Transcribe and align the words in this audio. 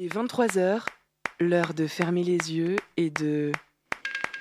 Il 0.00 0.04
est 0.04 0.14
23h, 0.14 0.82
l'heure 1.40 1.74
de 1.74 1.88
fermer 1.88 2.22
les 2.22 2.52
yeux 2.52 2.76
et 2.96 3.10
de... 3.10 3.50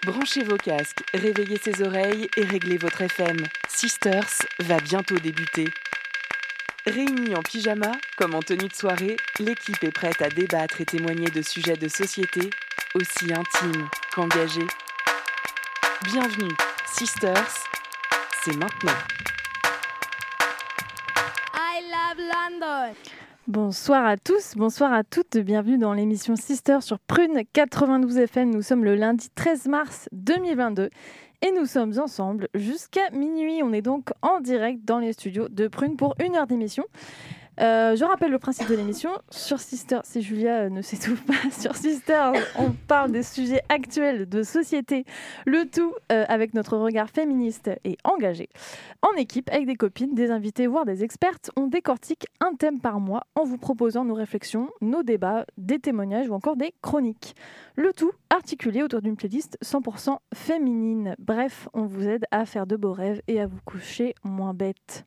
Branchez 0.06 0.44
vos 0.44 0.56
casques, 0.56 1.04
réveillez 1.16 1.58
ses 1.58 1.82
oreilles 1.82 2.30
et 2.38 2.44
réglez 2.44 2.78
votre 2.78 3.02
FM. 3.02 3.38
Sisters 3.67 4.29
va 4.59 4.79
bientôt 4.79 5.17
débuter. 5.17 5.65
Réunis 6.85 7.33
en 7.33 7.41
pyjama, 7.41 7.91
comme 8.17 8.35
en 8.35 8.41
tenue 8.41 8.67
de 8.67 8.73
soirée, 8.75 9.17
l'équipe 9.39 9.83
est 9.83 9.91
prête 9.91 10.21
à 10.21 10.29
débattre 10.29 10.79
et 10.79 10.85
témoigner 10.85 11.31
de 11.31 11.42
sujets 11.42 11.76
de 11.76 11.87
société 11.87 12.51
aussi 12.94 13.33
intimes 13.33 13.89
qu'engagés. 14.13 14.67
Bienvenue, 16.03 16.53
Sisters, 16.85 17.66
c'est 18.44 18.55
maintenant. 18.58 18.94
I 21.55 21.81
love 21.81 22.20
London. 22.20 23.16
Bonsoir 23.48 24.05
à 24.05 24.18
tous, 24.18 24.55
bonsoir 24.58 24.91
à 24.91 25.05
toutes, 25.05 25.38
bienvenue 25.38 25.77
dans 25.77 25.94
l'émission 25.94 26.36
Sister 26.36 26.80
sur 26.82 27.00
Prune 27.00 27.44
92 27.54 28.18
FM. 28.18 28.54
Nous 28.54 28.62
sommes 28.62 28.84
le 28.84 28.96
lundi 28.96 29.30
13 29.34 29.68
mars 29.68 30.10
2022 30.12 30.90
et 31.42 31.52
nous 31.54 31.66
sommes 31.66 31.98
ensemble 31.98 32.50
jusqu'à 32.54 33.10
minuit. 33.12 33.64
On 33.64 33.72
est 33.72 33.82
donc 33.82 34.10
en 34.22 34.41
direct 34.41 34.84
dans 34.84 35.00
les 35.00 35.14
studios 35.14 35.48
de 35.48 35.70
Prune 35.70 35.96
pour 35.96 36.14
une 36.22 36.36
heure 36.36 36.46
d'émission. 36.46 36.84
Euh, 37.60 37.96
je 37.96 38.06
rappelle 38.06 38.32
le 38.32 38.40
principe 38.40 38.70
de 38.70 38.76
l'émission. 38.76 39.10
Sur 39.32 39.60
Sister, 39.60 40.00
si 40.04 40.22
Julia 40.22 40.64
euh, 40.64 40.70
ne 40.70 40.82
s'étouffe 40.82 41.24
pas, 41.26 41.34
sur 41.52 41.76
Sister, 41.76 42.32
on 42.58 42.72
parle 42.88 43.12
des 43.12 43.24
sujets 43.24 43.62
actuels 43.70 44.30
de 44.30 44.44
société, 44.44 45.06
le 45.46 45.66
tout 45.68 45.94
euh, 46.12 46.26
avec 46.28 46.54
notre 46.54 46.78
regard 46.78 47.10
féministe 47.10 47.72
et 47.84 47.98
engagé. 48.04 48.50
En 49.02 49.16
équipe, 49.18 49.50
avec 49.52 49.66
des 49.66 49.76
copines, 49.76 50.14
des 50.14 50.30
invités, 50.30 50.68
voire 50.68 50.86
des 50.86 51.04
expertes, 51.04 51.50
on 51.56 51.68
décortique 51.68 52.28
un 52.42 52.54
thème 52.54 52.80
par 52.80 53.00
mois 53.00 53.24
en 53.36 53.44
vous 53.44 53.58
proposant 53.58 54.05
nos 54.05 54.16
réflexions, 54.16 54.70
nos 54.82 55.02
débats, 55.02 55.46
des 55.58 55.80
témoignages 55.80 56.30
ou 56.30 56.34
encore 56.34 56.58
des 56.58 56.74
chroniques. 56.82 57.36
Le 57.76 57.92
tout 57.94 58.12
articulé 58.30 58.84
autour 58.84 59.02
d'une 59.02 59.16
playlist 59.16 59.58
100% 59.64 60.18
féminine. 60.34 61.16
Bref, 61.18 61.70
on 61.74 61.86
vous 61.86 62.08
aide 62.08 62.26
à 62.32 62.46
faire 62.46 62.68
de 62.68 62.76
beaux 62.76 62.94
rêves 62.94 63.21
et 63.27 63.42
à 63.42 63.48
vous 63.48 63.60
coucher 63.66 64.14
moins 64.23 64.53
bête. 64.53 65.05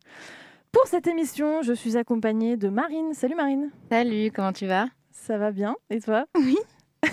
Pour 0.73 0.87
cette 0.87 1.07
émission, 1.07 1.63
je 1.63 1.73
suis 1.73 1.97
accompagnée 1.97 2.57
de 2.57 2.69
Marine. 2.69 3.13
Salut 3.13 3.35
Marine. 3.35 3.71
Salut, 3.91 4.31
comment 4.35 4.53
tu 4.53 4.67
vas? 4.67 4.87
Ça 5.11 5.37
va 5.37 5.51
bien 5.51 5.77
Et 5.91 6.01
toi? 6.01 6.27
Oui. 6.35 6.57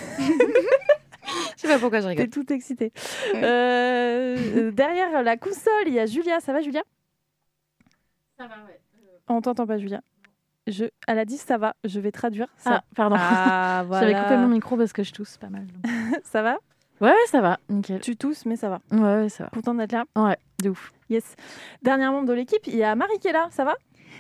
Je 1.58 1.62
sais 1.62 1.68
pas 1.68 1.80
pourquoi 1.80 2.00
je 2.00 2.04
T'es 2.06 2.10
rigole. 2.12 2.30
toute 2.30 2.52
excitée. 2.52 2.94
Ouais. 3.34 3.42
Euh, 3.44 4.72
derrière 4.72 5.24
la 5.24 5.36
console, 5.38 5.88
il 5.88 5.94
y 5.94 6.00
a 6.00 6.06
Julia. 6.06 6.40
Ça 6.40 6.54
va 6.54 6.62
Julia? 6.62 6.84
Ça 8.38 8.48
va, 8.48 8.56
ouais. 8.68 8.80
On 9.28 9.42
t'entend 9.42 9.66
pas 9.66 9.78
Julia. 9.78 10.02
Je, 10.68 10.86
elle 11.08 11.20
a 11.20 11.26
dit 11.26 11.38
ça 11.38 11.58
va. 11.58 11.76
Je 11.84 12.00
vais 12.00 12.12
traduire 12.12 12.48
ça. 12.58 12.76
Ah, 12.76 12.84
pardon. 12.96 13.16
Ah, 13.20 13.86
J'avais 13.92 14.12
voilà. 14.14 14.24
coupé 14.24 14.38
mon 14.38 14.48
micro 14.48 14.78
parce 14.78 14.94
que 14.94 15.04
je 15.04 15.12
tousse 15.12 15.38
pas 15.38 15.50
mal. 15.50 15.66
Ça 16.24 16.42
va? 16.44 16.58
Ouais, 17.02 17.10
ouais, 17.10 17.28
ça 17.28 17.42
va, 17.42 17.58
nickel. 17.70 18.00
Tu 18.02 18.16
tousses, 18.16 18.46
mais 18.46 18.56
ça 18.56 18.70
va. 18.70 18.80
Ouais, 18.92 19.22
ouais, 19.24 19.30
ça 19.30 19.44
va. 19.46 19.50
Content 19.52 19.74
d'être 19.76 19.92
là 19.92 20.06
Ouais, 20.16 20.38
de 20.64 20.70
ouf. 20.70 20.92
Yes. 21.10 21.36
Dernier 21.84 22.06
membre 22.08 22.28
de 22.28 22.34
l'équipe, 22.34 22.66
il 22.68 22.76
y 22.76 22.84
a 22.84 22.96
Marie 22.96 23.20
qui 23.20 23.28
est 23.28 23.34
là. 23.34 23.48
Ça 23.52 23.64
va? 23.64 23.76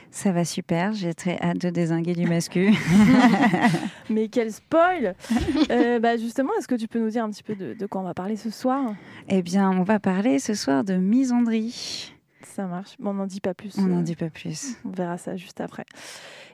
Ça 0.09 0.31
va 0.31 0.45
super, 0.45 0.93
j'ai 0.93 1.13
très 1.13 1.37
hâte 1.41 1.57
de 1.57 1.69
désinguer 1.69 2.13
du 2.13 2.25
mascu. 2.27 2.73
Mais 4.09 4.29
quel 4.29 4.51
spoil 4.53 5.15
Euh, 5.69 5.99
bah 5.99 6.15
Justement, 6.17 6.51
est-ce 6.57 6.67
que 6.67 6.75
tu 6.75 6.87
peux 6.87 6.99
nous 6.99 7.09
dire 7.09 7.25
un 7.25 7.29
petit 7.29 7.43
peu 7.43 7.55
de, 7.55 7.73
de 7.73 7.85
quoi 7.87 8.01
on 8.01 8.03
va 8.05 8.13
parler 8.13 8.37
ce 8.37 8.49
soir? 8.49 8.93
Eh 9.27 9.41
bien, 9.41 9.69
on 9.69 9.83
va 9.83 9.99
parler 9.99 10.39
ce 10.39 10.53
soir 10.53 10.83
de 10.85 10.95
misandrie. 10.95 12.13
Ça 12.57 12.65
marche. 12.65 12.95
Bon, 12.97 13.11
on 13.11 13.13
n'en 13.13 13.27
dit 13.27 13.39
pas 13.39 13.53
plus. 13.53 13.77
On 13.77 13.85
euh, 13.85 13.87
n'en 13.87 14.01
dit 14.01 14.15
pas 14.15 14.31
plus. 14.31 14.77
On 14.83 14.89
verra 14.89 15.19
ça 15.19 15.35
juste 15.35 15.61
après. 15.61 15.85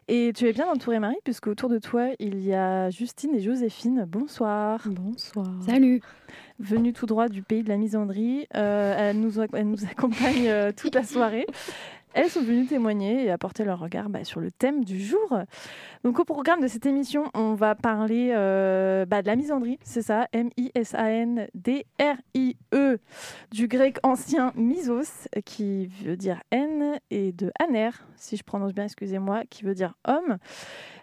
Et 0.10 0.34
tu 0.36 0.50
es 0.50 0.52
bien 0.52 0.68
entourée, 0.68 1.00
Marie, 1.00 1.16
puisque 1.24 1.48
autour 1.48 1.70
de 1.70 1.80
toi, 1.80 2.10
il 2.20 2.44
y 2.44 2.54
a 2.54 2.90
Justine 2.90 3.34
et 3.36 3.40
Joséphine. 3.40 4.04
Bonsoir. 4.06 4.82
Bonsoir. 4.86 5.48
Salut. 5.66 6.02
Venues 6.60 6.92
tout 6.92 7.06
droit 7.06 7.30
du 7.30 7.42
pays 7.42 7.64
de 7.64 7.70
la 7.70 7.78
misandrie. 7.78 8.48
Euh, 8.54 9.12
elles, 9.12 9.18
nous, 9.18 9.40
elles 9.40 9.66
nous 9.66 9.86
accompagnent 9.86 10.50
euh, 10.50 10.74
toute 10.76 10.94
la 10.94 11.04
soirée. 11.04 11.48
Elles 12.14 12.30
sont 12.30 12.44
venues 12.44 12.68
témoigner 12.68 13.26
et 13.26 13.32
apporter 13.32 13.64
leur 13.64 13.80
regard 13.80 14.10
bah, 14.10 14.24
sur 14.24 14.40
le 14.40 14.52
thème 14.52 14.86
du 14.86 15.00
jour. 15.00 15.40
Donc 16.04 16.20
au 16.20 16.26
programme 16.26 16.62
de 16.62 16.68
cette 16.68 16.86
émission, 16.86 17.32
on 17.34 17.56
va 17.56 17.74
parler 17.76 18.32
euh, 18.34 19.06
bah, 19.06 19.22
de 19.22 19.28
la 19.28 19.36
misandrie, 19.36 19.80
c'est 19.84 20.02
ça, 20.04 20.28
M-I-S-A-N-D-R-I-E, 20.32 20.60
du 23.52 23.68
grec 23.68 23.98
ancien 24.04 24.54
misos, 24.56 25.28
qui 25.46 25.88
veut 25.88 26.18
dire 26.18 26.42
haine, 26.52 27.00
et 27.10 27.32
de 27.32 27.52
aner, 27.60 27.90
si 28.16 28.38
je 28.38 28.44
prononce 28.44 28.74
bien, 28.74 28.86
excusez-moi, 28.86 29.44
qui 29.50 29.64
veut 29.64 29.76
dire 29.76 29.96
homme. 30.08 30.38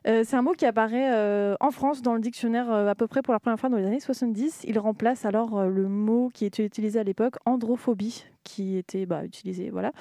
Euh, 0.06 0.22
c'est 0.24 0.36
un 0.36 0.42
mot 0.42 0.52
qui 0.52 0.66
apparaît 0.66 1.12
euh, 1.12 1.56
en 1.60 1.70
France 1.70 2.02
dans 2.02 2.14
le 2.14 2.20
dictionnaire 2.20 2.72
euh, 2.72 2.88
à 2.88 2.94
peu 2.94 3.06
près 3.06 3.22
pour 3.22 3.34
la 3.34 3.40
première 3.40 3.60
fois 3.60 3.68
dans 3.68 3.76
les 3.76 3.86
années 3.86 4.00
70. 4.00 4.64
Il 4.64 4.78
remplace 4.78 5.24
alors 5.24 5.66
le 5.66 5.88
mot 5.88 6.30
qui 6.32 6.44
était 6.44 6.64
utilisé 6.64 6.98
à 6.98 7.04
l'époque, 7.04 7.34
androphobie, 7.44 8.24
qui 8.44 8.76
était 8.76 9.06
bah, 9.06 9.24
utilisé, 9.24 9.70
voilà. 9.70 9.92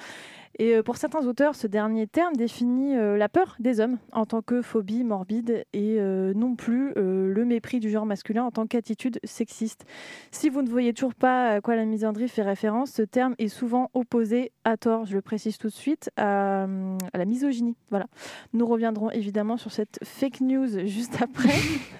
Et 0.58 0.82
pour 0.82 0.96
certains 0.96 1.26
auteurs, 1.26 1.54
ce 1.54 1.66
dernier 1.66 2.06
terme 2.06 2.34
définit 2.34 2.94
la 2.94 3.28
peur 3.30 3.56
des 3.60 3.80
hommes 3.80 3.96
en 4.12 4.26
tant 4.26 4.42
que 4.42 4.60
phobie 4.60 5.04
morbide 5.04 5.64
et 5.72 5.98
non 6.34 6.54
plus 6.54 6.92
le 6.96 7.44
mépris 7.46 7.80
du 7.80 7.88
genre 7.88 8.04
masculin 8.04 8.44
en 8.44 8.50
tant 8.50 8.66
qu'attitude 8.66 9.20
sexiste. 9.24 9.86
Si 10.32 10.50
vous 10.50 10.60
ne 10.60 10.68
voyez 10.68 10.92
toujours 10.92 11.14
pas 11.14 11.48
à 11.48 11.60
quoi 11.62 11.76
la 11.76 11.86
misandrie 11.86 12.28
fait 12.28 12.42
référence, 12.42 12.90
ce 12.90 13.02
terme 13.02 13.34
est 13.38 13.48
souvent 13.48 13.90
opposé 13.94 14.52
à 14.64 14.76
tort, 14.76 15.06
je 15.06 15.14
le 15.14 15.22
précise 15.22 15.56
tout 15.56 15.68
de 15.68 15.72
suite, 15.72 16.10
à, 16.16 16.64
à 16.64 17.18
la 17.18 17.24
misogynie. 17.24 17.76
Voilà. 17.88 18.06
Nous 18.52 18.66
reviendrons 18.66 19.10
évidemment 19.10 19.56
sur 19.56 19.72
cette 19.72 19.89
fake 20.02 20.40
news 20.40 20.86
juste 20.86 21.20
après. 21.22 21.54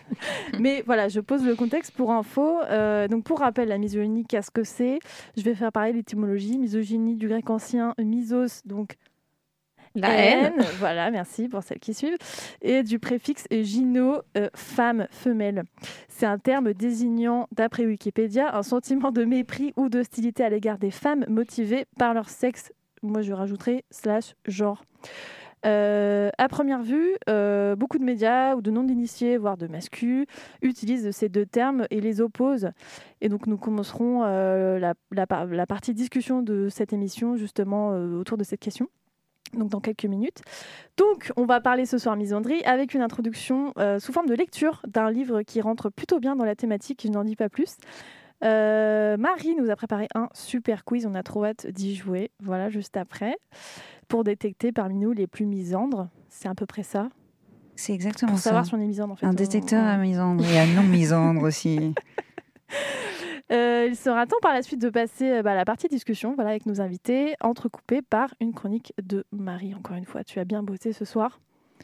Mais 0.59 0.83
voilà, 0.87 1.09
je 1.09 1.21
pose 1.21 1.45
le 1.45 1.55
contexte 1.55 1.93
pour 1.93 2.13
info. 2.13 2.61
Euh, 2.63 3.09
donc 3.09 3.25
pour 3.25 3.41
rappel, 3.41 3.69
la 3.69 3.79
misogynie, 3.79 4.25
qu'est-ce 4.25 4.51
que 4.51 4.65
c'est? 4.65 4.99
Je 5.37 5.43
vais 5.43 5.55
faire 5.55 5.73
pareil 5.73 5.95
l'étymologie. 5.95 6.59
Misogynie 6.59 7.17
du 7.17 7.29
grec 7.29 7.49
ancien 7.51 7.95
misos, 7.99 8.63
donc 8.65 8.97
La 9.95 10.11
haine. 10.13 10.63
Voilà, 10.79 11.11
merci 11.11 11.49
pour 11.49 11.63
celles 11.63 11.81
qui 11.81 11.95
suivent. 11.95 12.17
Et 12.63 12.83
du 12.83 12.99
préfixe 12.99 13.47
gyno, 13.51 14.23
euh, 14.37 14.49
femme, 14.55 15.07
femelle. 15.11 15.65
C'est 16.09 16.27
un 16.27 16.39
terme 16.39 16.73
désignant, 16.75 17.49
d'après 17.53 17.87
Wikipédia, 17.87 18.57
un 18.57 18.63
sentiment 18.63 19.11
de 19.11 19.25
mépris 19.25 19.73
ou 19.77 19.89
d'hostilité 19.89 20.45
à 20.45 20.49
l'égard 20.51 20.79
des 20.79 20.91
femmes 20.91 21.25
motivées 21.29 21.87
par 21.99 22.15
leur 22.15 22.29
sexe. 22.29 22.73
Moi, 23.03 23.23
je 23.23 23.33
rajouterais 23.33 23.85
slash 23.91 24.35
genre. 24.47 24.85
Euh, 25.67 26.31
à 26.39 26.49
première 26.49 26.83
vue, 26.83 27.17
euh, 27.29 27.77
beaucoup 27.77 27.99
de 27.99 28.05
médias 28.05 28.55
ou 28.55 28.63
de 28.63 28.71
non-initiés, 28.71 29.37
voire 29.37 29.57
de 29.57 29.67
mascus, 29.67 30.27
utilisent 30.63 31.11
ces 31.11 31.29
deux 31.29 31.45
termes 31.45 31.87
et 31.91 32.01
les 32.01 32.21
opposent. 32.21 32.71
Et 33.21 33.29
donc, 33.29 33.47
nous 33.47 33.59
commencerons 33.59 34.23
euh, 34.25 34.79
la, 34.79 34.95
la 35.11 35.27
par- 35.27 35.47
la 35.47 35.67
partie 35.67 35.93
discussion 35.93 36.43
de 36.43 36.69
cette 36.71 36.93
émission 36.93 37.37
justement 37.37 37.93
euh, 37.93 38.19
autour 38.19 38.39
de 38.39 38.45
cette 38.45 38.61
question. 38.61 38.89
Donc, 39.53 39.69
dans 39.69 39.81
quelques 39.81 40.05
minutes. 40.05 40.43
Donc, 40.97 41.33
on 41.37 41.45
va 41.45 41.61
parler 41.61 41.85
ce 41.85 41.99
soir 41.99 42.17
misandrie 42.17 42.63
avec 42.65 42.95
une 42.95 43.03
introduction 43.03 43.75
sous 43.99 44.13
forme 44.13 44.29
de 44.29 44.35
lecture 44.35 44.81
d'un 44.87 45.11
livre 45.11 45.43
qui 45.43 45.61
rentre 45.61 45.91
plutôt 45.91 46.21
bien 46.21 46.37
dans 46.37 46.45
la 46.45 46.55
thématique. 46.55 47.03
Je 47.05 47.11
n'en 47.11 47.25
dis 47.25 47.35
pas 47.35 47.49
plus. 47.49 47.77
Euh, 48.43 49.17
Marie 49.17 49.55
nous 49.57 49.71
a 49.71 49.77
préparé 49.77 50.09
un 50.15 50.29
super 50.33 50.85
quiz. 50.85 51.07
On 51.07 51.15
a 51.15 51.23
trop 51.23 51.45
hâte 51.45 51.67
d'y 51.67 51.95
jouer. 51.95 52.31
Voilà, 52.43 52.71
juste 52.71 52.97
après. 52.97 53.37
Pour 54.09 54.25
détecter 54.25 54.73
parmi 54.73 54.97
nous 54.97 55.13
les 55.13 55.27
plus 55.27 55.47
misandres. 55.47 56.09
C'est 56.29 56.49
à 56.49 56.55
peu 56.55 56.67
près 56.67 56.83
ça. 56.83 57.09
C'est 57.77 57.93
exactement 57.95 58.33
Pour 58.33 58.39
ça. 58.41 58.51
savoir 58.51 58.67
si 58.67 58.75
on 58.75 58.81
est 58.81 58.87
misandre, 58.87 59.13
en 59.15 59.17
fait. 59.17 59.27
Un 59.27 59.31
On- 59.31 59.35
détecteur 59.35 59.83
à 59.85 59.97
misandre 59.97 60.45
et 60.45 60.59
à 60.59 60.67
non 60.67 60.83
misandre 60.83 61.43
aussi. 61.43 61.95
Euh, 63.53 63.89
il 63.89 63.97
sera 63.97 64.27
temps 64.29 64.37
par 64.43 64.55
la 64.55 64.63
suite 64.63 64.81
de 64.81 64.91
passer 64.91 65.29
euh, 65.29 65.43
bah, 65.43 65.51
à 65.51 65.55
la 65.57 65.65
partie 65.65 65.89
discussion 65.89 66.37
voilà, 66.37 66.51
avec 66.51 66.67
nos 66.67 66.81
invités, 66.81 67.35
entrecoupée 67.41 68.01
par 68.01 68.33
une 68.41 68.55
chronique 68.55 68.93
de 69.03 69.25
Marie. 69.33 69.75
Encore 69.75 69.97
une 69.97 70.05
fois, 70.05 70.23
tu 70.23 70.39
as 70.39 70.45
bien 70.45 70.63
bossé 70.63 70.93
ce 70.93 71.05
soir. 71.05 71.41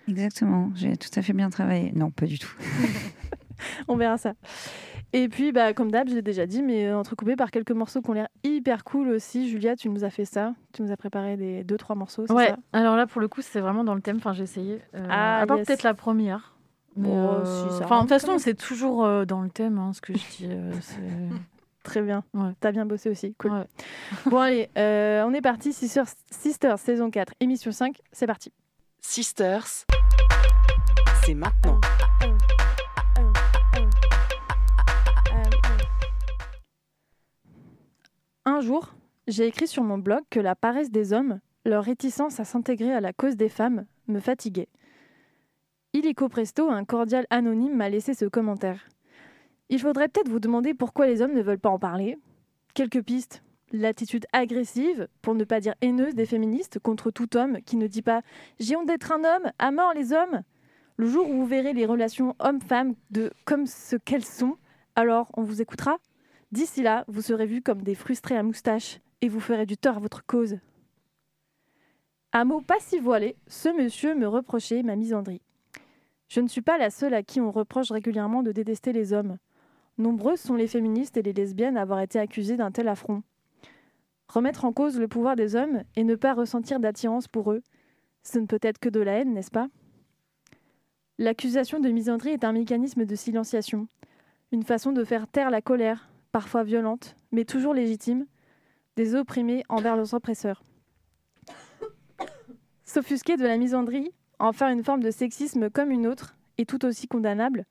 Exactement, 0.07 0.71
j'ai 0.77 0.97
tout 0.97 1.09
à 1.17 1.23
fait 1.23 1.33
bien 1.33 1.51
travaillé. 1.51 1.91
Non, 1.97 2.13
pas 2.13 2.27
du 2.27 2.39
tout. 2.39 2.55
On 3.89 3.97
verra 3.97 4.19
ça. 4.19 4.33
Et 5.13 5.29
puis, 5.29 5.53
bah, 5.53 5.73
comme 5.73 5.91
d'hab, 5.91 6.09
je 6.09 6.15
l'ai 6.15 6.23
déjà 6.23 6.47
dit, 6.47 6.63
mais 6.63 6.93
entrecoupé 6.93 7.37
par 7.37 7.51
quelques 7.51 7.71
morceaux 7.71 8.03
qui 8.03 8.11
ont 8.11 8.15
l'air 8.15 8.29
hyper 8.45 8.85
cool 8.85 9.09
aussi. 9.11 9.49
Julia, 9.49 9.77
tu 9.77 9.89
nous 9.89 10.05
as 10.05 10.11
fait 10.11 10.25
ça. 10.25 10.53
Tu 10.73 10.83
nous 10.83 10.91
as 10.93 10.97
préparé 10.97 11.37
des 11.37 11.65
deux, 11.65 11.77
trois 11.77 11.95
morceaux. 11.97 12.27
Ouais, 12.33 12.49
ça? 12.49 12.57
Alors 12.73 12.97
là, 12.97 13.07
pour 13.07 13.21
le 13.21 13.29
coup, 13.29 13.41
c'est 13.43 13.61
vraiment 13.61 13.85
dans 13.85 13.95
le 13.95 14.01
thème. 14.03 14.17
Enfin, 14.17 14.33
j'ai 14.33 14.43
essayé. 14.45 14.81
Euh, 14.95 15.07
Ah, 15.09 15.41
à 15.41 15.47
part 15.47 15.59
yes. 15.59 15.67
peut-être 15.67 15.83
la 15.85 15.95
première. 15.95 16.55
Mais, 16.97 17.09
Oh, 17.11 17.13
euh, 17.13 17.45
si, 17.71 17.77
ça 17.79 17.85
enfin, 17.85 17.97
de 17.97 18.01
toute 18.03 18.09
façon, 18.11 18.39
c'est 18.39 18.55
toujours 18.55 19.05
euh, 19.05 19.25
dans 19.25 19.43
le 19.43 19.51
thème, 19.51 19.79
hein, 19.79 19.93
ce 19.93 20.01
que 20.01 20.13
je 20.15 20.19
dis. 20.19 20.47
euh, 20.51 20.73
c'est- 20.81 21.01
Très 21.83 22.03
bien. 22.03 22.25
Ouais. 22.35 22.51
T'as 22.59 22.73
bien 22.73 22.85
bossé 22.85 23.09
aussi. 23.11 23.35
Cool. 23.39 23.53
Ouais. 23.53 23.67
Bon, 24.27 24.39
allez, 24.41 24.69
euh, 24.77 25.23
on 25.25 25.33
est 25.33 25.41
parti. 25.41 25.73
Sisters, 25.73 26.07
Sisters, 26.33 26.79
saison 26.81 27.11
4, 27.11 27.33
émission 27.39 27.71
5. 27.71 28.01
C'est 28.11 28.27
parti. 28.27 28.51
Sisters, 29.01 29.65
c'est 31.25 31.35
maintenant. 31.35 31.79
Un 38.49 38.61
jour, 38.61 38.95
j'ai 39.27 39.49
écrit 39.49 39.67
sur 39.67 39.83
mon 39.83 39.99
blog 39.99 40.21
que 40.31 40.39
la 40.39 40.55
paresse 40.55 40.93
des 40.93 41.13
hommes, 41.13 41.41
leur 41.65 41.83
réticence 41.83 42.39
à 42.39 42.45
s'intégrer 42.45 42.93
à 42.93 43.01
la 43.01 43.13
cause 43.13 43.35
des 43.35 43.49
femmes, 43.49 43.87
me 44.07 44.21
fatiguait. 44.21 44.69
Illico 45.93 46.29
Presto, 46.29 46.71
un 46.71 46.85
cordial 46.85 47.27
anonyme, 47.31 47.75
m'a 47.75 47.89
laissé 47.89 48.15
ce 48.15 48.25
commentaire. 48.25 48.87
Il 49.69 49.81
faudrait 49.81 50.07
peut-être 50.07 50.29
vous 50.29 50.39
demander 50.39 50.75
pourquoi 50.75 51.09
les 51.09 51.23
hommes 51.23 51.35
ne 51.35 51.43
veulent 51.43 51.59
pas 51.59 51.71
en 51.71 51.81
parler. 51.81 52.19
Quelques 52.73 53.03
pistes. 53.03 53.43
L'attitude 53.73 54.27
agressive, 54.33 55.09
pour 55.23 55.35
ne 55.35 55.43
pas 55.43 55.59
dire 55.59 55.75
haineuse, 55.81 56.15
des 56.15 56.25
féministes 56.25 56.79
contre 56.79 57.11
tout 57.11 57.37
homme 57.37 57.59
qui 57.67 57.77
ne 57.77 57.89
dit 57.89 58.03
pas 58.03 58.23
J'ai 58.61 58.77
honte 58.77 58.87
d'être 58.87 59.11
un 59.11 59.25
homme, 59.25 59.51
à 59.59 59.73
mort 59.73 59.93
les 59.93 60.13
hommes 60.13 60.43
Le 60.99 61.09
jour 61.09 61.29
où 61.29 61.33
vous 61.33 61.47
verrez 61.47 61.73
les 61.73 61.85
relations 61.85 62.37
hommes-femmes 62.39 62.95
de 63.11 63.33
comme 63.45 63.67
ce 63.67 63.97
qu'elles 63.97 64.25
sont, 64.25 64.55
alors 64.95 65.33
on 65.37 65.43
vous 65.43 65.61
écoutera. 65.61 65.99
D'ici 66.53 66.83
là, 66.83 67.05
vous 67.09 67.23
serez 67.23 67.47
vus 67.47 67.63
comme 67.63 67.83
des 67.83 67.95
frustrés 67.95 68.37
à 68.37 68.43
moustache 68.43 69.01
et 69.21 69.29
vous 69.29 69.41
ferez 69.41 69.67
du 69.67 69.77
tort 69.77 69.97
à 69.97 70.01
votre 70.01 70.25
cause. 70.25 70.59
À 72.33 72.45
mots 72.45 72.61
pas 72.61 72.79
si 72.81 72.99
voilés, 72.99 73.37
ce 73.47 73.69
monsieur 73.69 74.15
me 74.15 74.29
reprochait 74.29 74.83
ma 74.83 74.97
misandrie. 74.97 75.43
Je 76.29 76.41
ne 76.41 76.49
suis 76.49 76.61
pas 76.63 76.79
la 76.79 76.91
seule 76.91 77.15
à 77.15 77.23
qui 77.23 77.41
on 77.41 77.51
reproche 77.51 77.91
régulièrement 77.91 78.43
de 78.43 78.53
détester 78.53 78.93
les 78.93 79.13
hommes. 79.13 79.39
Nombreuses 79.99 80.41
sont 80.41 80.55
les 80.55 80.67
féministes 80.67 81.17
et 81.17 81.23
les 81.23 81.33
lesbiennes 81.33 81.77
à 81.77 81.83
avoir 81.83 82.01
été 82.01 82.19
accusées 82.19 82.57
d'un 82.57 82.71
tel 82.71 82.89
affront. 82.89 83.23
Remettre 84.29 84.65
en 84.65 84.73
cause 84.73 84.99
le 84.99 85.09
pouvoir 85.09 85.37
des 85.37 85.57
hommes 85.57 85.83
et 85.95 86.05
ne 86.05 86.15
pas 86.15 86.35
ressentir 86.35 86.81
d'attirance 86.81 87.29
pour 87.29 87.53
eux, 87.53 87.63
ce 88.23 88.39
ne 88.39 88.47
peut 88.47 88.59
être 88.61 88.79
que 88.79 88.89
de 88.89 89.01
la 89.01 89.13
haine, 89.13 89.33
n'est-ce 89.33 89.53
pas? 89.53 89.69
L'accusation 91.19 91.81
de 91.81 91.89
misandrie 91.89 92.31
est 92.31 92.45
un 92.45 92.53
mécanisme 92.53 93.07
de 93.07 93.15
silenciation, 93.15 93.89
une 94.53 94.65
façon 94.65 94.93
de 94.93 95.05
faire 95.05 95.29
taire 95.29 95.51
la 95.51 95.63
colère, 95.63 96.11
parfois 96.37 96.65
violente, 96.65 97.17
mais 97.33 97.47
toujours 97.47 97.73
légitime, 97.73 98.27
des 98.97 99.15
opprimés 99.15 99.63
envers 99.71 99.97
leurs 99.97 100.13
oppresseurs. 100.13 100.63
S'offusquer 102.85 103.39
de 103.39 103.45
la 103.45 103.57
misandrie, 103.57 104.11
en 104.39 104.53
faire 104.53 104.69
une 104.69 104.85
forme 104.85 105.03
de 105.03 105.11
sexisme 105.11 105.71
comme 105.71 105.91
une 105.91 106.07
autre, 106.07 106.37
et 106.59 106.67
tout 106.67 106.85
aussi 106.85 107.09
condamnable, 107.09 107.65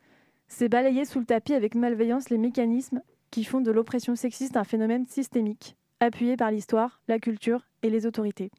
c'est 0.47 0.67
balayer 0.67 1.05
sous 1.05 1.19
le 1.19 1.27
tapis 1.27 1.53
avec 1.53 1.75
malveillance 1.75 2.31
les 2.31 2.39
mécanismes 2.39 3.03
qui 3.29 3.43
font 3.43 3.61
de 3.61 3.69
l'oppression 3.69 4.15
sexiste 4.15 4.57
un 4.57 4.63
phénomène 4.63 5.05
systémique, 5.05 5.77
appuyé 5.99 6.35
par 6.35 6.49
l'histoire, 6.49 7.01
la 7.07 7.19
culture 7.19 7.67
et 7.83 7.91
les 7.91 8.07
autorités. 8.07 8.49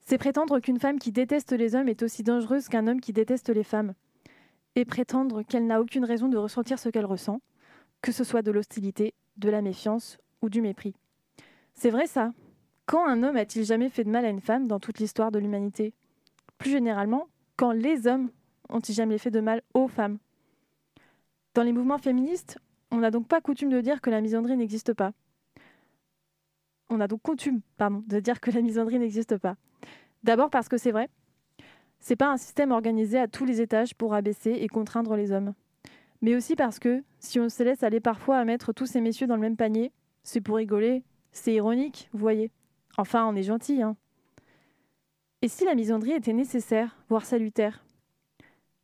C'est 0.00 0.16
prétendre 0.16 0.60
qu'une 0.60 0.80
femme 0.80 0.98
qui 0.98 1.12
déteste 1.12 1.52
les 1.52 1.74
hommes 1.74 1.90
est 1.90 2.02
aussi 2.02 2.22
dangereuse 2.22 2.70
qu'un 2.70 2.86
homme 2.86 3.02
qui 3.02 3.12
déteste 3.12 3.50
les 3.50 3.64
femmes, 3.64 3.92
et 4.76 4.86
prétendre 4.86 5.42
qu'elle 5.42 5.66
n'a 5.66 5.82
aucune 5.82 6.06
raison 6.06 6.28
de 6.28 6.38
ressentir 6.38 6.78
ce 6.78 6.88
qu'elle 6.88 7.04
ressent, 7.04 7.42
que 8.04 8.12
ce 8.12 8.22
soit 8.22 8.42
de 8.42 8.50
l'hostilité, 8.50 9.14
de 9.38 9.48
la 9.48 9.62
méfiance 9.62 10.18
ou 10.42 10.50
du 10.50 10.60
mépris. 10.60 10.94
C'est 11.72 11.88
vrai 11.88 12.06
ça. 12.06 12.34
Quand 12.84 13.06
un 13.06 13.22
homme 13.22 13.36
a-t-il 13.36 13.64
jamais 13.64 13.88
fait 13.88 14.04
de 14.04 14.10
mal 14.10 14.26
à 14.26 14.28
une 14.28 14.42
femme 14.42 14.68
dans 14.68 14.78
toute 14.78 14.98
l'histoire 14.98 15.30
de 15.30 15.38
l'humanité? 15.38 15.94
Plus 16.58 16.70
généralement, 16.70 17.28
quand 17.56 17.72
les 17.72 18.06
hommes 18.06 18.30
ont-ils 18.68 18.92
jamais 18.94 19.16
fait 19.16 19.30
de 19.30 19.40
mal 19.40 19.62
aux 19.72 19.88
femmes? 19.88 20.18
Dans 21.54 21.62
les 21.62 21.72
mouvements 21.72 21.96
féministes, 21.96 22.58
on 22.90 22.98
n'a 22.98 23.10
donc 23.10 23.26
pas 23.26 23.40
coutume 23.40 23.70
de 23.70 23.80
dire 23.80 24.02
que 24.02 24.10
la 24.10 24.20
misandrie 24.20 24.58
n'existe 24.58 24.92
pas. 24.92 25.14
On 26.90 27.00
a 27.00 27.08
donc 27.08 27.22
coutume, 27.22 27.62
pardon, 27.78 28.04
de 28.06 28.20
dire 28.20 28.38
que 28.38 28.50
la 28.50 28.60
misandrie 28.60 28.98
n'existe 28.98 29.38
pas. 29.38 29.56
D'abord 30.24 30.50
parce 30.50 30.68
que 30.68 30.76
c'est 30.76 30.92
vrai. 30.92 31.08
C'est 32.00 32.16
pas 32.16 32.30
un 32.30 32.36
système 32.36 32.70
organisé 32.70 33.18
à 33.18 33.28
tous 33.28 33.46
les 33.46 33.62
étages 33.62 33.94
pour 33.94 34.12
abaisser 34.12 34.50
et 34.50 34.68
contraindre 34.68 35.16
les 35.16 35.32
hommes. 35.32 35.54
Mais 36.22 36.34
aussi 36.34 36.56
parce 36.56 36.78
que, 36.78 37.02
si 37.18 37.38
on 37.40 37.48
se 37.48 37.62
laisse 37.62 37.82
aller 37.82 38.00
parfois 38.00 38.38
à 38.38 38.44
mettre 38.44 38.72
tous 38.72 38.86
ces 38.86 39.00
messieurs 39.00 39.26
dans 39.26 39.36
le 39.36 39.42
même 39.42 39.56
panier, 39.56 39.92
c'est 40.22 40.40
pour 40.40 40.56
rigoler, 40.56 41.02
c'est 41.32 41.52
ironique, 41.52 42.08
vous 42.12 42.18
voyez. 42.18 42.50
Enfin, 42.96 43.26
on 43.26 43.36
est 43.36 43.42
gentil, 43.42 43.82
hein. 43.82 43.96
Et 45.42 45.48
si 45.48 45.64
la 45.66 45.74
misandrie 45.74 46.12
était 46.12 46.32
nécessaire, 46.32 46.96
voire 47.10 47.26
salutaire? 47.26 47.84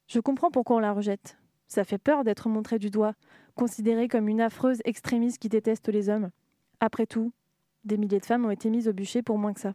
Je 0.07 0.21
comprends 0.21 0.51
pourquoi 0.51 0.77
on 0.77 0.81
la 0.81 0.93
rejette. 0.93 1.39
Ça 1.69 1.85
fait 1.85 1.99
peur 1.99 2.25
d'être 2.25 2.49
montré 2.49 2.79
du 2.79 2.91
doigt, 2.91 3.15
considéré 3.55 4.09
comme 4.09 4.29
une 4.29 4.41
affreuse 4.41 4.81
extrémiste 4.85 5.39
qui 5.39 5.49
déteste 5.49 5.89
les 5.89 6.09
hommes. 6.09 6.31
Après 6.81 7.07
tout, 7.07 7.33
des 7.85 7.97
milliers 7.97 8.21
de 8.21 8.27
femmes 8.27 8.45
ont 8.45 8.51
été 8.51 8.69
mises 8.69 8.89
au 8.89 8.93
bûcher 8.93 9.23
pour 9.23 9.39
moins 9.39 9.55
que 9.55 9.61
ça. 9.61 9.75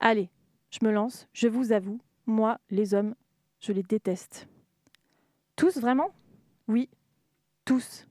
Allez, 0.00 0.30
je 0.70 0.84
me 0.84 0.90
lance, 0.90 1.28
je 1.32 1.48
vous 1.48 1.72
avoue, 1.72 2.00
moi, 2.26 2.58
les 2.70 2.94
hommes, 2.94 3.14
je 3.60 3.72
les 3.72 3.82
déteste. 3.82 4.48
Tous, 5.54 5.78
vraiment? 5.78 6.10
Oui, 6.68 6.88
tous. 7.64 8.06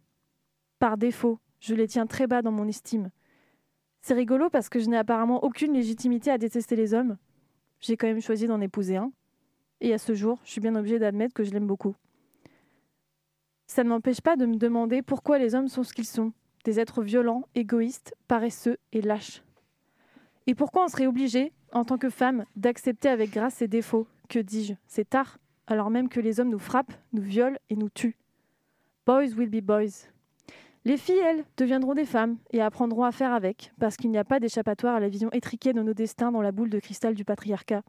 Par 0.80 0.98
défaut, 0.98 1.40
je 1.60 1.76
les 1.76 1.88
tiens 1.88 2.06
très 2.06 2.28
bas 2.28 2.42
dans 2.42 2.52
mon 2.52 2.68
estime. 2.68 3.12
C'est 4.02 4.14
rigolo 4.14 4.50
parce 4.50 4.70
que 4.70 4.80
je 4.80 4.88
n'ai 4.88 4.98
apparemment 4.98 5.44
aucune 5.44 5.74
légitimité 5.74 6.30
à 6.32 6.38
détester 6.38 6.76
les 6.76 6.94
hommes. 6.94 7.18
J'ai 7.80 7.98
quand 7.98 8.08
même 8.08 8.22
choisi 8.22 8.48
d'en 8.48 8.62
épouser 8.62 8.98
un. 8.98 9.12
Et 9.82 9.94
à 9.94 9.98
ce 9.98 10.14
jour, 10.14 10.40
je 10.44 10.52
suis 10.52 10.62
bien 10.62 10.76
obligée 10.76 11.00
d'admettre 11.00 11.34
que 11.34 11.44
je 11.44 11.52
l'aime 11.52 11.68
beaucoup. 11.68 11.96
Ça 13.68 13.84
ne 13.84 13.90
m'empêche 13.90 14.22
pas 14.22 14.36
de 14.36 14.46
me 14.46 14.56
demander 14.56 15.02
pourquoi 15.02 15.38
les 15.40 15.56
hommes 15.56 15.68
sont 15.68 15.84
ce 15.84 15.94
qu'ils 15.94 16.06
sont, 16.06 16.34
des 16.64 16.80
êtres 16.80 17.02
violents, 17.02 17.48
égoïstes, 17.56 18.16
paresseux 18.28 18.78
et 18.92 19.02
lâches. 19.02 19.44
Et 20.48 20.56
pourquoi 20.56 20.86
on 20.86 20.88
serait 20.88 21.08
obligé, 21.08 21.52
en 21.74 21.84
tant 21.84 21.98
que 21.98 22.10
femme, 22.10 22.46
d'accepter 22.56 23.10
avec 23.10 23.32
grâce 23.32 23.56
ses 23.56 23.68
défauts? 23.68 24.08
Que 24.30 24.40
dis-je? 24.40 24.76
C'est 24.88 25.10
tard, 25.10 25.40
alors 25.68 25.90
même 25.90 26.10
que 26.10 26.20
les 26.20 26.40
hommes 26.40 26.52
nous 26.52 26.60
frappent, 26.60 26.94
nous 27.12 27.24
violent 27.24 27.58
et 27.70 27.76
nous 27.76 27.90
tuent. 27.90 28.18
Boys 29.06 29.36
will 29.38 29.50
be 29.50 29.64
boys. 29.64 30.08
Les 30.84 30.98
filles, 30.98 31.20
elles, 31.20 31.46
deviendront 31.58 31.94
des 31.94 32.06
femmes 32.06 32.38
et 32.52 32.60
apprendront 32.60 33.04
à 33.04 33.12
faire 33.12 33.34
avec, 33.34 33.72
parce 33.80 33.98
qu'il 33.98 34.10
n'y 34.10 34.18
a 34.18 34.24
pas 34.24 34.40
d'échappatoire 34.40 34.96
à 34.96 35.00
la 35.00 35.10
vision 35.10 35.30
étriquée 35.32 35.74
de 35.74 35.84
nos 35.84 35.94
destins 35.94 36.32
dans 36.32 36.42
la 36.42 36.52
boule 36.52 36.72
de 36.72 36.80
cristal 36.80 37.14
du 37.14 37.24
patriarcat. 37.24 37.84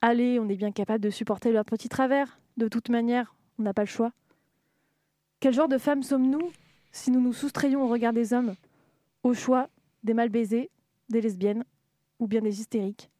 Allez, 0.00 0.38
on 0.38 0.48
est 0.48 0.54
bien 0.54 0.70
capable 0.70 1.02
de 1.02 1.10
supporter 1.10 1.50
leurs 1.50 1.64
petits 1.64 1.88
travers. 1.88 2.38
De 2.58 2.68
toute 2.68 2.90
manière, 2.90 3.34
on 3.58 3.64
n'a 3.64 3.74
pas 3.74 3.82
le 3.82 3.88
choix. 3.88 4.12
Quel 5.40 5.52
genre 5.52 5.66
de 5.66 5.78
femmes 5.78 6.04
sommes-nous 6.04 6.52
si 6.92 7.10
nous 7.10 7.20
nous 7.20 7.32
soustrayons 7.32 7.82
au 7.82 7.88
regard 7.88 8.12
des 8.12 8.32
hommes? 8.32 8.54
Au 9.24 9.34
choix 9.34 9.68
des 10.04 10.14
mal 10.14 10.28
baisés, 10.28 10.70
des 11.08 11.20
lesbiennes 11.20 11.64
ou 12.20 12.28
bien 12.28 12.40
des 12.40 12.60
hystériques? 12.60 13.10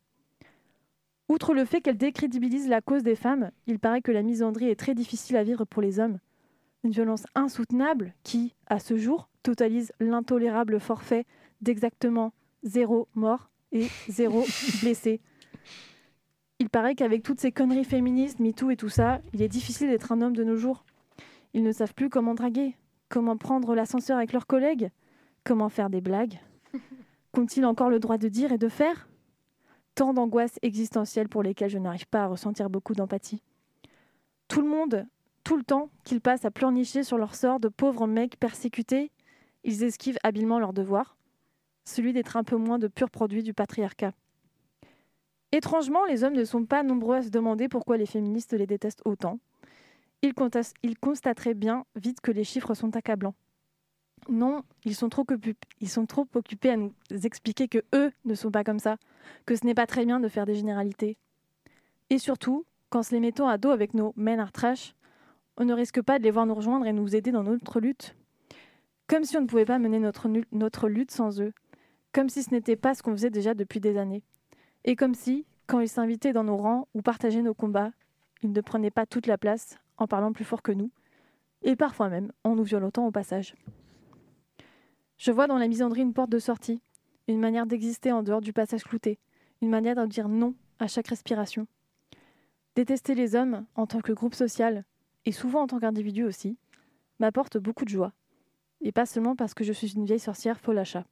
Outre 1.29 1.55
le 1.55 1.65
fait 1.65 1.81
qu'elle 1.81 1.99
décrédibilise 1.99 2.69
la 2.69 2.81
cause 2.81 3.03
des 3.03 3.17
femmes, 3.17 3.51
il 3.67 3.81
paraît 3.81 4.01
que 4.01 4.13
la 4.13 4.23
misandrie 4.23 4.69
est 4.69 4.79
très 4.79 4.95
difficile 4.95 5.37
à 5.37 5.43
vivre 5.43 5.65
pour 5.65 5.83
les 5.83 5.99
hommes. 5.99 6.21
Une 6.87 6.93
violence 6.93 7.27
insoutenable 7.35 8.15
qui, 8.23 8.55
à 8.69 8.79
ce 8.79 8.97
jour, 8.97 9.29
totalise 9.43 9.91
l'intolérable 9.99 10.79
forfait 10.79 11.27
d'exactement 11.61 12.33
zéro 12.63 13.09
mort 13.17 13.51
et 13.73 13.89
zéro 14.09 14.45
blessé. 14.83 15.21
Il 16.61 16.71
paraît 16.71 16.95
qu'avec 16.95 17.25
toutes 17.25 17.41
ces 17.41 17.51
conneries 17.51 17.83
féministes, 17.83 18.39
MeToo 18.39 18.71
et 18.71 18.77
tout 18.77 18.89
ça, 18.89 19.21
il 19.33 19.43
est 19.43 19.49
difficile 19.49 19.89
d'être 19.89 20.13
un 20.13 20.23
homme 20.23 20.37
de 20.37 20.45
nos 20.45 20.55
jours. 20.55 20.85
Ils 21.55 21.65
ne 21.65 21.73
savent 21.73 21.93
plus 21.93 22.09
comment 22.09 22.35
draguer, 22.37 22.77
comment 23.09 23.37
prendre 23.37 23.75
l'ascenseur 23.75 24.19
avec 24.19 24.33
leurs 24.33 24.47
collègues, 24.47 24.93
comment 25.43 25.69
faire 25.69 25.91
des 25.91 26.01
blagues. 26.01 26.39
Qu'ont-ils 27.33 27.67
encore 27.67 27.91
le 27.91 27.99
droit 27.99 28.17
de 28.17 28.29
dire 28.29 28.53
et 28.53 28.59
de 28.59 28.69
faire? 28.69 29.09
Tant 29.97 30.15
d'angoisses 30.15 30.61
existentielles 30.63 31.29
pour 31.29 31.43
lesquelles 31.43 31.69
je 31.69 31.79
n'arrive 31.79 32.07
pas 32.07 32.23
à 32.23 32.27
ressentir 32.29 32.71
beaucoup 32.71 32.95
d'empathie. 32.95 33.43
Tout 34.47 34.61
le 34.61 34.69
monde, 34.69 35.05
tout 35.47 35.57
le 35.57 35.63
temps 35.63 35.91
qu'ils 36.03 36.21
passent 36.21 36.45
à 36.45 36.51
pleurnicher 36.51 37.05
sur 37.05 37.19
leur 37.19 37.37
sort 37.37 37.61
de 37.61 37.69
pauvres 37.69 38.09
mecs 38.09 38.37
persécutés, 38.37 39.13
ils 39.63 39.85
esquivent 39.85 40.19
habilement 40.25 40.59
leur 40.59 40.73
devoir, 40.73 41.17
celui 41.85 42.13
d'être 42.13 42.37
un 42.37 42.43
peu 42.43 42.57
moins 42.57 42.81
de 42.81 42.89
purs 42.89 43.11
produits 43.11 43.45
du 43.45 43.55
patriarcat. 43.55 44.13
Étrangement, 45.53 46.05
les 46.07 46.25
hommes 46.25 46.35
ne 46.35 46.45
sont 46.45 46.65
pas 46.65 46.83
nombreux 46.83 47.15
à 47.15 47.23
se 47.23 47.29
demander 47.29 47.69
pourquoi 47.69 47.97
les 47.97 48.07
féministes 48.07 48.55
les 48.55 48.67
détestent 48.67 49.03
autant. 49.05 49.39
Ils, 50.23 50.35
constateraient 50.35 51.55
bien 51.55 51.85
vite 51.95 52.21
que 52.21 52.33
les 52.33 52.43
chiffres 52.43 52.75
sont 52.75 52.97
accablants. 52.97 53.37
Non, 54.29 54.65
ils 54.85 54.97
sont, 54.97 55.09
trop 55.09 55.25
occupés 56.35 56.71
à 56.71 56.77
nous 56.77 56.93
expliquer 57.23 57.69
que 57.69 57.85
eux 57.95 58.11
ne 58.25 58.35
sont 58.35 58.51
pas 58.51 58.65
comme 58.65 58.81
ça, 58.81 58.97
que 59.47 59.55
ce 59.55 59.65
n'est 59.65 59.75
pas 59.75 59.87
très 59.87 60.07
bien 60.07 60.19
de 60.19 60.27
faire 60.27 60.45
des 60.45 60.57
généralités. 60.57 61.17
Et 62.11 62.19
surtout, 62.19 62.67
qu'en 62.91 63.05
se 63.05 63.15
les 63.15 63.21
mettant 63.21 63.47
à 63.47 63.59
dos 63.59 63.71
avec 63.71 63.95
nos 63.95 64.13
men 64.17 64.41
are 64.41 64.51
on 65.57 65.65
ne 65.65 65.75
risque 65.75 66.03
pas 66.03 66.19
de 66.19 66.25
les 66.25 66.31
voir 66.31 66.47
nous 66.47 66.55
rejoindre 66.55 66.87
et 66.87 66.93
nous 66.93 67.15
aider 67.17 67.33
dans 67.33 67.43
notre 67.43 67.81
lutte. 67.81 68.15
Comme 69.09 69.25
si 69.25 69.37
on 69.37 69.41
ne 69.41 69.47
pouvait 69.47 69.65
pas 69.65 69.79
mener 69.79 69.99
notre, 69.99 70.89
lutte 70.89 71.11
sans 71.11 71.41
eux. 71.41 71.53
Comme 72.13 72.29
si 72.29 72.43
ce 72.43 72.51
n'était 72.51 72.77
pas 72.77 72.95
ce 72.95 73.03
qu'on 73.03 73.13
faisait 73.13 73.31
déjà 73.31 73.55
depuis 73.55 73.81
des 73.81 73.97
années. 73.97 74.23
Et 74.85 74.97
comme 74.97 75.15
si, 75.15 75.47
quand 75.67 75.81
ils 75.81 75.89
s'invitaient 75.89 76.33
dans 76.33 76.45
nos 76.45 76.57
rangs 76.57 76.89
ou 76.95 77.03
partageaient 77.03 77.43
nos 77.43 77.55
combats, 77.55 77.93
ils 78.43 78.53
ne 78.53 78.61
prenaient 78.61 78.91
pas 78.91 79.07
toute 79.07 79.27
la 79.27 79.39
place 79.39 79.79
en 79.97 80.07
parlant 80.07 80.33
plus 80.33 80.45
fort 80.45 80.63
que 80.63 80.73
nous, 80.73 80.91
et 81.63 81.77
parfois 81.77 82.09
même 82.09 82.33
en 82.45 82.55
nous 82.55 82.65
violentant 82.65 83.07
au 83.07 83.11
passage. 83.11 83.55
Je 85.17 85.33
vois 85.33 85.47
dans 85.47 85.59
la 85.59 85.69
misandrie 85.69 86.03
une 86.03 86.13
porte 86.13 86.31
de 86.31 86.39
sortie, 86.39 86.81
une 87.29 87.41
manière 87.41 87.67
d'exister 87.67 88.13
en 88.13 88.23
dehors 88.23 88.43
du 88.43 88.53
passage 88.53 88.85
clouté, 88.85 89.19
une 89.63 89.71
manière 89.71 89.95
de 89.95 90.07
dire 90.07 90.29
non 90.29 90.55
à 90.79 90.87
chaque 90.87 91.09
respiration. 91.09 91.67
Détester 92.75 93.15
les 93.15 93.35
hommes 93.35 93.65
en 93.75 93.87
tant 93.87 94.01
que 94.01 94.13
groupe 94.13 94.35
social, 94.35 94.85
et 95.27 95.33
souvent 95.33 95.63
en 95.63 95.67
tant 95.67 95.79
qu'individu 95.79 96.25
aussi, 96.25 96.57
m'apporte 97.19 97.59
beaucoup 97.59 97.85
de 97.85 97.91
joie, 97.91 98.13
et 98.81 98.93
pas 98.93 99.07
seulement 99.07 99.37
parce 99.37 99.53
que 99.53 99.65
je 99.65 99.73
suis 99.73 99.95
une 99.95 100.07
vieille 100.07 100.19
sorcière 100.21 100.59
folle 100.59 100.79
achat. 100.79 101.05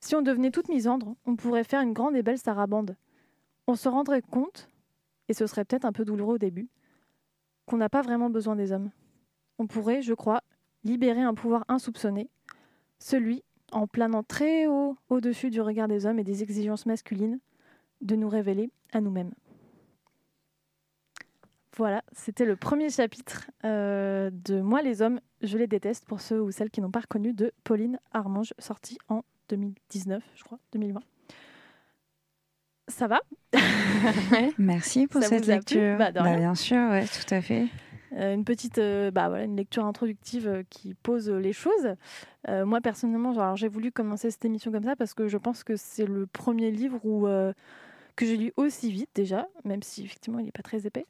Si 0.00 0.14
on 0.14 0.22
devenait 0.22 0.52
toute 0.52 0.68
misandre, 0.68 1.16
on 1.26 1.36
pourrait 1.36 1.64
faire 1.64 1.80
une 1.80 1.92
grande 1.92 2.16
et 2.16 2.22
belle 2.22 2.38
sarabande. 2.38 2.96
On 3.66 3.74
se 3.74 3.88
rendrait 3.88 4.22
compte 4.22 4.68
et 5.28 5.34
ce 5.34 5.46
serait 5.46 5.64
peut-être 5.64 5.84
un 5.84 5.92
peu 5.92 6.04
douloureux 6.04 6.36
au 6.36 6.38
début, 6.38 6.68
qu'on 7.66 7.76
n'a 7.76 7.88
pas 7.88 8.02
vraiment 8.02 8.30
besoin 8.30 8.56
des 8.56 8.72
hommes. 8.72 8.90
On 9.58 9.66
pourrait, 9.66 10.00
je 10.00 10.14
crois, 10.14 10.42
libérer 10.84 11.22
un 11.22 11.34
pouvoir 11.34 11.64
insoupçonné, 11.68 12.30
celui, 12.98 13.42
en 13.72 13.86
planant 13.86 14.22
très 14.22 14.66
haut 14.66 14.96
au-dessus 15.10 15.50
du 15.50 15.60
regard 15.60 15.88
des 15.88 16.06
hommes 16.06 16.18
et 16.18 16.24
des 16.24 16.42
exigences 16.42 16.86
masculines, 16.86 17.40
de 18.00 18.16
nous 18.16 18.28
révéler 18.28 18.70
à 18.92 19.00
nous-mêmes. 19.00 19.32
Voilà, 21.78 22.02
c'était 22.10 22.44
le 22.44 22.56
premier 22.56 22.90
chapitre 22.90 23.48
euh, 23.64 24.30
de 24.32 24.60
Moi 24.60 24.82
les 24.82 25.00
hommes, 25.00 25.20
je 25.42 25.56
les 25.56 25.68
déteste 25.68 26.04
pour 26.06 26.20
ceux 26.20 26.42
ou 26.42 26.50
celles 26.50 26.70
qui 26.70 26.80
n'ont 26.80 26.90
pas 26.90 26.98
reconnu 26.98 27.32
de 27.32 27.52
Pauline 27.62 28.00
Armange, 28.12 28.52
sorti 28.58 28.98
en 29.08 29.22
2019, 29.48 30.20
je 30.34 30.42
crois, 30.42 30.58
2020. 30.72 31.00
Ça 32.88 33.06
va? 33.06 33.20
Merci 34.58 35.06
pour 35.06 35.22
Ça 35.22 35.28
cette 35.28 35.46
lecture. 35.46 35.98
Bah, 35.98 36.10
rien. 36.16 36.36
bien 36.36 36.54
sûr, 36.56 36.78
ouais, 36.90 37.04
tout 37.04 37.32
à 37.32 37.40
fait. 37.40 37.68
Euh, 38.16 38.34
une 38.34 38.44
petite 38.44 38.78
euh, 38.78 39.12
bah, 39.12 39.28
voilà, 39.28 39.44
une 39.44 39.56
lecture 39.56 39.84
introductive 39.84 40.64
qui 40.70 40.94
pose 40.94 41.30
les 41.30 41.52
choses. 41.52 41.94
Moi, 42.48 42.80
personnellement, 42.80 43.54
j'ai 43.54 43.68
voulu 43.68 43.92
commencer 43.92 44.32
cette 44.32 44.44
émission 44.44 44.72
comme 44.72 44.82
ça 44.82 44.96
parce 44.96 45.14
que 45.14 45.28
je 45.28 45.36
pense 45.36 45.62
que 45.62 45.76
c'est 45.76 46.06
le 46.06 46.26
premier 46.26 46.72
livre 46.72 46.98
où, 47.04 47.28
que 48.18 48.26
j'ai 48.26 48.36
lu 48.36 48.52
aussi 48.56 48.90
vite 48.90 49.10
déjà, 49.14 49.48
même 49.64 49.82
si 49.82 50.04
effectivement 50.04 50.38
il 50.40 50.44
n'est 50.46 50.52
pas 50.52 50.62
très 50.62 50.86
épais, 50.86 51.06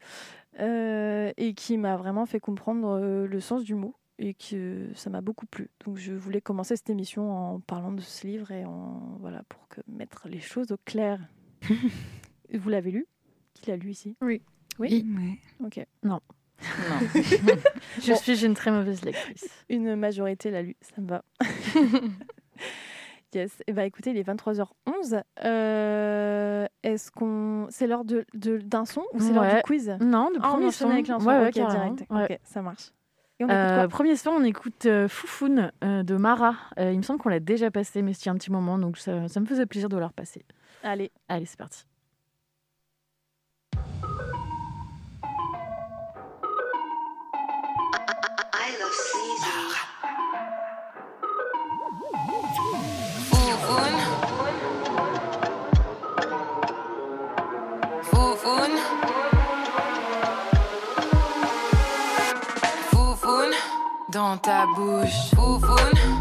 euh, 0.61 1.33
et 1.37 1.55
qui 1.55 1.79
m'a 1.79 1.97
vraiment 1.97 2.27
fait 2.27 2.39
comprendre 2.41 2.89
euh, 3.01 3.27
le 3.27 3.41
sens 3.41 3.65
du 3.65 3.75
mot 3.75 3.95
et 4.19 4.35
que 4.35 4.89
ça 4.95 5.11
m'a 5.11 5.21
beaucoup 5.21 5.47
plu. 5.47 5.71
Donc 5.85 5.97
je 5.97 6.13
voulais 6.13 6.41
commencer 6.41 6.77
cette 6.77 6.91
émission 6.91 7.31
en 7.33 7.61
parlant 7.61 7.93
de 7.93 8.01
ce 8.01 8.27
livre 8.27 8.51
et 8.51 8.65
en 8.65 9.17
voilà 9.21 9.43
pour 9.49 9.67
que, 9.69 9.81
mettre 9.89 10.29
les 10.29 10.41
choses 10.41 10.71
au 10.73 10.77
clair. 10.85 11.21
Vous 12.53 12.69
l'avez 12.69 12.91
lu? 12.91 13.07
Qui 13.55 13.71
l'a 13.71 13.77
lu 13.77 13.91
ici? 13.91 14.17
Oui. 14.21 14.43
Oui? 14.79 15.07
Ok. 15.65 15.85
Non. 16.03 16.21
Je 18.01 18.11
Bon. 18.13 18.17
suis 18.19 18.45
une 18.45 18.55
très 18.55 18.71
mauvaise 18.71 19.03
lectrice. 19.05 19.49
Une 19.69 19.95
majorité 19.97 20.51
l'a 20.51 20.63
lu, 20.63 20.77
ça 20.81 21.01
me 21.01 21.09
va. 21.09 21.25
yes. 23.35 23.63
Et 23.67 23.73
bah 23.73 23.85
écoutez, 23.85 24.11
il 24.11 24.17
est 24.19 24.23
23h11. 24.29 25.23
Euh, 25.45 26.67
Est-ce 26.83 27.11
qu'on 27.11 27.67
c'est 27.71 27.87
l'heure 27.87 28.05
de 28.05 28.25
de- 28.35 28.59
d'un 28.59 28.85
son 28.85 29.03
ou 29.13 29.21
c'est 29.21 29.33
l'heure 29.33 29.47
du 29.57 29.63
quiz? 29.63 29.97
Non, 30.01 30.31
le 30.33 30.39
Ah, 30.43 30.49
on 30.49 30.53
premier 30.55 30.71
son. 30.73 30.91
avec 30.91 31.09
l'un 31.09 31.19
son. 31.21 31.27
Ouais, 31.27 31.39
ouais, 31.39 31.51
direct. 31.51 32.05
Ouais. 32.11 32.25
Ok, 32.31 32.39
ça 32.45 32.63
marche. 32.63 32.91
Et 33.41 33.45
on 33.45 33.49
écoute 33.49 33.57
Euh, 33.59 33.75
quoi? 33.75 33.89
premier 33.89 34.17
son, 34.17 34.31
on 34.31 34.45
écoute 34.45 34.87
euh, 34.87 35.07
Foufoune 35.09 35.71
euh, 35.85 36.03
de 36.03 36.17
Mara. 36.17 36.55
Il 36.79 36.97
me 36.97 37.03
semble 37.03 37.21
qu'on 37.21 37.29
l'a 37.29 37.41
déjà 37.41 37.71
passé, 37.71 38.03
mais 38.03 38.13
c'était 38.13 38.31
un 38.31 38.35
petit 38.35 38.51
moment, 38.51 38.79
donc 38.79 38.99
ça, 38.99 39.29
ça 39.29 39.39
me 39.41 39.47
faisait 39.47 39.67
plaisir 39.67 39.89
de 39.89 39.97
le 39.97 40.05
repasser. 40.07 40.45
Allez. 40.83 41.13
Allez, 41.29 41.47
c'est 41.47 41.59
parti. 41.59 41.85
Ta 64.49 64.65
bouche. 64.75 66.18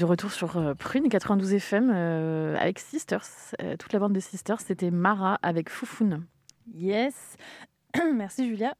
De 0.00 0.04
retour 0.06 0.32
sur 0.32 0.56
euh, 0.56 0.74
Prune 0.74 1.08
92 1.10 1.52
FM 1.54 1.90
euh, 1.94 2.56
avec 2.58 2.78
Sisters. 2.78 3.22
Euh, 3.62 3.76
toute 3.76 3.92
la 3.92 3.98
bande 3.98 4.14
de 4.14 4.20
Sisters, 4.20 4.60
c'était 4.60 4.90
Mara 4.90 5.38
avec 5.42 5.68
Foufoune. 5.68 6.24
Yes. 6.74 7.36
Merci 8.14 8.48
Julia. 8.48 8.72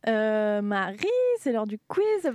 Marie, 0.63 0.97
c'est 1.41 1.53
l'heure 1.53 1.67
du 1.67 1.79
quiz. 1.89 2.31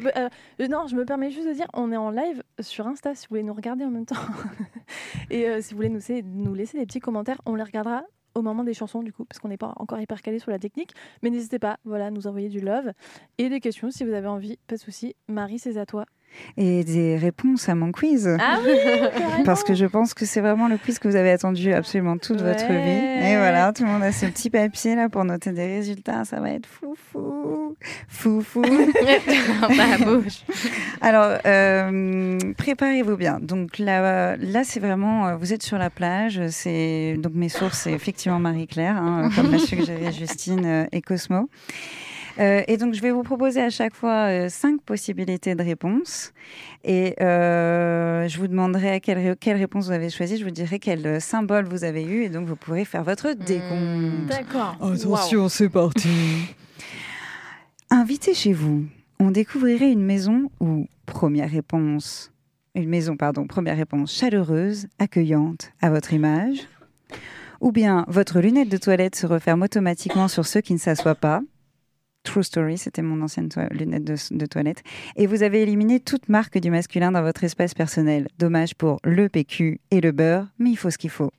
Non, 0.70 0.86
je 0.88 0.96
me 0.96 1.04
permets 1.04 1.32
juste 1.32 1.48
de 1.48 1.54
dire, 1.54 1.66
on 1.74 1.92
est 1.92 1.98
en 1.98 2.12
live 2.12 2.44
sur 2.60 2.86
Insta 2.86 3.16
si 3.16 3.24
vous 3.26 3.30
voulez 3.32 3.44
nous 3.44 3.54
regarder 3.54 3.86
en 3.86 3.90
même 3.90 4.06
temps. 4.06 4.16
Et 5.32 5.62
si 5.62 5.74
vous 5.74 5.78
voulez 5.78 5.90
nous, 5.90 5.96
laisser- 5.96 6.22
nous 6.22 6.54
laisser 6.54 6.78
des 6.78 6.86
petits 6.86 7.00
commentaires, 7.00 7.42
on 7.48 7.56
les 7.56 7.64
regardera 7.64 8.04
au 8.36 8.42
moment 8.42 8.66
des 8.66 8.74
chansons 8.74 9.02
du 9.02 9.14
coup, 9.14 9.24
parce 9.26 9.40
qu'on 9.40 9.48
n'est 9.48 9.58
pas 9.58 9.74
encore 9.78 10.00
hyper 10.00 10.22
calé 10.22 10.38
sur 10.40 10.52
la 10.52 10.60
technique. 10.60 10.92
Mais 11.24 11.30
n'hésitez 11.32 11.58
pas, 11.58 11.78
voilà, 11.86 12.12
nous 12.12 12.28
envoyer 12.28 12.50
du 12.50 12.60
love 12.60 12.92
et 13.38 13.50
des 13.50 13.62
questions 13.62 13.90
si 13.90 14.04
vous 14.04 14.14
avez 14.14 14.28
envie, 14.28 14.58
pas 14.68 14.76
de 14.76 14.82
souci. 14.82 15.16
Marie, 15.30 15.58
c'est 15.58 15.78
à 15.78 15.86
toi. 15.86 16.06
Et 16.58 16.84
des 16.84 17.18
réponses 17.18 17.70
à 17.70 17.76
mon 17.76 17.92
quiz. 17.92 18.30
Ah 18.40 18.60
oui. 18.66 18.74
Parce 19.46 19.64
que 19.64 19.74
je 19.74 19.86
pense 19.86 20.14
que 20.14 20.26
c'est 20.26 20.42
vraiment 20.42 20.68
le 20.68 20.78
quiz 20.78 21.00
que 21.00 21.08
vous 21.08 21.16
avez 21.16 21.32
attendu 21.32 21.74
absolument 21.74 22.18
toute 22.18 22.42
votre 22.42 22.68
vie. 22.68 23.28
Et 23.28 23.38
voilà, 23.38 23.74
tout 23.74 23.84
le 23.84 23.90
monde 23.90 24.04
a 24.04 24.12
ce 24.12 24.26
petit 24.26 24.50
papier 24.50 24.96
là 24.96 25.10
pour 25.10 25.24
noter 25.26 25.52
des 25.52 25.66
résultats. 25.66 26.26
Ça 26.26 26.40
va 26.40 26.52
être 26.52 26.68
foufou. 26.68 27.76
Foufou. 28.08 28.64
la 28.64 29.98
bouche. 30.06 30.44
Alors, 31.02 31.38
euh, 31.46 32.38
préparez-vous 32.58 33.18
bien. 33.18 33.40
Donc 33.42 33.80
là, 33.80 34.36
là 34.38 34.64
c'est 34.64 34.80
vraiment, 34.80 35.28
euh, 35.28 35.36
vous 35.36 35.54
êtes 35.54 35.64
sur 35.64 35.78
la 35.78 35.90
plage. 35.90 36.42
C'est 36.50 37.18
donc 37.18 37.34
mes 37.34 37.50
sources, 37.50 37.80
c'est 37.80 37.92
effectivement 37.92 38.40
Marie-Claire, 38.40 38.98
hein, 38.98 39.30
comme 39.36 39.52
l'a 39.52 39.60
suggéré 39.60 40.12
Justine 40.12 40.66
euh, 40.66 40.86
et 40.92 41.02
Cosmo. 41.02 41.50
Euh, 42.38 42.64
et 42.68 42.76
donc, 42.78 42.94
je 42.94 43.02
vais 43.02 43.12
vous 43.12 43.24
proposer 43.24 43.62
à 43.62 43.70
chaque 43.70 43.96
fois 43.96 44.28
euh, 44.30 44.50
cinq 44.50 44.82
possibilités 44.82 45.56
de 45.56 45.64
réponse. 45.64 46.34
Et 46.84 47.16
euh, 47.22 48.28
je 48.28 48.38
vous 48.38 48.48
demanderai 48.48 49.00
quelle, 49.00 49.18
ré- 49.20 49.36
quelle 49.40 49.58
réponse 49.58 49.86
vous 49.86 49.92
avez 49.94 50.10
choisi. 50.10 50.38
Je 50.38 50.44
vous 50.44 50.52
dirai 50.52 50.80
quel 50.80 51.06
euh, 51.08 51.20
symbole 51.22 51.66
vous 51.66 51.84
avez 51.86 52.04
eu. 52.04 52.24
Et 52.24 52.30
donc, 52.30 52.46
vous 52.48 52.58
pourrez 52.58 52.84
faire 52.84 53.04
votre 53.04 53.32
décompte. 53.34 54.28
D'accord. 54.28 54.76
Attention, 54.82 55.48
c'est 55.48 55.70
parti. 55.70 56.10
Invité 57.90 58.34
chez 58.34 58.52
vous, 58.52 58.86
on 59.20 59.32
découvrirait 59.32 59.92
une 59.92 60.04
maison 60.04 60.50
où, 60.60 60.88
première 61.06 61.50
réponse, 61.50 62.32
une 62.74 62.90
maison, 62.90 63.16
pardon, 63.16 63.48
première 63.48 63.78
réponse 63.78 64.14
chaleureuse, 64.14 64.88
accueillante, 65.00 65.72
à 65.82 65.90
votre 65.90 66.12
image. 66.12 66.68
Ou 67.62 67.72
bien 67.72 68.04
votre 68.10 68.42
lunette 68.42 68.68
de 68.70 68.78
toilette 68.78 69.16
se 69.16 69.26
referme 69.26 69.62
automatiquement 69.62 70.28
sur 70.28 70.46
ceux 70.46 70.60
qui 70.62 70.74
ne 70.74 70.78
s'assoient 70.80 71.16
pas. 71.16 71.42
True 72.26 72.44
story, 72.44 72.78
c'était 72.78 73.04
mon 73.04 73.22
ancienne 73.22 73.50
lunette 73.72 74.04
de, 74.04 74.16
de 74.32 74.46
toilette. 74.46 74.84
Et 75.16 75.28
vous 75.28 75.44
avez 75.44 75.62
éliminé 75.62 76.00
toute 76.00 76.28
marque 76.28 76.58
du 76.58 76.72
masculin 76.72 77.12
dans 77.12 77.22
votre 77.22 77.44
espace 77.44 77.74
personnel. 77.74 78.28
Dommage 78.40 78.76
pour 78.76 79.00
le 79.04 79.30
PQ 79.30 79.80
et 79.92 80.02
le 80.02 80.12
beurre, 80.12 80.48
mais 80.60 80.72
il 80.72 80.76
faut 80.76 80.90
ce 80.90 80.98
qu'il 80.98 81.12
faut. 81.12 81.32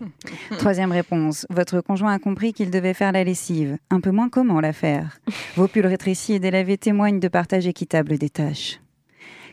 Troisième 0.58 0.92
réponse. 0.92 1.46
Votre 1.50 1.80
conjoint 1.80 2.12
a 2.12 2.18
compris 2.20 2.52
qu'il 2.52 2.70
devait 2.70 2.94
faire 2.94 3.12
la 3.12 3.24
lessive. 3.24 3.76
Un 3.90 4.00
peu 4.00 4.12
moins 4.12 4.28
comment 4.28 4.60
la 4.60 4.72
faire. 4.72 5.18
Vos 5.56 5.66
pulls 5.66 5.86
rétrécis 5.86 6.34
et 6.34 6.38
délavés 6.38 6.78
témoignent 6.78 7.20
de 7.20 7.28
partage 7.28 7.66
équitable 7.66 8.18
des 8.18 8.30
tâches. 8.30 8.80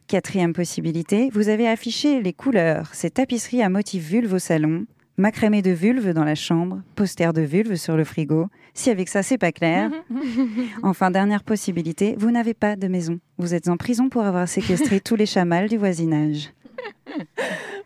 Quatrième 0.08 0.54
possibilité. 0.54 1.32
Vous 1.34 1.50
avez 1.50 1.68
affiché 1.68 2.22
les 2.22 2.34
couleurs. 2.34 2.94
Ces 2.94 3.10
tapisseries 3.10 3.64
à 3.64 3.70
motif 3.70 4.08
vulve 4.08 4.34
au 4.34 4.40
salon. 4.40 4.86
Macramé 5.18 5.62
de 5.62 5.72
vulve 5.72 6.12
dans 6.12 6.26
la 6.26 6.36
chambre. 6.36 6.82
Poster 6.96 7.32
de 7.32 7.42
vulve 7.42 7.76
sur 7.76 7.96
le 7.96 8.04
frigo. 8.04 8.48
Si 8.74 8.90
avec 8.90 9.08
ça, 9.08 9.24
c'est 9.24 9.38
pas 9.38 9.54
clair. 9.54 9.90
Enfin, 10.84 11.10
dernière 11.10 11.44
possibilité. 11.44 12.16
Vous 12.18 12.32
n'avez 12.32 12.54
pas 12.54 12.76
de 12.76 12.88
maison. 12.88 13.20
Vous 13.38 13.54
êtes 13.54 13.70
en 13.70 13.78
prison 13.78 14.10
pour 14.10 14.24
avoir 14.24 14.48
séquestré 14.50 15.00
tous 15.00 15.16
les 15.16 15.26
chamals 15.26 15.70
du 15.70 15.78
voisinage. 15.78 16.52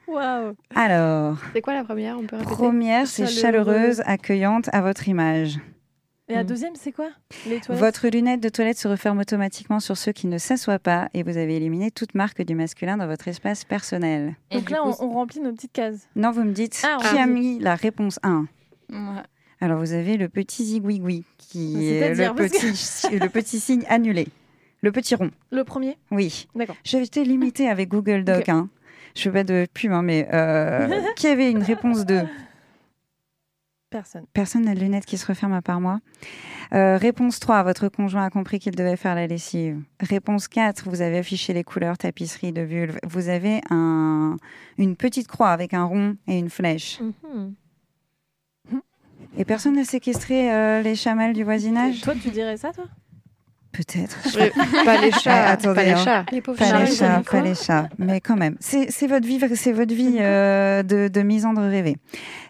Waouh. 0.07 0.55
Alors, 0.74 1.38
C'est 1.53 1.62
quoi 1.62 1.75
la 1.75 1.83
première? 1.83 2.17
On 2.17 2.24
peut 2.24 2.38
première, 2.38 3.05
c'est 3.05 3.27
chaleureuse, 3.27 4.01
accueillante 4.05 4.67
à 4.74 4.81
votre 4.81 5.07
image. 5.07 5.59
Et 6.29 6.36
la 6.36 6.43
Mm. 6.43 6.48
deuxième, 6.48 6.75
c'est 6.75 6.91
quoi? 6.91 7.09
Les 7.48 7.59
Votre 7.69 8.07
lunette 8.07 8.39
de 8.39 8.50
toilette 8.50 8.77
se 8.77 8.88
referme 8.88 9.17
automatiquement 9.19 9.79
sur 9.79 9.98
ceux 9.98 10.12
qui 10.12 10.27
ne 10.27 10.38
s'assoient 10.38 10.77
pas 10.79 11.09
et 11.15 11.24
vous 11.24 11.38
avez 11.38 11.55
éliminé 11.55 11.89
toute 11.89 12.13
marque 12.13 12.43
du 12.43 12.53
masculin 12.53 12.98
dans 12.98 13.07
votre 13.07 13.27
espace 13.27 13.65
personnel. 13.65 14.36
Donc 14.51 14.69
là, 14.69 14.81
on, 14.86 14.93
on 15.03 15.09
remplit 15.09 15.39
nos 15.39 15.51
petites 15.51 15.74
cases. 15.74 16.07
Non, 16.15 16.31
vous 16.31 16.43
me 16.43 16.51
dites 16.51 16.81
Ah, 16.86 16.98
qui 17.01 17.17
ah. 17.17 17.24
a 17.24 17.25
mis 17.25 17.57
la 17.59 17.74
réponse 17.75 18.19
1 18.24 18.45
Ouais. 18.91 18.98
Alors 19.62 19.79
vous 19.79 19.91
avez 19.93 20.17
le 20.17 20.29
petit 20.29 20.63
zigouigoui 20.65 21.25
qui 21.38 21.89
est 21.89 22.00
C'est-à-dire, 22.00 22.33
le 22.36 22.48
que- 22.48 22.50
petit, 22.50 23.17
le 23.19 23.27
petit 23.29 23.59
signe 23.59 23.83
annulé. 23.89 24.27
Le 24.81 24.91
petit 24.91 25.15
rond, 25.15 25.31
Le 25.51 25.63
premier? 25.63 25.98
Oui. 26.12 26.48
D'accord. 26.55 26.77
J'ai 26.86 27.01
été 27.01 27.24
limitée 27.25 27.67
avec 27.69 27.89
Google 27.89 28.24
Doc. 28.24 28.48
Hein. 28.50 28.69
Je 29.15 29.24
fais 29.24 29.31
pas 29.31 29.43
de 29.43 29.67
pub, 29.74 29.91
hein, 29.91 30.01
mais 30.03 30.27
euh, 30.31 30.88
qui 31.17 31.27
avait 31.27 31.51
une 31.51 31.63
réponse 31.63 32.05
2 32.05 32.21
Personne. 33.89 34.25
Personne 34.34 34.65
n'a 34.65 34.75
de 34.75 34.79
lunettes 34.79 35.05
qui 35.05 35.17
se 35.17 35.25
referment 35.25 35.55
à 35.55 35.62
part 35.62 35.81
moi. 35.81 36.00
Euh, 36.74 36.98
réponse 36.98 37.39
3, 37.39 37.63
votre 37.63 37.89
conjoint 37.89 38.24
a 38.24 38.29
compris 38.29 38.60
qu'il 38.60 38.75
devait 38.75 38.98
faire 38.98 39.15
la 39.15 39.25
lessive. 39.25 39.81
Réponse 40.00 40.48
4, 40.48 40.88
vous 40.88 41.01
avez 41.01 41.17
affiché 41.17 41.53
les 41.53 41.63
couleurs 41.63 41.98
tapisserie 41.98 42.51
de 42.51 42.62
vulve. 42.62 43.00
Vous 43.08 43.29
avez 43.29 43.62
un, 43.72 44.38
une 44.77 44.96
petite 44.96 45.27
croix 45.27 45.50
avec 45.50 45.74
un 45.74 45.86
rond 45.86 46.15
et 46.27 46.38
une 46.38 46.50
flèche. 46.50 47.00
Mhm. 47.01 47.55
Et 49.38 49.46
personne 49.46 49.75
n'a 49.75 49.86
séquestré 49.86 50.51
euh, 50.51 50.81
les 50.81 50.96
chamals 50.96 51.34
du 51.34 51.43
voisinage? 51.43 52.01
Toi, 52.01 52.13
tu 52.22 52.29
dirais 52.29 52.58
ça, 52.58 52.72
toi? 52.72 52.86
Peut-être. 53.71 54.17
Pas 54.85 54.99
les 55.01 55.11
chats. 55.11 55.29
Ah, 55.29 55.51
attendez, 55.51 55.75
pas 55.75 55.83
les 55.83 55.91
hein. 55.91 56.03
chats. 56.03 56.25
Les 56.31 56.41
pauvres 56.41 56.57
Pas 56.57 56.65
chats. 56.65 56.79
les 56.83 56.91
chats, 56.91 57.21
pas 57.29 57.41
les 57.41 57.55
chats. 57.55 57.89
Mais 57.97 58.19
quand 58.19 58.35
même, 58.35 58.55
c'est 58.59 59.07
votre 59.07 59.27
vie, 59.27 59.39
c'est 59.55 59.71
votre 59.71 59.93
vie 59.93 60.17
euh, 60.19 60.83
de, 60.83 61.07
de 61.07 61.21
misandre 61.21 61.61
rêvé. 61.61 61.97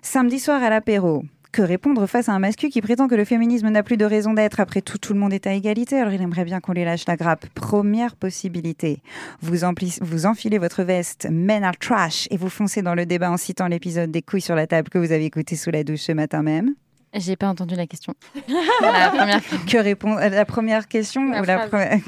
Samedi 0.01 0.39
soir 0.39 0.63
à 0.63 0.69
l'apéro. 0.69 1.23
Que 1.51 1.63
répondre 1.63 2.05
face 2.05 2.29
à 2.29 2.33
un 2.33 2.39
mascu 2.39 2.69
qui 2.69 2.79
prétend 2.79 3.07
que 3.07 3.15
le 3.15 3.25
féminisme 3.25 3.69
n'a 3.69 3.81
plus 3.81 3.97
de 3.97 4.05
raison 4.05 4.33
d'être 4.35 4.59
Après 4.59 4.81
tout, 4.81 4.99
tout 4.99 5.13
le 5.13 5.19
monde 5.19 5.33
est 5.33 5.47
à 5.47 5.53
égalité, 5.53 5.97
alors 5.99 6.13
il 6.13 6.21
aimerait 6.21 6.45
bien 6.45 6.59
qu'on 6.59 6.73
lui 6.73 6.83
lâche 6.83 7.07
la 7.07 7.15
grappe. 7.15 7.47
Première 7.55 8.15
possibilité. 8.15 9.01
Vous, 9.41 9.55
vous 10.01 10.25
enfilez 10.27 10.59
votre 10.59 10.83
veste 10.83 11.27
Men 11.31 11.63
are 11.63 11.75
trash 11.77 12.27
et 12.29 12.37
vous 12.37 12.49
foncez 12.49 12.83
dans 12.83 12.93
le 12.93 13.07
débat 13.07 13.31
en 13.31 13.37
citant 13.37 13.67
l'épisode 13.67 14.11
des 14.11 14.21
couilles 14.21 14.41
sur 14.41 14.55
la 14.55 14.67
table 14.67 14.89
que 14.89 14.99
vous 14.99 15.11
avez 15.11 15.25
écouté 15.25 15.55
sous 15.55 15.71
la 15.71 15.83
douche 15.83 16.01
ce 16.01 16.11
matin 16.11 16.43
même. 16.43 16.75
J'ai 17.13 17.35
pas 17.35 17.47
entendu 17.47 17.75
la 17.75 17.87
question. 17.87 18.13
la 18.81 19.09
première 19.09 19.43
fois. 19.43 19.57
Que 19.67 19.77
répond 19.77 20.17
euh, 20.17 20.29
la 20.29 20.45
première 20.45 20.87
question 20.87 21.31
La 21.31 21.41
ou 21.41 21.45
la 21.45 21.57
phrase. 21.57 21.69
première 21.69 21.99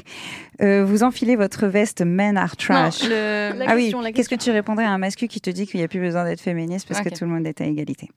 Euh, 0.60 0.84
Vous 0.84 1.02
enfilez 1.02 1.34
votre 1.34 1.66
veste 1.66 2.02
Men 2.02 2.36
are 2.36 2.56
trash. 2.56 3.02
Non, 3.02 3.08
le... 3.08 3.58
La 3.58 3.64
ah 3.68 3.76
question, 3.76 4.00
oui, 4.00 4.12
qu'est-ce 4.12 4.28
que 4.28 4.36
tu 4.36 4.50
répondrais 4.50 4.84
à 4.84 4.90
un 4.90 4.98
mascu 4.98 5.26
qui 5.26 5.40
te 5.40 5.50
dit 5.50 5.66
qu'il 5.66 5.80
n'y 5.80 5.84
a 5.84 5.88
plus 5.88 6.00
besoin 6.00 6.24
d'être 6.24 6.40
féministe 6.40 6.86
parce 6.88 7.00
que 7.00 7.08
tout 7.08 7.24
le 7.24 7.30
monde 7.30 7.46
est 7.46 7.60
à 7.60 7.64
égalité? 7.64 8.10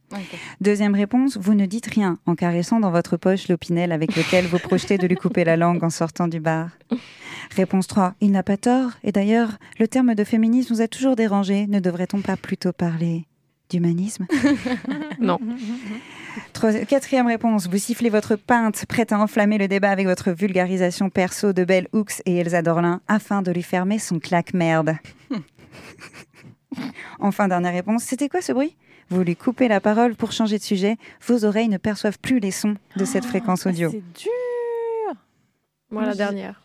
Deuxième 0.61 0.93
réponse, 0.93 1.37
vous 1.37 1.55
ne 1.55 1.65
dites 1.65 1.87
rien 1.87 2.19
en 2.25 2.35
caressant 2.35 2.79
dans 2.79 2.91
votre 2.91 3.17
poche 3.17 3.47
l'opinel 3.47 3.91
avec 3.91 4.15
lequel 4.15 4.45
vous 4.45 4.59
projetez 4.59 4.97
de 4.97 5.07
lui 5.07 5.15
couper 5.15 5.43
la 5.43 5.57
langue 5.57 5.83
en 5.83 5.89
sortant 5.89 6.27
du 6.27 6.39
bar. 6.39 6.69
Réponse 7.55 7.87
3, 7.87 8.13
il 8.21 8.31
n'a 8.31 8.43
pas 8.43 8.57
tort. 8.57 8.91
Et 9.03 9.11
d'ailleurs, 9.11 9.57
le 9.79 9.87
terme 9.87 10.13
de 10.13 10.23
féminisme 10.23 10.73
nous 10.73 10.81
a 10.81 10.87
toujours 10.87 11.15
dérangé. 11.15 11.67
Ne 11.67 11.79
devrait-on 11.79 12.21
pas 12.21 12.37
plutôt 12.37 12.73
parler 12.73 13.25
d'humanisme? 13.69 14.27
Non. 15.19 15.39
Quatrième 16.87 17.27
réponse, 17.27 17.67
vous 17.67 17.77
sifflez 17.77 18.09
votre 18.09 18.35
pinte, 18.35 18.85
prête 18.87 19.11
à 19.11 19.19
enflammer 19.19 19.57
le 19.57 19.67
débat 19.67 19.91
avec 19.91 20.05
votre 20.07 20.31
vulgarisation 20.31 21.09
perso 21.09 21.53
de 21.53 21.63
Belle 21.63 21.87
Hooks 21.93 22.21
et 22.25 22.37
Elsa 22.37 22.61
Dorlin 22.61 23.01
afin 23.07 23.41
de 23.41 23.51
lui 23.51 23.63
fermer 23.63 23.99
son 23.99 24.19
claque-merde. 24.19 24.95
enfin, 27.19 27.47
dernière 27.47 27.73
réponse, 27.73 28.03
c'était 28.03 28.29
quoi 28.29 28.41
ce 28.41 28.51
bruit? 28.51 28.75
Vous 29.09 29.21
lui 29.21 29.35
coupez 29.35 29.67
la 29.67 29.79
parole 29.79 30.15
pour 30.15 30.31
changer 30.31 30.57
de 30.57 30.63
sujet, 30.63 30.97
vos 31.27 31.45
oreilles 31.45 31.69
ne 31.69 31.77
perçoivent 31.77 32.19
plus 32.19 32.39
les 32.39 32.51
sons 32.51 32.75
de 32.95 33.05
cette 33.05 33.25
fréquence 33.25 33.65
audio. 33.67 33.89
Ah, 33.89 33.95
C'est 33.95 34.21
dur. 34.23 34.31
Moi, 35.91 36.05
la 36.05 36.15
dernière. 36.15 36.61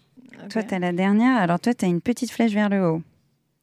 Toi, 0.48 0.62
Ok. 0.62 0.68
tu 0.68 0.74
as 0.74 0.78
la 0.78 0.92
dernière, 0.92 1.36
alors 1.36 1.60
toi, 1.60 1.74
tu 1.74 1.84
as 1.84 1.88
une 1.88 2.00
petite 2.00 2.30
flèche 2.30 2.52
vers 2.52 2.70
le 2.70 2.82
haut 2.86 3.02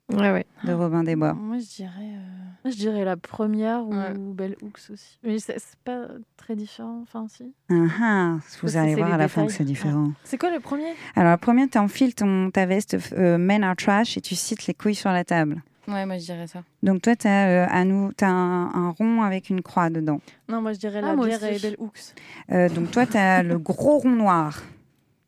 Ouais, 0.09 0.31
ouais. 0.31 0.45
de 0.63 0.71
Robin 0.71 1.03
des 1.03 1.15
Bois. 1.17 1.33
Moi, 1.33 1.57
je 1.59 1.65
dirais. 1.65 1.91
euh, 1.97 2.19
Moi, 2.63 2.71
je 2.71 2.77
dirais 2.77 3.03
la 3.03 3.17
première 3.17 3.85
ou 3.85 3.93
Ouais. 3.93 4.13
Belle 4.15 4.55
Hooks 4.61 4.89
aussi. 4.93 5.19
Mais 5.23 5.37
c'est 5.39 5.57
pas 5.83 6.05
très 6.37 6.55
différent. 6.55 7.01
Enfin, 7.03 7.25
si. 7.27 7.53
Ah, 7.69 7.75
ah, 8.01 8.35
vous 8.63 8.77
allez 8.77 8.95
voir 8.95 9.11
à 9.13 9.17
la 9.17 9.27
fin 9.27 9.45
que 9.45 9.51
c'est 9.51 9.65
différent. 9.65 10.11
C'est 10.23 10.37
quoi 10.37 10.49
le 10.49 10.59
premier? 10.61 10.93
Alors, 11.15 11.31
la 11.31 11.37
première, 11.37 11.67
tu 11.69 11.77
enfiles 11.77 12.15
ton, 12.15 12.51
ta 12.51 12.65
veste 12.65 12.95
euh, 13.13 13.37
Men 13.37 13.63
are 13.65 13.75
trash 13.75 14.15
et 14.17 14.21
tu 14.21 14.35
cites 14.35 14.65
les 14.67 14.73
couilles 14.73 14.95
sur 14.95 15.11
la 15.11 15.25
table. 15.25 15.61
Ouais, 15.89 16.05
moi 16.05 16.17
je 16.17 16.25
dirais 16.25 16.47
ça. 16.47 16.63
Donc 16.83 17.01
toi, 17.01 17.15
tu 17.15 17.27
as, 17.27 17.63
à 17.71 17.83
nous, 17.85 18.11
t'as 18.11 18.27
un, 18.27 18.73
un 18.73 18.89
rond 18.91 19.21
avec 19.21 19.49
une 19.49 19.61
croix 19.61 19.89
dedans. 19.89 20.19
Non, 20.49 20.61
moi, 20.61 20.73
je 20.73 20.79
dirais 20.79 20.99
Ah, 21.01 21.07
la 21.07 21.15
moi 21.15 21.25
bière 21.27 21.41
aussi. 21.41 21.53
et 21.55 21.59
Bell 21.59 21.75
Hooks. 21.79 22.13
Euh, 22.51 22.67
donc 22.69 22.91
toi, 22.91 23.05
tu 23.05 23.15
as 23.17 23.41
le 23.43 23.57
gros 23.57 23.99
rond 23.99 24.09
noir. 24.09 24.61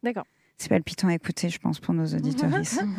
D'accord. 0.03 0.25
C'est 0.59 0.67
palpitant 0.67 1.07
à 1.07 1.13
écouter, 1.13 1.47
je 1.47 1.57
pense, 1.57 1.79
pour 1.79 1.93
nos 1.93 2.05
auditoristes. 2.05 2.83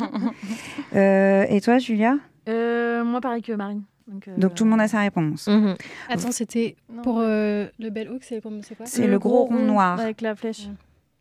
Euh, 0.93 1.45
et 1.47 1.61
toi, 1.61 1.77
Julia? 1.77 2.17
Euh, 2.49 3.05
moi, 3.05 3.21
pareil 3.21 3.41
que 3.41 3.53
Marine. 3.53 3.83
Donc, 4.07 4.27
euh, 4.27 4.35
Donc 4.35 4.55
tout 4.55 4.65
le 4.65 4.69
monde 4.69 4.81
a 4.81 4.89
sa 4.89 4.99
réponse. 4.99 5.47
Mhm. 5.47 5.75
Attends, 6.09 6.31
c'était 6.31 6.75
pour 7.03 7.19
euh, 7.19 7.67
le 7.79 7.89
bel 7.89 8.09
hook, 8.09 8.23
c'est 8.23 8.41
quoi? 8.41 8.85
C'est 8.85 9.07
le 9.07 9.19
gros 9.19 9.45
rond 9.45 9.63
noir. 9.63 9.99
Avec 9.99 10.19
la 10.19 10.35
flèche. 10.35 10.67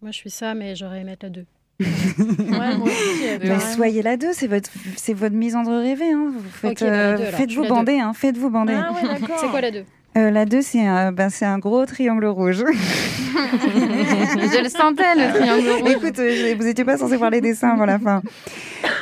Moi, 0.03 0.11
je 0.11 0.17
suis 0.17 0.31
ça, 0.31 0.55
mais 0.55 0.75
j'aurais 0.75 1.03
aimé 1.03 1.13
être 1.13 1.23
la 1.23 1.29
2. 1.29 1.47
Ouais, 1.81 2.77
moi 2.77 2.87
aussi. 2.87 3.39
Mais 3.41 3.49
pareil. 3.49 3.75
soyez 3.75 4.03
la 4.03 4.17
deux, 4.17 4.33
c'est 4.33 4.49
votre, 4.49 4.71
c'est 4.97 5.15
votre 5.15 5.37
misandre 5.37 5.71
rêvée. 5.71 6.11
Hein. 6.11 6.33
Vous 6.33 6.51
faites, 6.51 6.81
bah, 6.81 6.87
euh, 6.87 7.17
deux, 7.17 7.25
faites-vous 7.25 7.63
la 7.63 7.69
bander, 7.69 8.01
hein. 8.01 8.13
faites-vous 8.13 8.51
bander. 8.51 8.75
Ah. 8.75 8.93
C'est 9.39 9.49
quoi 9.49 9.61
la 9.61 9.71
2 9.71 9.85
Euh, 10.17 10.31
la 10.31 10.45
2, 10.45 10.61
c'est 10.63 10.85
un, 10.85 11.13
ben, 11.13 11.31
un 11.41 11.59
gros 11.59 11.87
triangle 11.87 12.27
rouge. 12.27 12.65
je 12.67 14.63
le 14.63 14.69
sentais, 14.69 15.15
le 15.15 15.33
triangle 15.39 15.69
rouge. 15.83 15.91
Écoute, 15.93 16.19
euh, 16.19 16.31
je- 16.51 16.57
vous 16.57 16.65
n'étiez 16.65 16.85
pas 16.85 16.97
censé 16.99 17.17
voir 17.17 17.31
les 17.31 17.41
dessins 17.41 17.71
avant 17.71 17.85
la 17.87 17.99
fin. 17.99 18.23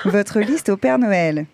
Votre 0.05 0.41
liste 0.41 0.69
au 0.69 0.77
Père 0.77 0.99
Noël. 0.99 1.47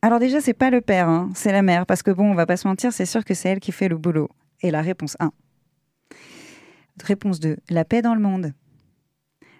Alors 0.00 0.20
déjà, 0.20 0.40
c'est 0.40 0.54
pas 0.54 0.70
le 0.70 0.80
père, 0.80 1.08
hein, 1.08 1.28
c'est 1.34 1.52
la 1.52 1.60
mère, 1.62 1.84
parce 1.84 2.02
que 2.02 2.10
bon, 2.10 2.30
on 2.30 2.34
va 2.34 2.46
pas 2.46 2.56
se 2.56 2.66
mentir, 2.68 2.92
c'est 2.92 3.04
sûr 3.06 3.24
que 3.24 3.34
c'est 3.34 3.48
elle 3.50 3.60
qui 3.60 3.72
fait 3.72 3.88
le 3.88 3.96
boulot. 3.98 4.30
Et 4.62 4.70
la 4.70 4.80
réponse 4.80 5.16
1. 5.20 5.30
Réponse 7.04 7.40
2. 7.40 7.56
La 7.68 7.84
paix 7.84 8.00
dans 8.02 8.14
le 8.14 8.20
monde. 8.20 8.52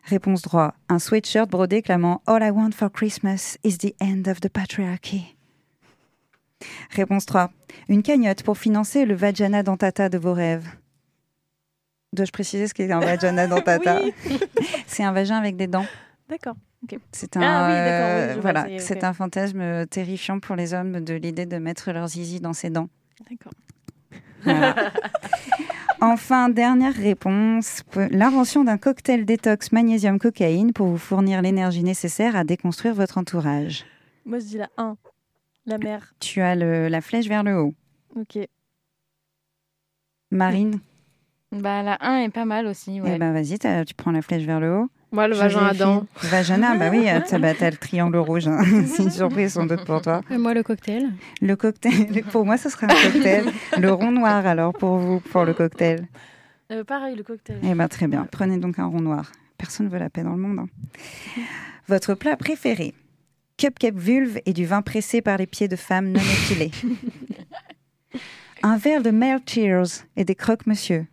Réponse 0.04 0.42
3. 0.42 0.74
Un 0.88 0.98
sweatshirt 0.98 1.48
brodé 1.50 1.82
clamant 1.82 2.22
All 2.26 2.42
I 2.42 2.50
want 2.50 2.70
for 2.72 2.90
Christmas 2.90 3.58
is 3.62 3.76
the 3.78 3.94
end 4.00 4.26
of 4.28 4.40
the 4.40 4.48
patriarchy. 4.48 5.34
Réponse 6.90 7.26
3. 7.26 7.50
Une 7.88 8.02
cagnotte 8.02 8.42
pour 8.42 8.58
financer 8.58 9.04
le 9.04 9.14
vagina 9.14 9.62
dentata 9.62 10.08
de 10.08 10.18
vos 10.18 10.32
rêves. 10.32 10.68
Dois-je 12.12 12.32
préciser 12.32 12.66
ce 12.66 12.74
qu'est 12.74 12.90
un 12.90 13.00
vagina 13.00 13.46
dentata 13.48 14.00
Oui. 14.02 14.12
C'est 14.86 15.02
un 15.04 15.12
vagin 15.12 15.36
avec 15.36 15.56
des 15.56 15.66
dents. 15.66 15.86
D'accord. 16.28 16.56
C'est 17.12 17.36
un, 17.36 17.40
Ah 17.42 17.66
oui, 17.66 17.74
d'accord, 17.74 18.28
oui, 18.30 18.36
euh, 18.36 18.40
voilà, 18.40 18.78
c'est 18.78 19.02
un 19.02 19.12
fantasme 19.12 19.84
terrifiant 19.86 20.38
pour 20.38 20.54
les 20.54 20.74
hommes 20.74 21.00
de 21.00 21.14
l'idée 21.14 21.44
de 21.44 21.56
mettre 21.58 21.90
leur 21.90 22.06
zizi 22.06 22.38
dans 22.38 22.52
ses 22.52 22.70
dents. 22.70 22.88
D'accord. 23.28 23.52
Voilà. 24.44 24.74
Enfin, 26.00 26.48
dernière 26.48 26.94
réponse. 26.94 27.82
L'invention 28.12 28.62
d'un 28.62 28.78
cocktail 28.78 29.24
détox 29.24 29.72
magnésium-cocaïne 29.72 30.72
pour 30.72 30.86
vous 30.86 30.96
fournir 30.96 31.42
l'énergie 31.42 31.82
nécessaire 31.82 32.36
à 32.36 32.44
déconstruire 32.44 32.94
votre 32.94 33.18
entourage. 33.18 33.84
Moi, 34.24 34.38
je 34.38 34.44
dis 34.44 34.58
la 34.58 34.68
1. 34.76 34.96
La 35.68 35.76
mer. 35.78 36.14
Tu 36.18 36.40
as 36.40 36.54
le- 36.54 36.88
la 36.88 37.00
flèche 37.00 37.28
vers 37.28 37.42
le 37.42 37.56
haut. 37.60 37.74
Ok. 38.16 38.38
Marine 40.30 40.80
Bah, 41.52 41.82
la 41.82 41.96
1 42.00 42.20
est 42.24 42.28
pas 42.30 42.44
mal 42.44 42.66
aussi. 42.66 43.00
Ouais. 43.00 43.12
Eh 43.14 43.18
ben 43.18 43.32
vas-y, 43.32 43.58
tu 43.86 43.94
prends 43.94 44.10
la 44.12 44.22
flèche 44.22 44.42
vers 44.44 44.60
le 44.60 44.74
haut. 44.74 44.90
Moi, 45.12 45.26
le 45.28 45.34
vagin 45.34 45.64
à 45.66 45.72
dents. 45.74 46.06
Vagina, 46.22 46.74
bah 46.76 46.88
oui, 46.90 47.04
euh, 47.08 47.20
t'as 47.26 47.38
bah, 47.38 47.54
t'as 47.54 47.70
le 47.70 47.76
triangle 47.78 48.18
rouge. 48.18 48.46
hein. 48.48 48.60
C'est 48.86 49.04
une 49.04 49.10
surprise 49.10 49.52
sans 49.54 49.64
doute 49.66 49.84
pour 49.86 50.02
toi. 50.02 50.20
Et 50.30 50.36
moi, 50.36 50.52
le 50.52 50.62
cocktail. 50.62 51.10
Le 51.40 51.56
cocktail, 51.56 52.22
pour 52.30 52.44
moi, 52.44 52.58
ce 52.58 52.68
sera 52.68 52.86
un 52.86 53.10
cocktail. 53.12 53.44
le 53.78 53.90
rond 53.92 54.10
noir 54.12 54.46
alors 54.46 54.72
pour 54.74 54.96
vous, 54.98 55.20
pour 55.20 55.44
le 55.44 55.54
cocktail. 55.54 56.06
Euh, 56.70 56.84
pareil, 56.84 57.14
le 57.16 57.22
cocktail. 57.22 57.58
Eh 57.62 57.74
ben 57.74 57.88
très 57.88 58.06
bien, 58.08 58.26
prenez 58.30 58.58
donc 58.58 58.78
un 58.78 58.84
rond 58.86 59.00
noir. 59.00 59.32
Personne 59.56 59.86
ne 59.86 59.90
veut 59.90 59.98
la 59.98 60.10
paix 60.10 60.22
dans 60.22 60.32
le 60.32 60.36
monde. 60.42 60.58
hein. 60.58 60.68
Votre 61.88 62.14
plat 62.14 62.36
préféré 62.36 62.94
Cupcake 63.58 63.96
vulve 63.96 64.38
et 64.46 64.52
du 64.52 64.64
vin 64.64 64.82
pressé 64.82 65.20
par 65.20 65.36
les 65.36 65.46
pieds 65.46 65.68
de 65.68 65.76
femmes 65.76 66.12
non 66.12 66.20
épilées. 66.20 66.70
un 68.62 68.76
verre 68.76 69.02
de 69.02 69.10
male 69.10 69.40
cheers 69.46 70.06
et 70.16 70.24
des 70.24 70.34
croque-monsieur. 70.34 71.06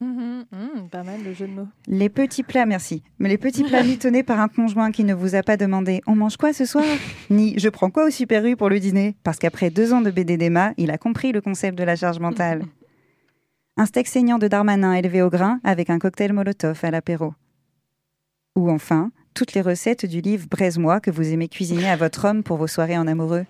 Mhm, 0.00 0.44
mhm, 0.50 0.88
pas 0.90 1.02
mal 1.02 1.22
le 1.22 1.32
jeu 1.32 1.46
de 1.46 1.52
mots. 1.52 1.68
Les 1.86 2.08
petits 2.08 2.42
plats, 2.42 2.66
merci. 2.66 3.02
Mais 3.18 3.28
les 3.28 3.38
petits 3.38 3.64
plats 3.64 3.82
mitonnés 3.82 4.22
par 4.22 4.40
un 4.40 4.48
conjoint 4.48 4.90
qui 4.90 5.04
ne 5.04 5.14
vous 5.14 5.34
a 5.34 5.42
pas 5.42 5.56
demandé 5.56 6.00
on 6.06 6.16
mange 6.16 6.36
quoi 6.36 6.52
ce 6.52 6.64
soir? 6.64 6.84
Ni 7.30 7.58
je 7.58 7.68
prends 7.68 7.90
quoi 7.90 8.06
au 8.06 8.10
Super 8.10 8.44
U 8.44 8.56
pour 8.56 8.70
le 8.70 8.80
dîner? 8.80 9.14
Parce 9.22 9.38
qu'après 9.38 9.70
deux 9.70 9.92
ans 9.92 10.00
de 10.00 10.10
BDDMA, 10.10 10.72
il 10.78 10.90
a 10.90 10.98
compris 10.98 11.32
le 11.32 11.40
concept 11.40 11.78
de 11.78 11.84
la 11.84 11.96
charge 11.96 12.18
mentale. 12.18 12.64
Un 13.76 13.86
steak 13.86 14.06
saignant 14.06 14.38
de 14.38 14.48
Darmanin 14.48 14.92
élevé 14.92 15.20
au 15.20 15.30
grain 15.30 15.58
avec 15.64 15.90
un 15.90 15.98
cocktail 15.98 16.32
Molotov 16.32 16.78
à 16.84 16.92
l'apéro. 16.92 17.34
Ou 18.54 18.70
enfin, 18.70 19.10
toutes 19.34 19.52
les 19.54 19.60
recettes 19.62 20.06
du 20.06 20.20
livre 20.20 20.46
Braise-moi 20.50 21.00
que 21.00 21.10
vous 21.10 21.32
aimez 21.32 21.48
cuisiner 21.48 21.90
à 21.90 21.96
votre 21.96 22.24
homme 22.24 22.42
pour 22.42 22.56
vos 22.56 22.66
soirées 22.68 22.96
en 22.96 23.06
amoureux. 23.06 23.44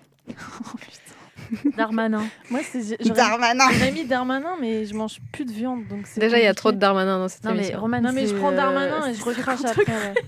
Darmanin. 1.77 2.23
Moi, 2.49 2.61
c'est 2.63 2.97
Darmanin 3.13 3.65
j'aurais 3.71 3.91
mis 3.91 4.05
Darmanin, 4.05 4.55
mais 4.59 4.85
je 4.85 4.95
mange 4.95 5.19
plus 5.31 5.45
de 5.45 5.51
viande, 5.51 5.87
donc 5.87 6.01
c'est 6.05 6.19
Déjà, 6.19 6.39
il 6.39 6.43
y 6.43 6.47
a 6.47 6.53
trop 6.55 6.71
de 6.71 6.77
Darmanin 6.77 7.19
dans 7.19 7.27
cette 7.27 7.43
Non, 7.43 7.51
mais 7.51 7.57
émission. 7.59 7.81
Roman, 7.81 8.01
Non, 8.01 8.11
mais 8.13 8.25
je 8.25 8.33
prends 8.33 8.51
euh, 8.51 8.55
Darmanin 8.55 9.07
et 9.07 9.13
je 9.13 9.23
recrache 9.23 9.63
après. 9.63 9.83
ouais. 9.85 10.13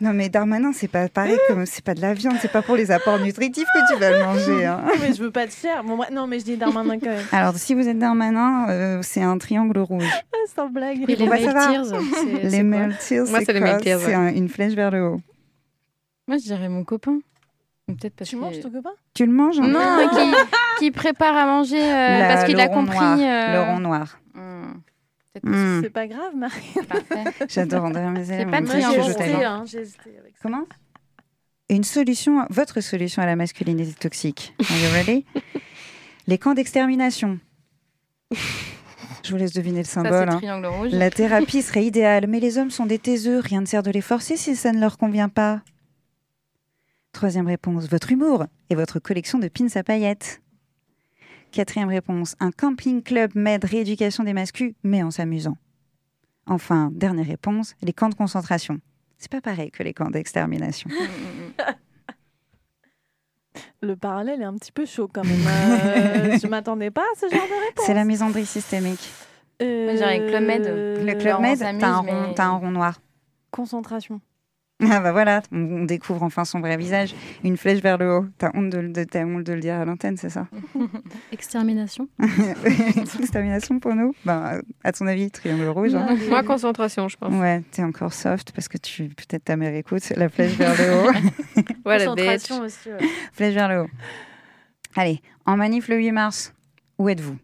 Non 0.00 0.12
mais 0.12 0.28
Darmanin, 0.28 0.72
c'est 0.72 0.86
pas 0.86 1.08
pareil 1.08 1.36
comme 1.48 1.66
c'est 1.66 1.84
pas 1.84 1.94
de 1.94 2.00
la 2.00 2.14
viande, 2.14 2.36
c'est 2.40 2.52
pas 2.52 2.62
pour 2.62 2.76
les 2.76 2.92
apports 2.92 3.18
nutritifs 3.18 3.66
que 3.74 3.92
tu 3.92 3.98
vas 3.98 4.10
le 4.10 4.24
manger. 4.24 4.64
hein. 4.64 4.80
Non, 4.86 4.92
mais 5.00 5.12
je 5.12 5.20
veux 5.22 5.32
pas 5.32 5.46
te 5.46 5.52
faire. 5.52 5.82
Bon, 5.82 5.98
non, 6.12 6.26
mais 6.28 6.38
je 6.38 6.44
dis 6.44 6.56
Darmanin 6.56 6.98
quand 7.00 7.06
même. 7.06 7.24
Alors 7.32 7.54
si 7.56 7.74
vous 7.74 7.88
êtes 7.88 7.98
Darmanin, 7.98 8.68
euh, 8.68 9.00
c'est 9.02 9.22
un 9.22 9.36
triangle 9.38 9.78
rouge. 9.78 10.04
Ah, 10.32 10.36
Sans 10.54 10.68
blague. 10.70 11.02
Et 11.02 11.16
les 11.16 11.16
Bon, 11.16 11.26
bah, 11.30 11.36
c'est- 11.38 12.48
Les 12.48 12.62
Moi, 12.62 13.40
c'est 13.40 13.52
C'est 13.98 14.16
ouais. 14.16 14.36
une 14.38 14.48
flèche 14.48 14.74
vers 14.74 14.90
le 14.92 15.02
haut. 15.04 15.20
Moi, 16.28 16.36
je 16.38 16.44
dirais 16.44 16.68
mon 16.68 16.84
copain. 16.84 17.18
Peut-être 17.88 18.14
parce 18.16 18.30
Tu 18.30 18.36
que- 18.36 18.40
manges 18.40 18.60
ton 18.60 18.70
copain? 18.70 18.90
Tu 19.14 19.26
le 19.26 19.32
manges 19.32 19.58
hein? 19.60 19.66
Non, 19.66 20.08
qui, 20.10 20.34
qui 20.78 20.90
prépare 20.92 21.34
à 21.36 21.46
manger 21.46 21.82
euh, 21.82 22.18
La- 22.20 22.28
parce 22.28 22.44
qu'il 22.44 22.60
a 22.60 22.68
compris. 22.68 22.96
noir, 22.98 23.18
euh, 23.18 23.52
Le 23.66 23.72
rond 23.72 23.80
noir. 23.80 24.18
Hmm, 25.42 25.82
C'est 25.82 25.90
pas 25.90 26.06
grave, 26.06 26.34
Marie. 26.36 26.74
J'adore 27.48 27.84
Andrea 27.84 28.10
Mézet. 28.10 28.46
pas 28.46 28.60
de 28.60 28.66
Moi, 28.66 28.74
triangle 28.74 29.44
hein, 29.44 29.64
j'ai 29.66 29.80
hésité 29.80 30.10
avec 30.18 30.36
ça. 30.36 30.42
Comment? 30.42 30.64
Une 31.70 31.84
solution, 31.84 32.46
votre 32.50 32.80
solution 32.80 33.22
à 33.22 33.26
la 33.26 33.36
masculinité 33.36 33.92
toxique. 33.92 34.54
Are 34.60 34.76
you 34.76 34.90
ready? 34.92 35.24
Les 36.26 36.38
camps 36.38 36.54
d'extermination. 36.54 37.38
Je 39.28 39.30
vous 39.30 39.36
laisse 39.36 39.52
deviner 39.52 39.80
le 39.80 39.84
symbole. 39.84 40.26
c'est 40.28 40.34
hein. 40.34 40.38
triangle 40.38 40.66
rouge. 40.66 40.90
La 40.92 41.10
thérapie 41.10 41.62
serait 41.62 41.84
idéale, 41.84 42.26
mais 42.26 42.40
les 42.40 42.56
hommes 42.56 42.70
sont 42.70 42.86
des 42.86 42.98
taiseux, 42.98 43.40
rien 43.40 43.60
ne 43.60 43.66
sert 43.66 43.82
de 43.82 43.90
les 43.90 44.00
forcer 44.00 44.36
si 44.36 44.56
ça 44.56 44.72
ne 44.72 44.80
leur 44.80 44.96
convient 44.96 45.28
pas. 45.28 45.60
Troisième 47.12 47.46
réponse, 47.46 47.88
votre 47.88 48.12
humour 48.12 48.46
et 48.70 48.74
votre 48.74 48.98
collection 48.98 49.38
de 49.38 49.48
pins 49.48 49.66
à 49.74 49.82
paillettes. 49.82 50.40
Quatrième 51.50 51.88
réponse, 51.88 52.36
un 52.40 52.50
camping 52.50 53.02
club 53.02 53.32
m'aide 53.34 53.64
rééducation 53.64 54.22
des 54.24 54.32
mascus, 54.34 54.74
mais 54.82 55.02
en 55.02 55.10
s'amusant. 55.10 55.56
Enfin, 56.46 56.90
dernière 56.92 57.26
réponse, 57.26 57.74
les 57.82 57.92
camps 57.92 58.08
de 58.08 58.14
concentration. 58.14 58.80
C'est 59.18 59.30
pas 59.30 59.40
pareil 59.40 59.70
que 59.70 59.82
les 59.82 59.92
camps 59.94 60.10
d'extermination. 60.10 60.90
Le 63.80 63.96
parallèle 63.96 64.40
est 64.42 64.44
un 64.44 64.54
petit 64.54 64.72
peu 64.72 64.84
chaud 64.86 65.08
quand 65.12 65.24
même. 65.24 65.34
Euh, 65.46 66.38
je 66.42 66.46
m'attendais 66.46 66.90
pas 66.90 67.02
à 67.02 67.16
ce 67.18 67.26
genre 67.28 67.46
de 67.46 67.66
réponse. 67.66 67.84
C'est 67.86 67.94
la 67.94 68.04
misandrie 68.04 68.46
systémique. 68.46 69.08
Euh, 69.62 69.84
Moi, 69.86 69.94
dirais 69.94 70.26
Club 70.28 70.44
Med. 70.44 70.64
Le 71.04 71.14
club 71.14 71.40
med, 71.40 71.58
t'as 71.58 71.88
un, 71.88 72.02
mais- 72.02 72.40
un 72.40 72.50
rond 72.56 72.70
noir. 72.70 73.00
Concentration. 73.50 74.20
Ah 74.80 75.00
bah 75.00 75.10
voilà, 75.10 75.42
on, 75.50 75.84
découvre 75.84 76.22
enfin 76.22 76.44
son 76.44 76.60
vrai 76.60 76.76
visage. 76.76 77.12
Une 77.42 77.56
flèche 77.56 77.80
vers 77.82 77.98
le 77.98 78.12
haut. 78.12 78.26
T'as 78.38 78.50
honte 78.54 78.70
de, 78.70 78.80
de- 78.86 79.02
t'as 79.02 79.24
honte 79.24 79.42
de 79.42 79.52
le 79.52 79.60
dire 79.60 79.74
à 79.74 79.84
l'antenne, 79.84 80.16
c'est 80.16 80.30
ça 80.30 80.46
Extermination. 81.32 82.08
Extermination 83.18 83.80
pour 83.80 83.96
nous 83.96 84.14
ben, 84.24 84.60
À 84.84 84.92
ton 84.92 85.08
avis, 85.08 85.32
triangle 85.32 85.66
rouge 85.68 85.96
hein 85.96 86.16
Moi, 86.28 86.44
concentration, 86.44 87.08
je 87.08 87.16
pense. 87.16 87.34
Ouais, 87.34 87.62
t'es 87.72 87.82
encore 87.82 88.12
soft 88.12 88.52
parce 88.52 88.68
que 88.68 88.78
tu 88.78 89.08
peut-être 89.08 89.44
ta 89.44 89.56
mère 89.56 89.74
écoute. 89.74 90.08
La 90.16 90.28
flèche 90.28 90.52
vers 90.52 90.74
le 90.76 90.94
haut. 90.94 91.12
Ouais. 91.84 91.98
Concentration 91.98 92.60
aussi, 92.60 92.88
ouais. 92.90 92.98
flèche 93.32 93.54
vers 93.54 93.68
le 93.68 93.80
haut. 93.82 93.88
Allez, 94.94 95.20
en 95.46 95.56
manif 95.56 95.88
le 95.88 95.96
8 95.96 96.12
mars, 96.12 96.54
où 96.98 97.08
êtes-vous? 97.08 97.36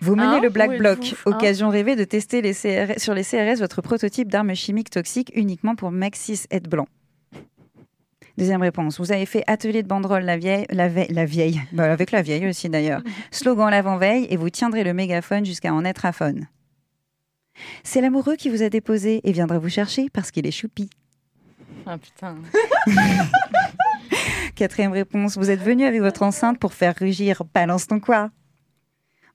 Vous 0.00 0.14
menez 0.16 0.36
Hein 0.36 0.40
le 0.40 0.48
Black 0.48 0.78
Bloc, 0.78 0.98
Hein 1.26 1.30
occasion 1.30 1.68
rêvée 1.70 1.96
de 1.96 2.04
tester 2.04 2.40
les 2.42 2.52
CRS 2.54 2.98
sur 2.98 3.14
les 3.14 3.24
CRS 3.24 3.58
votre 3.60 3.82
prototype 3.82 4.28
d'arme 4.28 4.54
chimique 4.54 4.90
toxique 4.90 5.32
uniquement 5.34 5.74
pour 5.74 5.90
Maxis 5.90 6.44
Head 6.50 6.68
Blanc. 6.68 6.86
Deuxième 8.36 8.62
réponse. 8.62 9.00
Vous 9.00 9.10
avez 9.10 9.26
fait 9.26 9.42
atelier 9.48 9.82
de 9.82 9.88
banderole 9.88 10.22
la 10.22 10.36
vieille, 10.36 10.64
la, 10.70 10.86
veille- 10.88 11.12
la 11.12 11.24
vieille, 11.24 11.60
bah, 11.72 11.90
avec 11.92 12.12
la 12.12 12.22
vieille 12.22 12.46
aussi 12.48 12.68
d'ailleurs. 12.68 13.02
Slogan 13.32 13.68
l'avant-veille 13.70 14.26
et 14.30 14.36
vous 14.36 14.48
tiendrez 14.50 14.84
le 14.84 14.94
mégaphone 14.94 15.44
jusqu'à 15.44 15.74
en 15.74 15.84
être 15.84 16.06
aphone. 16.06 16.46
C'est 17.82 18.00
l'amoureux 18.00 18.36
qui 18.36 18.48
vous 18.48 18.62
a 18.62 18.68
déposé 18.68 19.20
et 19.24 19.32
viendra 19.32 19.58
vous 19.58 19.68
chercher 19.68 20.08
parce 20.12 20.30
qu'il 20.30 20.46
est 20.46 20.52
choupi. 20.52 20.88
Ah 21.84 21.98
putain. 21.98 22.36
Quatrième 24.54 24.92
réponse. 24.92 25.36
Vous 25.36 25.50
êtes 25.50 25.60
venu 25.62 25.84
avec 25.84 26.00
votre 26.00 26.22
enceinte 26.22 26.58
pour 26.60 26.72
faire 26.74 26.94
rugir 26.98 27.42
Balance 27.54 27.86
ton 27.88 27.98
quoi? 28.00 28.30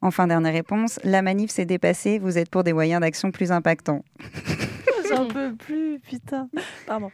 Enfin, 0.03 0.27
dernière 0.27 0.51
réponse. 0.51 0.99
La 1.05 1.21
manif 1.21 1.49
s'est 1.49 1.63
dépassée. 1.63 2.19
Vous 2.19 2.37
êtes 2.37 2.49
pour 2.49 2.65
des 2.65 2.73
moyens 2.73 2.99
d'action 2.99 3.31
plus 3.31 3.53
impactants. 3.53 4.03
J'en 5.09 5.27
peux 5.29 5.55
plus, 5.55 5.97
putain. 6.01 6.49
Pardon. 6.85 7.09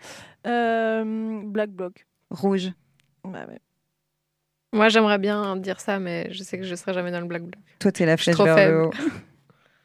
Euh, 0.47 1.41
Black 1.45 1.69
Bloc. 1.69 2.08
Rouge. 2.32 2.71
Bah 3.23 3.45
ouais. 3.47 3.60
Moi, 4.73 4.89
j'aimerais 4.89 5.19
bien 5.19 5.56
dire 5.58 5.80
ça, 5.80 5.99
mais 5.99 6.30
je 6.32 6.41
sais 6.41 6.58
que 6.58 6.63
je 6.63 6.73
serai 6.73 6.93
jamais 6.93 7.12
dans 7.12 7.19
le 7.19 7.28
Black 7.28 7.43
Bloc. 7.43 7.62
Toi, 7.78 7.91
t'es 7.91 8.08
la 8.08 8.17
flèche 8.17 8.38
vers 8.38 8.56
faible. 8.56 8.73
le 8.73 8.86
haut. 8.86 8.91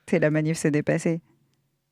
T'es 0.07 0.19
la 0.19 0.31
manif 0.31 0.57
s'est 0.57 0.71
dépassée. 0.71 1.21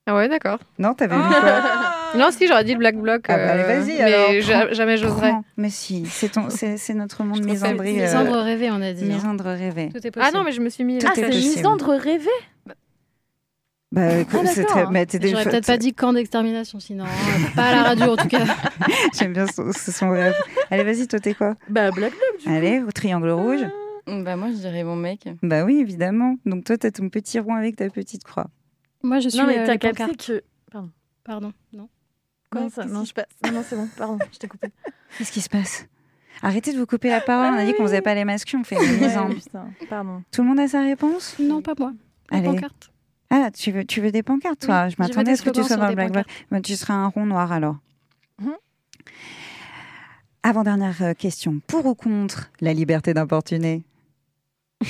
Ah 0.07 0.17
ouais, 0.17 0.31
d'accord. 0.31 0.61
Non, 0.79 0.95
t'avais 0.95 1.17
vu 1.23 1.23
quoi? 1.23 1.92
Non, 2.17 2.31
si, 2.31 2.47
j'aurais 2.47 2.65
dit 2.65 2.73
le 2.73 2.79
Black 2.79 2.97
Bloc. 2.97 3.25
Ah 3.29 3.37
bah, 3.37 3.53
allez, 3.53 3.63
euh, 3.63 3.67
vas-y, 3.81 3.97
mais 3.97 4.01
alors, 4.03 4.41
ja- 4.43 4.65
prends- 4.67 4.75
jamais 4.75 4.97
j'oserais. 4.97 5.33
Mais 5.57 5.71
si, 5.71 6.05
c'est 6.07 6.31
ton- 6.33 6.51
c'est 6.51 6.77
c'est 6.77 6.95
notre 6.95 7.23
monde 7.25 7.39
ça 7.43 7.51
misandrie. 7.51 7.99
euh, 8.01 8.03
Misandre 8.05 8.37
rêvé, 8.43 8.71
on 8.71 8.83
a 8.83 8.93
dit. 8.93 9.05
hein. 9.05 9.15
misandre 9.15 9.45
rêvé. 9.45 9.89
Tout 9.91 10.07
est 10.07 10.11
possible. 10.11 10.21
Ah 10.21 10.31
non, 10.37 10.45
mais 10.45 10.53
je 10.53 10.61
me 10.61 10.69
suis 10.69 10.85
mis. 10.85 10.99
Tout 10.99 11.07
la 11.07 11.13
est 11.13 11.17
flèche. 11.17 11.29
possible. 11.35 11.57
misandre 11.57 11.91
rêvé 11.97 12.31
Bah, 13.93 14.19
écoute, 14.19 14.41
Ah, 14.43 14.47
c'est 14.47 14.63
d'accord. 14.63 14.91
très. 14.91 15.29
J'aurais 15.31 15.45
peut-être 15.45 15.67
pas 15.67 15.77
dit 15.77 15.93
camp 15.93 16.13
d'extermination, 16.15 16.81
sinon. 16.81 17.05
hein. 17.05 17.49
Pas 17.55 17.65
à 17.65 17.73
la 17.73 17.83
radio, 17.83 18.13
en 18.13 18.17
tout 18.17 18.29
cas. 18.29 18.45
J'aime 19.19 19.35
bien 19.35 19.47
son, 19.47 19.71
c'est 19.73 19.93
son 19.93 20.11
rêve. 20.11 20.35
Allez, 20.71 20.83
vas-y, 20.83 21.07
toi, 21.07 21.19
t'es 21.19 21.35
quoi 21.35 21.57
Bah 21.69 21.91
Black 21.91 22.13
Bloc. 22.13 22.47
Allez, 22.47 22.81
au 22.81 22.91
triangle 22.91 23.31
rouge. 23.31 23.61
Bah, 24.07 24.37
moi, 24.37 24.49
je 24.51 24.57
dirais 24.57 24.83
mon 24.83 24.97
mec. 24.97 25.29
Bah 25.43 25.65
oui, 25.65 25.79
évidemment. 25.81 26.37
Donc 26.47 26.65
toi, 26.65 26.79
t'as 26.79 26.91
ton 26.91 27.09
petit 27.11 27.39
rond 27.39 27.55
avec 27.55 27.77
ta 27.77 27.89
petite 27.91 28.25
croix. 28.25 28.47
Moi, 29.03 29.21
je 29.21 29.29
suis 29.29 29.39
Non 29.39 29.47
mais 29.47 29.59
euh, 29.59 29.67
t'as 29.67 29.77
capté 29.77 30.15
que. 30.17 30.43
Pardon, 31.25 31.53
non. 31.73 31.89
Quoi 32.53 32.61
Non, 32.85 32.87
Non, 32.87 33.05
je 33.05 33.15
passe. 33.15 33.27
Non, 33.45 33.53
non, 33.53 33.65
c'est 33.67 33.77
bon. 33.77 33.89
Pardon, 33.97 34.19
je 34.33 34.39
t'ai 34.39 34.47
coupé. 34.49 34.69
Qu'est-ce 35.17 35.33
qui 35.33 35.41
se 35.41 35.49
passe? 35.49 35.87
Arrêtez 36.43 36.73
de 36.73 36.79
vous 36.79 36.87
couper 36.87 37.09
la 37.09 37.21
parole. 37.21 37.55
On 37.55 37.57
a 37.57 37.65
dit 37.65 37.75
qu'on 37.75 37.85
faisait 37.85 38.03
pas 38.03 38.15
les 38.15 38.25
masculins, 38.25 38.63
on 38.63 38.65
fait 38.65 38.77
les 38.79 39.07
Ouais, 39.07 39.35
putain, 39.35 39.69
pardon. 39.89 40.23
Tout 40.31 40.43
le 40.43 40.49
monde 40.49 40.61
a 40.61 40.69
sa 40.69 40.83
réponse? 40.83 41.37
Non, 41.39 41.63
pas 41.63 41.75
moi. 41.79 41.93
Allez. 42.31 42.45
pancartes. 42.45 42.91
Ah, 43.31 43.51
tu 43.51 43.71
veux, 43.71 43.85
tu 43.85 44.01
veux 44.01 44.11
des 44.11 44.23
pancartes, 44.23 44.61
toi? 44.61 44.85
Oui, 44.85 44.91
Je 44.91 44.97
m'attendais 44.99 45.33
à 45.33 45.37
ce 45.37 45.43
que 45.43 45.51
tu 45.51 45.63
sois 45.63 45.77
dans 45.77 45.85
le 45.85 45.89
des 45.91 45.95
Black 45.95 46.13
Bloc. 46.13 46.27
Bah, 46.51 46.61
tu 46.61 46.77
seras 46.77 46.95
un 46.95 47.07
rond 47.07 47.25
noir 47.27 47.53
alors. 47.53 47.77
Mhm. 48.41 48.53
Avant-dernière 50.43 51.03
euh, 51.03 51.15
question. 51.15 51.61
Pour 51.67 51.87
ou 51.87 51.95
contre 51.95 52.51
la 52.61 52.75
liberté 52.75 53.15
d'importuner? 53.15 53.85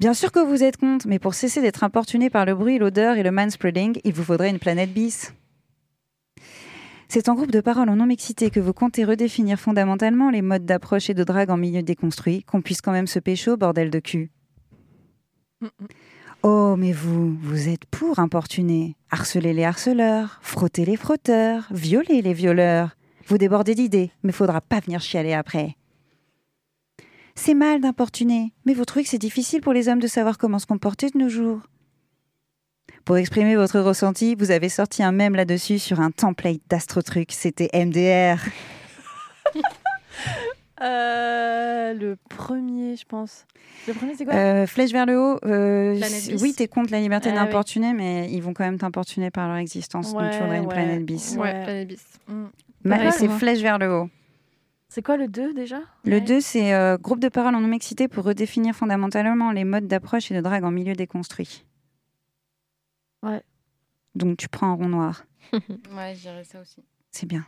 Bien 0.00 0.14
sûr 0.14 0.30
que 0.30 0.38
vous 0.38 0.62
êtes 0.62 0.76
contre, 0.76 1.08
mais 1.08 1.18
pour 1.18 1.34
cesser 1.34 1.60
d'être 1.60 1.82
importuné 1.82 2.30
par 2.30 2.44
le 2.46 2.54
bruit, 2.54 2.78
l'odeur 2.78 3.16
et 3.16 3.24
le 3.24 3.32
manspreading, 3.32 3.98
il 4.04 4.12
vous 4.14 4.22
faudrait 4.22 4.50
une 4.50 4.60
planète 4.60 4.92
bis. 4.92 5.32
C'est 7.10 7.30
en 7.30 7.34
groupe 7.34 7.50
de 7.50 7.62
paroles 7.62 7.88
en 7.88 7.96
non-mixité 7.96 8.50
que 8.50 8.60
vous 8.60 8.74
comptez 8.74 9.02
redéfinir 9.02 9.58
fondamentalement 9.58 10.30
les 10.30 10.42
modes 10.42 10.66
d'approche 10.66 11.08
et 11.08 11.14
de 11.14 11.24
drague 11.24 11.48
en 11.48 11.56
milieu 11.56 11.82
déconstruit, 11.82 12.42
qu'on 12.42 12.60
puisse 12.60 12.82
quand 12.82 12.92
même 12.92 13.06
se 13.06 13.18
pécho, 13.18 13.56
bordel 13.56 13.90
de 13.90 13.98
cul. 13.98 14.30
Oh, 16.42 16.76
mais 16.76 16.92
vous, 16.92 17.34
vous 17.34 17.68
êtes 17.68 17.86
pour 17.86 18.18
importuner, 18.18 18.94
harceler 19.10 19.54
les 19.54 19.64
harceleurs, 19.64 20.38
frotter 20.42 20.84
les 20.84 20.96
frotteurs, 20.96 21.66
violer 21.70 22.20
les 22.20 22.34
violeurs. 22.34 22.96
Vous 23.26 23.38
débordez 23.38 23.74
d'idées, 23.74 24.12
mais 24.22 24.32
faudra 24.32 24.60
pas 24.60 24.80
venir 24.80 25.00
chialer 25.00 25.32
après. 25.32 25.76
C'est 27.34 27.54
mal 27.54 27.80
d'importuner, 27.80 28.52
mais 28.66 28.74
vous 28.74 28.84
trouvez 28.84 29.04
que 29.04 29.10
c'est 29.10 29.18
difficile 29.18 29.62
pour 29.62 29.72
les 29.72 29.88
hommes 29.88 29.98
de 29.98 30.06
savoir 30.06 30.36
comment 30.36 30.58
se 30.58 30.66
comporter 30.66 31.08
de 31.08 31.18
nos 31.18 31.28
jours. 31.28 31.62
Pour 33.08 33.16
exprimer 33.16 33.56
votre 33.56 33.80
ressenti, 33.80 34.34
vous 34.34 34.50
avez 34.50 34.68
sorti 34.68 35.02
un 35.02 35.12
mème 35.12 35.34
là-dessus 35.34 35.78
sur 35.78 35.98
un 36.00 36.10
template 36.10 36.60
d'AstroTruc, 36.68 37.32
c'était 37.32 37.70
MDR. 37.72 38.38
Euh, 40.80 41.92
le 41.94 42.16
premier, 42.28 42.94
je 42.94 43.04
pense. 43.04 43.46
Le 43.88 43.94
premier, 43.94 44.14
c'est 44.14 44.24
quoi? 44.24 44.34
Euh, 44.34 44.64
flèche 44.66 44.92
vers 44.92 45.06
le 45.06 45.18
haut, 45.18 45.38
euh, 45.44 45.98
oui, 46.40 46.54
t'es 46.54 46.68
contre 46.68 46.92
la 46.92 47.00
liberté 47.00 47.30
Ah 47.30 47.32
oui. 47.32 47.38
d'importuner, 47.38 47.92
mais 47.94 48.30
ils 48.30 48.40
vont 48.40 48.52
quand 48.54 48.62
même 48.62 48.78
t'importuner 48.78 49.32
par 49.32 49.48
leur 49.48 49.56
existence, 49.56 50.12
donc 50.12 50.30
tu 50.30 50.38
voudrais 50.38 50.58
une 50.58 50.66
Ouais, 50.66 50.72
planète 50.74 51.04
bis. 51.04 51.34
Ouais, 51.34 51.40
Ouais. 51.52 51.64
planète 51.64 51.88
bis. 51.88 52.04
Mm. 52.28 52.44
Ma- 52.84 52.96
Pareil, 52.96 53.12
c'est 53.12 53.28
flèche 53.28 53.58
vers 53.58 53.78
le 53.80 53.92
haut. 53.92 54.08
C'est 54.88 55.02
quoi 55.04 55.16
le 55.16 55.26
2 55.26 55.52
déjà? 55.52 55.80
Le 56.04 56.18
Ouais. 56.18 56.20
2, 56.20 56.40
c'est 56.40 56.72
euh, 56.72 56.96
groupe 56.96 57.18
de 57.18 57.28
parole 57.28 57.56
en 57.56 57.60
non-mixité 57.60 58.06
pour 58.06 58.22
redéfinir 58.24 58.72
fondamentalement 58.76 59.50
les 59.50 59.64
modes 59.64 59.88
d'approche 59.88 60.30
et 60.30 60.34
de 60.36 60.40
drague 60.40 60.62
en 60.62 60.70
milieu 60.70 60.92
déconstruit. 60.92 61.64
Ouais. 63.22 63.42
Donc 64.14 64.36
tu 64.36 64.48
prends 64.48 64.68
un 64.68 64.74
rond 64.74 64.88
noir. 64.88 65.24
Ouais, 65.52 66.14
je 66.14 66.20
dirais 66.20 66.44
ça 66.44 66.60
aussi. 66.60 66.84
C'est 67.10 67.26
bien. 67.26 67.46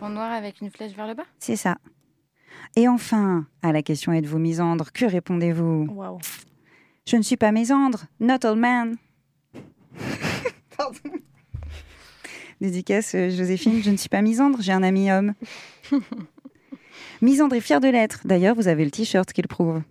En 0.00 0.10
noir 0.10 0.32
avec 0.32 0.60
une 0.60 0.70
flèche 0.70 0.92
vers 0.92 1.06
le 1.06 1.14
bas? 1.14 1.24
C'est 1.38 1.56
ça. 1.56 1.78
Et 2.74 2.88
enfin, 2.88 3.46
à 3.62 3.72
la 3.72 3.82
question 3.82 4.12
êtes-vous 4.12 4.38
misandre 4.38 4.92
Que 4.92 5.04
répondez-vous? 5.06 5.86
Waouh. 5.90 6.18
Je 7.06 7.16
ne 7.16 7.22
suis 7.22 7.36
pas 7.36 7.52
misandre, 7.52 8.06
not 8.20 8.44
all 8.44 8.56
man. 8.56 8.96
Pardon. 10.76 10.98
Dédicace 12.60 13.14
euh, 13.14 13.30
Joséphine, 13.30 13.82
je 13.82 13.90
ne 13.90 13.96
suis 13.96 14.08
pas 14.08 14.22
misandre, 14.22 14.58
j'ai 14.60 14.72
un 14.72 14.82
ami 14.82 15.10
homme. 15.10 15.34
misandre 17.22 17.54
est 17.54 17.60
fier 17.60 17.80
de 17.80 17.88
l'être. 17.88 18.26
D'ailleurs, 18.26 18.56
vous 18.56 18.66
avez 18.68 18.84
le 18.84 18.90
t-shirt 18.90 19.32
qui 19.32 19.42
le 19.42 19.48
prouve. 19.48 19.82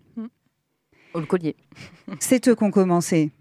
Oh, 1.14 1.20
le 1.20 1.26
collier. 1.26 1.56
C'est 2.20 2.46
eux 2.50 2.56
qui 2.56 2.64
ont 2.64 2.72
commencé. 2.72 3.32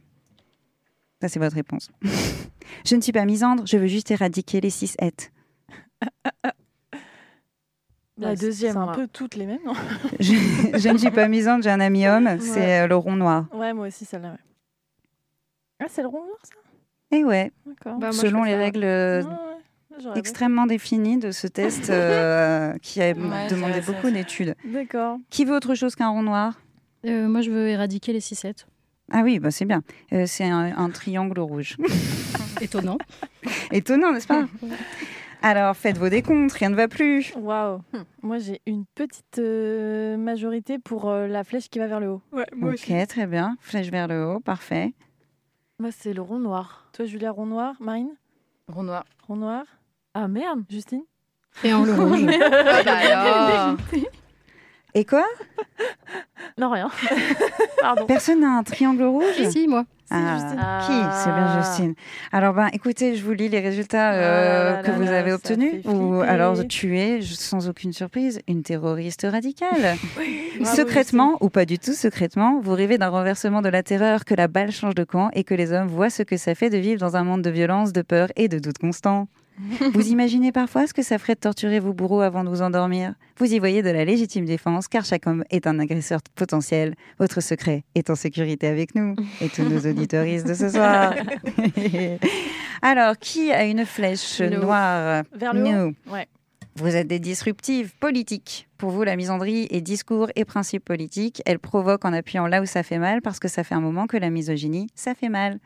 Ça, 1.24 1.30
c'est 1.30 1.38
votre 1.40 1.54
réponse. 1.54 1.90
je 2.84 2.96
ne 2.96 3.00
suis 3.00 3.10
pas 3.12 3.24
misandre, 3.24 3.62
je 3.66 3.78
veux 3.78 3.87
juste 3.87 4.10
éradiquer 4.10 4.60
les 4.60 4.68
het. 4.98 5.30
Bah, 6.02 6.50
La 8.18 8.37
deuxième, 8.37 8.72
C'est 8.74 8.78
un 8.78 8.88
peu 8.88 9.08
toutes 9.08 9.34
les 9.37 9.46
mêmes, 9.46 9.62
non 9.64 9.72
Je, 10.20 10.34
je 10.78 10.88
ne 10.90 10.98
suis 10.98 11.10
pas 11.10 11.26
misandre, 11.26 11.64
j'ai 11.64 11.70
un 11.70 11.80
ami 11.80 12.06
homme, 12.06 12.38
c'est 12.40 12.80
euh, 12.82 12.87
le 12.87 12.94
rond 12.94 13.16
noir. 13.16 13.46
Ouais, 13.54 13.72
moi 13.72 13.87
aussi, 13.87 14.04
celle-là. 14.04 14.32
Ouais. 14.32 14.38
Ah, 15.80 15.87
c'est 15.88 16.02
le 16.02 16.08
rond 16.08 16.26
noir, 16.26 16.37
ça? 16.42 17.16
Et 17.16 17.24
ouais, 17.24 17.52
D'accord. 17.64 17.98
Bah, 17.98 18.12
selon 18.12 18.44
les 18.44 18.52
ça. 18.52 18.58
règles 18.58 18.80
Ouais, 18.80 18.87
euh, 18.87 20.14
extrêmement 20.16 20.66
définies 20.66 21.16
de 21.16 21.30
ce 21.30 21.46
test 21.46 21.88
euh, 21.88 22.76
qui 22.82 23.00
a 23.00 23.12
Ouais, 23.14 23.46
demandé 23.48 23.80
beaucoup 23.80 24.10
d'études. 24.10 24.56
D'accord. 24.66 25.16
Qui 25.30 25.46
veut 25.46 25.54
autre 25.56 25.74
chose 25.74 25.94
qu'un 25.94 26.10
rond 26.10 26.22
noir? 26.22 26.60
Euh, 27.06 27.28
moi, 27.28 27.40
je 27.40 27.50
veux 27.50 27.68
éradiquer 27.68 28.12
les 28.12 28.20
6-7. 28.20 28.66
Ah 29.12 29.20
oui, 29.22 29.38
bah 29.38 29.50
c'est 29.50 29.64
bien. 29.64 29.82
Euh, 30.12 30.24
c'est 30.26 30.44
un, 30.44 30.76
un 30.76 30.90
triangle 30.90 31.38
rouge. 31.40 31.76
Étonnant. 32.60 32.98
Étonnant, 33.70 34.12
n'est-ce 34.12 34.26
pas? 34.26 34.44
Alors, 35.42 35.76
faites 35.76 35.98
vos 35.98 36.08
décomptes, 36.08 36.52
rien 36.52 36.70
ne 36.70 36.74
va 36.74 36.88
plus. 36.88 37.34
Waouh. 37.36 37.82
Moi, 38.22 38.38
j'ai 38.38 38.62
une 38.66 38.86
petite 38.94 39.38
euh, 39.38 40.16
majorité 40.16 40.78
pour 40.78 41.10
euh, 41.10 41.26
la 41.26 41.44
flèche 41.44 41.68
qui 41.68 41.78
va 41.78 41.86
vers 41.86 42.00
le 42.00 42.08
haut. 42.08 42.22
Ouais, 42.32 42.46
moi 42.56 42.70
Ok, 42.70 42.90
très 43.08 43.26
bien. 43.26 43.56
Flèche 43.60 43.90
vers 43.90 44.08
le 44.08 44.24
haut, 44.24 44.40
parfait. 44.40 44.94
Moi, 45.78 45.90
c'est 45.92 46.14
le 46.14 46.22
rond 46.22 46.38
noir. 46.38 46.88
Toi, 46.94 47.04
Julia, 47.04 47.30
rond 47.30 47.44
noir. 47.46 47.74
Marine? 47.80 48.10
Rond 48.68 48.84
noir. 48.84 49.04
Rond 49.28 49.36
noir. 49.36 49.64
Ah 50.14 50.28
merde 50.28 50.62
Justine? 50.70 51.02
Et 51.64 51.74
en 51.74 51.84
le 51.84 51.92
rouge. 51.92 52.24
Ah 52.40 52.82
bah 52.84 52.96
alors 52.96 53.76
Et 54.94 55.04
quoi 55.04 55.24
Non, 56.59 56.70
rien. 56.70 56.88
Pardon. 57.80 58.07
Personne 58.07 58.40
n'a 58.40 58.59
un 58.59 58.62
triangle 58.62 59.02
rouge 59.04 59.48
si, 59.50 59.66
moi. 59.66 59.85
Ah, 60.11 60.35
Justine. 60.35 60.61
qui 60.87 61.18
C'est 61.24 61.33
bien 61.33 61.46
Ah. 61.48 61.62
Justine. 61.62 61.94
Alors, 62.30 62.54
ben, 62.54 62.68
écoutez, 62.72 63.16
je 63.16 63.24
vous 63.24 63.33
lis 63.33 63.48
les 63.48 63.59
résultats 63.61 64.11
Oh 64.12 64.16
euh, 64.16 64.72
là 64.74 64.83
que 64.83 64.88
là 64.88 64.96
vous 64.96 65.02
là, 65.02 65.18
avez 65.18 65.33
obtenus. 65.33 65.85
Ou 65.87 66.20
alors, 66.20 66.64
tu 66.68 66.98
es, 66.98 67.22
sans 67.22 67.68
aucune 67.68 67.92
surprise, 67.92 68.40
une 68.46 68.62
terroriste 68.62 69.26
radicale. 69.28 69.96
Secrètement, 70.64 71.38
ou 71.40 71.48
pas 71.48 71.64
du 71.64 71.78
tout 71.78 71.94
secrètement, 71.94 72.61
vous 72.62 72.74
rêvez 72.74 72.98
d'un 72.98 73.09
renversement 73.09 73.62
de 73.62 73.68
la 73.70 73.83
terreur, 73.83 74.24
que 74.24 74.35
la 74.35 74.46
balle 74.46 74.70
change 74.70 74.94
de 74.94 75.04
camp 75.04 75.30
et 75.33 75.42
que 75.42 75.54
les 75.54 75.72
hommes 75.72 75.88
voient 75.88 76.11
ce 76.11 76.22
que 76.22 76.37
ça 76.37 76.54
fait 76.54 76.70
de 76.70 76.78
vivre 76.78 77.00
dans 77.00 77.16
un 77.16 77.24
monde 77.24 77.42
de 77.42 77.50
violence, 77.50 77.92
de 77.92 78.02
peur 78.02 78.28
et 78.37 78.46
de 78.46 78.59
doute 78.61 78.78
constant. 78.78 79.26
vous 79.92 80.08
imaginez 80.08 80.52
parfois 80.52 80.86
ce 80.86 80.94
que 80.94 81.02
ça 81.02 81.18
ferait 81.18 81.34
de 81.34 81.40
torturer 81.40 81.80
vos 81.80 81.92
bourreaux 81.92 82.20
avant 82.20 82.44
de 82.44 82.48
vous 82.48 82.62
endormir 82.62 83.14
Vous 83.38 83.52
y 83.52 83.58
voyez 83.58 83.82
de 83.82 83.90
la 83.90 84.04
légitime 84.04 84.44
défense, 84.44 84.88
car 84.88 85.04
chaque 85.04 85.26
homme 85.26 85.44
est 85.50 85.66
un 85.66 85.78
agresseur 85.78 86.20
potentiel. 86.34 86.94
Votre 87.18 87.40
secret 87.40 87.84
est 87.94 88.10
en 88.10 88.14
sécurité 88.14 88.66
avec 88.66 88.94
nous 88.94 89.14
et 89.40 89.48
tous 89.48 89.62
nos 89.62 89.78
auditeuristes 89.78 90.46
de 90.46 90.54
ce 90.54 90.68
soir. 90.68 91.14
Alors, 92.82 93.16
qui 93.18 93.52
a 93.52 93.64
une 93.64 93.86
flèche 93.86 94.40
noire 94.40 95.22
Vers 95.32 95.54
le 95.54 95.60
haut 95.60 95.64
Nous. 95.64 96.12
Ouais. 96.12 96.26
Vous 96.76 96.96
êtes 96.96 97.06
des 97.06 97.20
disruptives 97.20 97.92
politiques. 98.00 98.66
Pour 98.78 98.90
vous, 98.90 99.04
la 99.04 99.14
misandrie 99.14 99.68
est 99.70 99.80
discours 99.80 100.26
et 100.34 100.44
principe 100.44 100.84
politique. 100.84 101.40
Elle 101.46 101.60
provoque 101.60 102.04
en 102.04 102.12
appuyant 102.12 102.48
là 102.48 102.60
où 102.60 102.66
ça 102.66 102.82
fait 102.82 102.98
mal, 102.98 103.22
parce 103.22 103.38
que 103.38 103.46
ça 103.46 103.62
fait 103.62 103.76
un 103.76 103.80
moment 103.80 104.08
que 104.08 104.16
la 104.16 104.28
misogynie, 104.28 104.88
ça 104.96 105.14
fait 105.14 105.28
mal. 105.28 105.60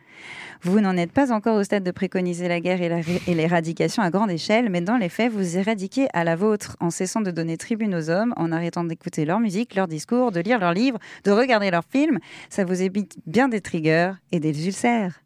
Vous 0.61 0.81
n'en 0.81 0.99
êtes 0.99 1.11
pas 1.11 1.33
encore 1.33 1.57
au 1.57 1.65
stade 1.65 1.83
de 1.83 1.91
préconiser 1.93 2.47
la 2.47 2.61
guerre 2.61 2.83
et 2.83 3.35
l'éradication 3.35 4.03
à 4.03 4.11
grande 4.11 4.31
échelle, 4.31 4.69
mais 4.69 4.83
dans 4.83 4.99
les 4.99 5.09
faits, 5.09 5.33
vous 5.33 5.57
éradiquez 5.57 6.09
à 6.13 6.25
la 6.25 6.37
vôtre 6.37 6.77
en 6.79 6.91
cessant 6.91 7.23
de 7.23 7.31
donner 7.31 7.57
tribune 7.57 7.95
aux 7.95 8.11
hommes, 8.11 8.35
en 8.37 8.53
arrêtant 8.53 8.85
d'écouter 8.85 9.25
leur 9.25 9.41
musique, 9.41 9.77
leurs 9.77 9.89
discours, 9.89 10.31
de 10.31 10.41
lire 10.41 10.59
leurs 10.59 10.75
livres, 10.75 10.99
de 11.25 11.31
regarder 11.31 11.71
leurs 11.71 11.87
films. 11.91 12.19
Ça 12.51 12.67
vous 12.67 12.83
évite 12.83 13.17
bien 13.27 13.49
des 13.49 13.63
triggers 13.63 14.13
et 14.31 14.41
des 14.41 14.67
ulcères. 14.67 15.23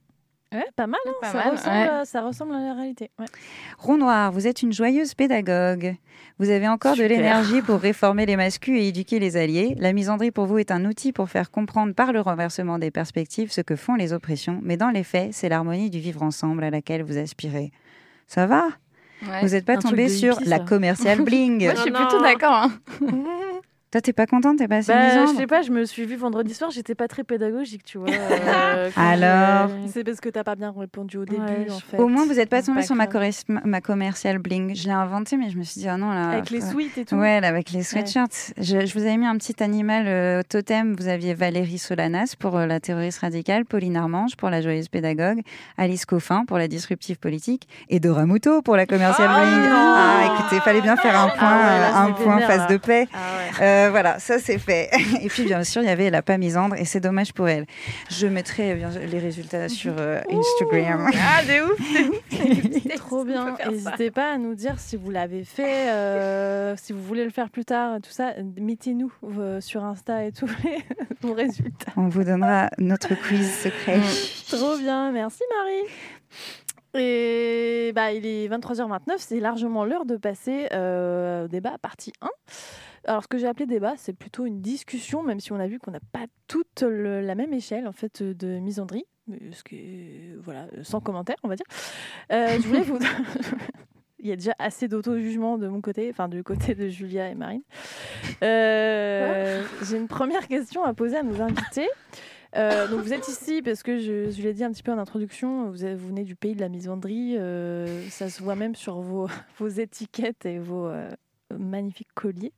Ouais, 0.52 0.66
pas 0.76 0.86
mal, 0.86 1.00
hein, 1.06 1.12
Pas 1.20 1.28
ça, 1.28 1.38
mal, 1.38 1.50
ressemble, 1.52 1.76
ouais. 1.76 1.88
à- 1.88 2.04
ça 2.04 2.20
ressemble 2.22 2.54
à 2.54 2.58
la 2.60 2.74
réalité. 2.74 3.10
Ouais. 3.18 3.26
Rond 3.78 3.96
noir, 3.96 4.30
vous 4.32 4.46
êtes 4.46 4.62
une 4.62 4.72
joyeuse 4.72 5.14
pédagogue. 5.14 5.96
Vous 6.38 6.50
avez 6.50 6.68
encore 6.68 6.96
de 6.96 7.04
l'énergie 7.04 7.62
pour 7.62 7.80
réformer 7.80 8.26
les 8.26 8.36
mascus 8.36 8.78
et 8.80 8.88
éduquer 8.88 9.18
les 9.18 9.36
alliés. 9.36 9.74
La 9.78 9.92
misandrie 9.92 10.30
pour 10.30 10.46
vous 10.46 10.58
est 10.58 10.70
un 10.70 10.84
outil 10.84 11.12
pour 11.12 11.30
faire 11.30 11.50
comprendre 11.50 11.94
par 11.94 12.12
le 12.12 12.20
renversement 12.20 12.78
des 12.78 12.90
perspectives 12.90 13.50
ce 13.52 13.60
que 13.60 13.76
font 13.76 13.94
les 13.94 14.12
oppressions, 14.12 14.58
mais 14.62 14.76
dans 14.76 14.90
les 14.90 15.04
faits, 15.04 15.32
c'est 15.32 15.48
l'harmonie 15.48 15.88
du 15.90 15.98
vivre 16.00 16.22
ensemble 16.22 16.64
à 16.64 16.70
laquelle 16.70 17.02
vous 17.02 17.16
aspirez. 17.18 17.70
Ça 18.26 18.46
va? 18.46 18.68
Ouais. 19.22 19.40
Vous 19.42 19.48
n'êtes 19.50 19.64
pas 19.64 19.76
tombé 19.76 20.08
sur 20.08 20.34
hippie, 20.40 20.48
la 20.48 20.58
commerciale 20.58 21.20
bling 21.24 21.62
Moi, 21.64 21.74
je 21.76 21.80
suis 21.82 21.90
Non, 21.92 22.00
plutôt 22.00 22.20
d'accord. 22.22 22.52
hein. 22.54 22.72
Toi, 23.92 24.00
t'es 24.00 24.14
pas 24.14 24.26
contente 24.26 24.56
T'es 24.56 24.68
pas 24.68 24.76
assez 24.76 24.90
Bah, 24.90 25.26
je 25.26 25.34
sais 25.36 25.46
pas, 25.46 25.60
je 25.60 25.70
me 25.70 25.84
suis 25.84 26.06
vue 26.06 26.16
vendredi 26.16 26.54
soir, 26.54 26.70
j'étais 26.70 26.94
pas 26.94 27.08
très 27.08 27.24
pédagogique, 27.24 27.84
tu 27.84 27.98
vois. 27.98 28.08
euh, 28.10 28.90
Alors 28.96 29.68
C'est 29.86 30.02
parce 30.02 30.18
que 30.18 30.30
t'as 30.30 30.44
pas 30.44 30.56
bien 30.56 30.72
répondu 30.74 31.18
au 31.18 31.26
début, 31.26 31.42
Ouais, 31.42 31.70
en 31.70 31.78
fait. 31.78 31.98
Au 31.98 32.08
moins, 32.08 32.24
vous 32.24 32.32
n'êtes 32.34 32.48
pas 32.48 32.62
tombé 32.62 32.80
sur 32.82 32.94
ma, 32.94 33.06
ma- 33.64 33.80
commerciale 33.82 34.38
bling. 34.38 34.74
Je 34.74 34.84
l'ai 34.86 34.92
inventée, 34.94 35.36
mais 35.36 35.50
je 35.50 35.58
me 35.58 35.62
suis 35.62 35.82
dit, 35.82 35.88
ah 35.88 35.98
non, 35.98 36.10
là. 36.10 36.30
Avec 36.30 36.48
les 36.48 36.62
suites 36.62 36.96
et 36.96 37.04
tout. 37.04 37.16
Ouais, 37.16 37.40
là, 37.42 37.48
avec 37.48 37.70
les 37.72 37.82
sweatshirts. 37.82 38.54
Je, 38.56 38.86
je 38.86 38.94
vous 38.94 39.02
avais 39.02 39.18
mis 39.18 39.26
un 39.26 39.36
petit 39.36 39.62
animal 39.62 40.06
euh, 40.08 40.40
totem. 40.48 40.94
Vous 40.98 41.08
aviez 41.08 41.34
Valérie 41.34 41.76
Solanas 41.76 42.34
pour 42.38 42.56
euh, 42.56 42.64
la 42.66 42.80
terroriste 42.80 43.18
radicale, 43.18 43.66
Pauline 43.66 43.98
Armange 43.98 44.36
pour 44.36 44.48
la 44.48 44.62
joyeuse 44.62 44.88
pédagogue, 44.88 45.42
Alice 45.76 46.06
Coffin 46.06 46.44
pour 46.46 46.56
la 46.56 46.66
disruptive 46.66 47.18
politique 47.18 47.68
et 47.90 48.00
Dora 48.00 48.24
Muto 48.24 48.62
pour 48.62 48.76
la 48.76 48.86
commerciale 48.86 49.28
Ah 49.30 49.40
bling. 49.44 49.68
Ah, 49.70 50.34
écoutez, 50.40 50.60
fallait 50.60 50.80
bien 50.80 50.96
faire 50.96 51.18
un 51.20 51.28
point, 51.28 51.36
Ah 51.40 51.56
ouais, 51.58 51.78
là, 51.78 51.88
euh, 51.88 52.06
un 52.08 52.12
point 52.12 52.40
face 52.40 52.56
là. 52.56 52.66
de 52.68 52.76
paix. 52.78 53.06
Ah 53.12 53.16
ouais. 53.60 53.66
Euh, 53.82 53.90
voilà, 53.90 54.18
ça 54.18 54.38
c'est 54.38 54.58
fait. 54.58 54.90
Et 55.22 55.28
puis 55.28 55.44
bien 55.44 55.64
sûr, 55.64 55.82
il 55.82 55.86
y 55.86 55.90
avait 55.90 56.10
la 56.10 56.22
pas 56.22 56.38
misandre 56.38 56.76
et 56.76 56.84
c'est 56.84 57.00
dommage 57.00 57.32
pour 57.32 57.48
elle. 57.48 57.66
Je 58.10 58.26
mettrai 58.26 58.72
euh, 58.72 58.74
bien, 58.76 58.90
les 58.90 59.18
résultats 59.18 59.68
sur 59.68 59.94
euh, 59.98 60.20
Instagram. 60.30 61.10
Ah, 61.14 61.42
de 61.44 61.62
ouf 61.62 62.96
Trop 62.96 63.24
bien. 63.24 63.56
N'hésitez 63.68 64.10
pas 64.10 64.32
à 64.32 64.38
nous 64.38 64.54
dire 64.54 64.78
si 64.78 64.96
vous 64.96 65.10
l'avez 65.10 65.44
fait, 65.44 65.90
euh, 65.90 66.74
si 66.76 66.92
vous 66.92 67.02
voulez 67.02 67.24
le 67.24 67.30
faire 67.30 67.50
plus 67.50 67.64
tard, 67.64 67.96
tout 68.02 68.10
ça. 68.10 68.32
Mettez-nous 68.56 69.12
euh, 69.38 69.60
sur 69.60 69.84
Insta 69.84 70.24
et 70.24 70.32
tout 70.32 70.48
vos 71.20 71.34
résultats. 71.34 71.92
On 71.96 72.08
vous 72.08 72.24
donnera 72.24 72.68
notre 72.78 73.14
quiz 73.14 73.50
secret. 73.52 74.00
Trop 74.48 74.76
bien, 74.78 75.12
merci 75.12 75.42
Marie. 75.58 75.92
Et 76.94 77.92
bah, 77.94 78.12
il 78.12 78.26
est 78.26 78.48
23h29, 78.48 79.14
c'est 79.16 79.40
largement 79.40 79.84
l'heure 79.84 80.04
de 80.04 80.16
passer 80.16 80.68
euh, 80.72 81.44
au 81.44 81.48
débat 81.48 81.76
partie 81.80 82.12
1. 82.20 82.28
Alors, 83.04 83.22
ce 83.22 83.28
que 83.28 83.38
j'ai 83.38 83.46
appelé 83.46 83.66
débat, 83.66 83.94
c'est 83.96 84.12
plutôt 84.12 84.46
une 84.46 84.60
discussion, 84.60 85.22
même 85.22 85.40
si 85.40 85.52
on 85.52 85.58
a 85.58 85.66
vu 85.66 85.78
qu'on 85.78 85.90
n'a 85.90 86.00
pas 86.12 86.26
toute 86.46 86.82
le- 86.82 87.20
la 87.20 87.34
même 87.34 87.52
échelle 87.52 87.86
en 87.88 87.92
fait 87.92 88.22
de 88.22 88.58
misandrie, 88.58 89.04
ce 89.52 89.62
qui 89.64 89.76
est, 89.76 90.36
voilà, 90.40 90.66
sans 90.82 91.00
commentaire, 91.00 91.36
on 91.42 91.48
va 91.48 91.56
dire. 91.56 91.66
Euh, 92.32 92.56
je 92.60 92.66
voulais 92.68 92.82
vous. 92.82 92.98
Il 94.20 94.28
y 94.28 94.32
a 94.32 94.36
déjà 94.36 94.54
assez 94.60 94.86
d'auto-jugement 94.86 95.58
de 95.58 95.66
mon 95.66 95.80
côté, 95.80 96.08
enfin 96.08 96.28
du 96.28 96.44
côté 96.44 96.76
de 96.76 96.88
Julia 96.88 97.28
et 97.28 97.34
Marine. 97.34 97.62
Euh, 98.44 99.64
j'ai 99.82 99.96
une 99.96 100.06
première 100.06 100.46
question 100.46 100.84
à 100.84 100.94
poser 100.94 101.16
à 101.16 101.24
nos 101.24 101.40
invités. 101.40 101.88
Euh, 102.54 102.86
donc 102.86 103.00
vous 103.00 103.12
êtes 103.12 103.26
ici 103.26 103.62
parce 103.62 103.82
que 103.82 103.98
je, 103.98 104.30
je 104.30 104.42
l'ai 104.42 104.52
dit 104.52 104.62
un 104.62 104.70
petit 104.70 104.84
peu 104.84 104.92
en 104.92 104.98
introduction, 104.98 105.70
vous, 105.70 105.76
venez 105.76 106.22
du 106.22 106.36
pays 106.36 106.54
de 106.54 106.60
la 106.60 106.68
misandrie. 106.68 107.36
euh, 107.36 108.06
ça 108.10 108.28
se 108.28 108.42
voit 108.44 108.54
même 108.54 108.76
sur 108.76 109.00
vos, 109.00 109.26
vos 109.58 109.68
étiquettes 109.68 110.46
et 110.46 110.58
vos 110.60 110.88
magnifiques 111.58 112.12
colliers. 112.14 112.52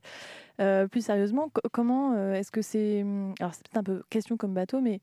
Euh, 0.61 0.87
plus 0.87 1.03
sérieusement, 1.05 1.49
co- 1.49 1.61
comment 1.71 2.13
euh, 2.13 2.33
est-ce 2.33 2.51
que 2.51 2.61
c'est... 2.61 3.01
hum, 3.03 3.33
Alors 3.39 3.53
c'est 3.53 3.63
peut-être 3.63 3.77
un 3.77 3.83
peu 3.83 4.03
question 4.09 4.37
comme 4.37 4.53
bateau, 4.53 4.81
mais... 4.81 5.01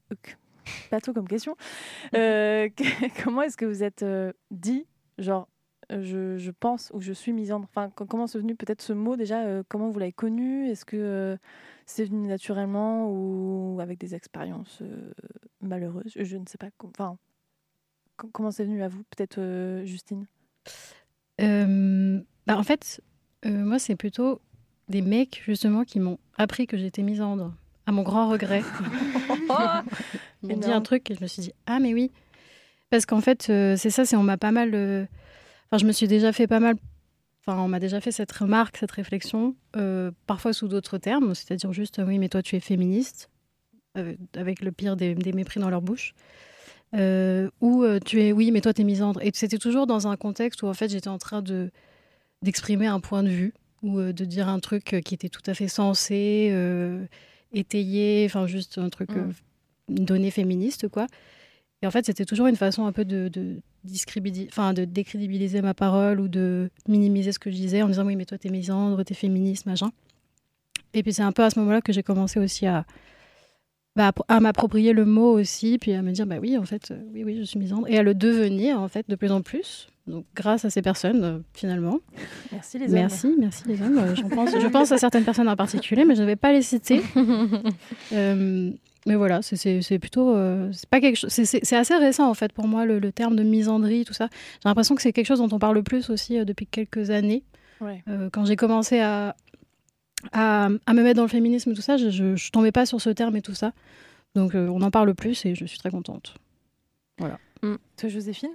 bateau 0.91 1.13
comme 1.13 1.29
question. 1.29 1.57
Euh, 2.15 2.69
comment 3.25 3.43
est-ce 3.43 3.57
que 3.57 3.65
vous 3.65 3.83
êtes 3.83 4.05
dit, 4.51 4.87
genre, 5.19 5.49
je, 5.91 6.37
je 6.39 6.51
pense 6.51 6.91
ou 6.95 7.01
je 7.01 7.13
suis 7.13 7.33
misandre? 7.33 7.67
Enfin, 7.71 7.91
co- 7.91 8.07
comment 8.07 8.27
c'est 8.27 8.39
venu 8.39 8.55
peut-être 8.57 8.81
ce 8.83 8.93
mot 8.93 9.17
déjà 9.17 9.43
euh, 9.45 9.63
Comment 9.69 9.89
vous 9.91 9.99
l'avez 9.99 10.13
connu? 10.13 10.69
Est-ce 10.69 10.85
que 10.85 10.97
euh, 10.97 11.37
c'est 11.87 12.05
venu 12.05 12.27
naturellement 12.29 13.11
ou 13.11 13.79
avec 13.81 13.99
des 13.99 14.15
expériences 14.15 14.79
euh, 14.83 15.13
malheureuses? 15.61 16.13
Je 16.17 16.37
ne 16.37 16.47
sais 16.47 16.59
pas. 16.59 16.69
Enfin, 16.85 17.19
co- 18.17 18.29
comment 18.33 18.51
c'est 18.51 18.65
venu 18.65 18.83
à 18.83 18.89
vous 18.89 19.03
Peut-être 19.15 19.83
Justine? 19.85 20.27
Bah, 21.39 22.57
en 22.59 22.63
fait, 22.63 23.01
euh, 23.47 23.51
moi, 23.65 23.79
c'est 23.79 23.97
plutôt 23.97 24.41
des 24.89 25.03
mecs, 25.03 25.43
justement, 25.47 25.85
qui 25.85 26.01
m'ont 26.01 26.19
appris 26.37 26.67
que 26.67 26.77
j'étais 26.77 27.03
misandre, 27.03 27.53
à 27.87 27.93
mon 27.93 28.03
grand 28.03 28.29
regret. 28.29 28.63
Ils 30.43 30.49
m'ont 30.49 30.57
dit 30.57 30.71
un 30.71 30.81
truc 30.81 31.11
et 31.11 31.15
je 31.15 31.23
me 31.23 31.27
suis 31.27 31.43
dit, 31.43 31.53
ah, 31.67 31.79
mais 31.81 31.95
oui. 31.95 32.11
Parce 32.91 33.07
qu'en 33.07 33.21
fait, 33.21 33.49
euh, 33.49 33.77
c'est 33.77 33.91
ça, 33.91 34.05
c'est 34.05 34.17
on 34.17 34.23
m'a 34.23 34.37
pas 34.37 34.53
mal. 34.53 34.75
euh, 34.75 35.07
Enfin, 35.71 35.79
je 35.79 35.87
me 35.87 35.93
suis 35.93 36.07
déjà 36.09 36.33
fait 36.33 36.47
pas 36.47 36.61
mal. 36.61 36.77
Enfin, 37.47 37.59
on 37.61 37.69
m'a 37.69 37.81
déjà 37.81 38.01
fait 38.01 38.13
cette 38.13 38.31
remarque, 38.31 38.77
cette 38.77 38.93
réflexion, 38.93 39.57
parfois 40.27 40.53
sous 40.53 40.69
d'autres 40.69 40.99
termes, 40.99 41.35
c'est-à-dire 41.35 41.73
juste, 41.73 42.01
oui, 42.07 42.19
mais 42.19 42.29
toi, 42.29 42.43
tu 42.43 42.55
es 42.55 42.61
féministe, 42.61 43.31
avec 44.37 44.61
le 44.61 44.71
pire 44.71 44.97
des, 44.97 45.15
des 45.15 45.33
mépris 45.33 45.59
dans 45.59 45.71
leur 45.71 45.83
bouche. 45.83 46.15
Euh, 46.95 47.49
ou 47.61 47.83
euh, 47.83 47.99
tu 48.05 48.23
es, 48.23 48.33
oui, 48.33 48.51
mais 48.53 48.61
toi, 48.61 48.73
tu 48.75 48.83
es 48.83 48.85
misandre. 48.85 49.21
Et 49.23 49.31
c'était 49.35 49.59
toujours 49.59 49.87
dans 49.87 50.07
un 50.07 50.17
contexte 50.17 50.63
où, 50.63 50.67
en 50.67 50.75
fait, 50.75 50.91
j'étais 50.91 51.09
en 51.09 51.19
train 51.19 51.43
de 51.43 51.71
d'exprimer 52.43 52.87
un 52.87 53.01
point 53.01 53.23
de 53.23 53.29
vue 53.29 53.55
ou 53.83 53.99
euh, 53.99 54.13
de 54.13 54.25
dire 54.25 54.49
un 54.49 54.61
truc 54.61 54.95
euh, 54.95 55.01
qui 55.01 55.15
était 55.15 55.29
tout 55.29 55.43
à 55.47 55.55
fait 55.55 55.69
sensé, 55.69 56.51
euh, 56.53 57.05
étayé, 57.53 58.25
enfin, 58.27 58.47
juste 58.47 58.79
un 58.79 58.89
truc, 58.89 59.11
une 59.89 60.05
donnée 60.05 60.31
féministe, 60.31 60.89
quoi. 60.89 61.07
Et 61.83 61.87
en 61.87 61.91
fait, 61.91 62.07
c'était 62.07 62.25
toujours 62.25 62.47
une 62.47 62.57
façon 62.57 62.87
un 62.87 62.93
peu 62.93 63.05
de, 63.05 63.29
de, 63.29 63.61
de 63.85 64.85
décrédibiliser 64.85 65.63
ma 65.63 65.75
parole 65.75 66.21
ou 66.21 66.29
de 66.29 66.71
minimiser 66.89 67.33
ce 67.33 67.41
que 67.41 67.51
je 67.51 67.57
disais 67.57 67.83
en 67.83 67.89
disant 67.89 68.07
oui, 68.07 68.15
mais 68.15 68.25
toi, 68.25 68.39
t'es 68.39 68.51
misandre, 68.51 69.05
t'es 69.05 69.15
féministe, 69.15 69.67
machin. 69.67 69.91
Et 70.95 71.03
puis 71.03 71.13
c'est 71.13 71.23
un 71.23 71.33
peu 71.33 71.43
à 71.43 71.51
ce 71.51 71.59
moment-là 71.59 71.81
que 71.81 71.93
j'ai 71.93 72.03
commencé 72.05 72.39
aussi 72.39 72.67
à, 72.67 72.87
bah, 73.97 74.13
à 74.29 74.41
m'approprier 74.41 74.93
le 74.93 75.05
mot 75.05 75.33
aussi, 75.33 75.79
puis 75.79 75.93
à 75.93 76.03
me 76.03 76.13
dire 76.13 76.27
bah 76.27 76.37
oui, 76.41 76.57
en 76.57 76.65
fait, 76.65 76.93
oui, 77.13 77.25
oui, 77.25 77.37
je 77.39 77.43
suis 77.43 77.59
misandre, 77.59 77.89
et 77.89 77.99
à 77.99 78.03
le 78.03 78.15
devenir 78.15 78.81
en 78.81 78.89
fait 78.89 79.09
de 79.09 79.17
plus 79.17 79.33
en 79.33 79.43
plus. 79.43 79.89
Donc 80.09 80.25
grâce 80.35 80.65
à 80.65 80.71
ces 80.71 80.83
personnes, 80.83 81.23
euh, 81.25 81.39
finalement. 81.55 82.01
Merci 82.51 82.79
les 82.79 82.87
hommes. 82.87 82.93
Merci, 82.95 83.35
merci 83.39 83.63
les 83.69 83.81
hommes. 83.83 83.99
Euh, 83.99 84.15
pense, 84.35 84.51
je 84.51 84.67
pense 84.67 84.91
à 84.91 84.99
certaines 84.99 85.23
personnes 85.25 85.49
en 85.49 85.55
particulier, 85.57 86.05
mais 86.05 86.17
je 86.17 86.23
ne 86.23 86.27
vais 86.27 86.37
pas 86.37 86.53
les 86.53 86.63
citer. 86.63 87.03
Euh, 88.13 88.71
mais 89.07 89.17
voilà, 89.17 89.43
c'est- 89.43 89.99
plutôt. 89.99 90.35
euh, 90.35 90.71
c'est 90.73 90.89
pas 90.89 91.01
quelque 91.01 91.17
chose. 91.17 91.31
c'est- 91.31 91.45
C'est 91.45 91.61
c'est 91.65 91.77
assez 91.77 91.95
récent 91.97 92.29
en 92.29 92.35
fait 92.35 92.53
pour 92.53 92.69
moi 92.69 92.85
le, 92.85 92.99
le 93.01 93.11
terme 93.13 93.35
de 93.37 93.43
misandrie, 93.43 94.05
tout 94.05 94.13
ça. 94.13 94.29
J'ai 94.63 94.69
l'impression 94.69 94.95
que 94.95 95.03
c'est 95.03 95.13
quelque 95.13 95.27
chose 95.27 95.39
dont 95.41 95.49
on 95.53 95.59
parle 95.59 95.83
plus 95.83 96.11
aussi 96.11 96.39
euh, 96.39 96.45
depuis 96.45 96.67
quelques 96.67 97.11
années. 97.11 97.43
Ouais. 97.81 98.03
Euh, 98.09 98.29
quand 98.31 98.45
j'ai 98.45 98.55
commencé 98.57 99.01
à, 99.01 99.35
à, 100.33 100.69
à 100.87 100.95
me 100.95 101.03
mettre 101.03 101.17
dans 101.17 101.23
le 101.23 101.29
féminisme, 101.29 101.75
tout 101.75 101.83
ça, 101.83 101.97
je, 101.97 102.11
je, 102.11 102.37
je 102.37 102.51
tombais 102.53 102.71
pas 102.73 102.87
sur 102.87 103.01
ce 103.01 103.11
terme 103.11 103.35
et 103.37 103.43
tout 103.43 103.55
ça. 103.55 103.73
Donc 104.37 104.55
on 104.55 104.81
en 104.83 104.91
parle 104.91 105.15
plus 105.15 105.45
et 105.47 105.55
je 105.55 105.65
suis 105.65 105.79
très 105.79 105.91
contente. 105.91 106.35
Toi, 107.19 108.09
Joséphine? 108.09 108.51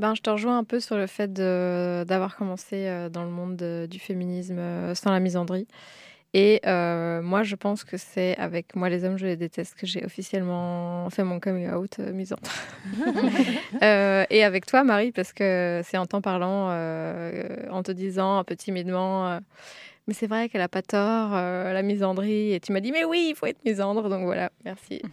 Ben, 0.00 0.14
je 0.14 0.22
te 0.22 0.30
rejoins 0.30 0.56
un 0.56 0.64
peu 0.64 0.80
sur 0.80 0.96
le 0.96 1.06
fait 1.06 1.30
d'avoir 1.30 2.34
commencé 2.36 2.86
euh, 2.86 3.10
dans 3.10 3.22
le 3.22 3.28
monde 3.28 3.56
de- 3.56 3.86
du 3.88 3.98
féminisme 3.98 4.58
euh, 4.58 4.94
sans 4.94 5.10
la 5.12 5.20
misandrie. 5.20 5.66
Et 6.32 6.62
euh, 6.66 7.20
moi, 7.20 7.42
je 7.42 7.54
pense 7.54 7.84
que 7.84 7.98
c'est 7.98 8.34
avec 8.38 8.74
moi 8.74 8.88
les 8.88 9.04
hommes, 9.04 9.18
je 9.18 9.26
les 9.26 9.36
déteste, 9.36 9.74
que 9.74 9.86
j'ai 9.86 10.02
officiellement 10.02 11.10
fait 11.10 11.22
mon 11.22 11.38
coming 11.38 11.68
out 11.70 11.98
euh, 11.98 12.12
misandre. 12.12 12.40
Et 14.30 14.42
avec 14.42 14.64
toi, 14.64 14.84
Marie, 14.84 15.12
parce 15.12 15.34
que 15.34 15.82
c'est 15.84 15.98
en 15.98 16.06
t'en 16.06 16.22
parlant, 16.22 16.68
en 17.70 17.82
te 17.82 17.92
disant 17.92 18.38
un 18.38 18.44
peu 18.44 18.56
timidement, 18.56 19.40
mais 20.10 20.14
c'est 20.14 20.26
vrai 20.26 20.48
qu'elle 20.48 20.60
a 20.60 20.68
pas 20.68 20.82
tort, 20.82 21.30
euh, 21.34 21.72
la 21.72 21.82
misandrie. 21.82 22.52
Et 22.52 22.58
tu 22.58 22.72
m'as 22.72 22.80
dit, 22.80 22.90
mais 22.90 23.04
oui, 23.04 23.28
il 23.30 23.36
faut 23.36 23.46
être 23.46 23.64
misandre. 23.64 24.08
Donc 24.08 24.24
voilà, 24.24 24.50
merci. 24.64 25.00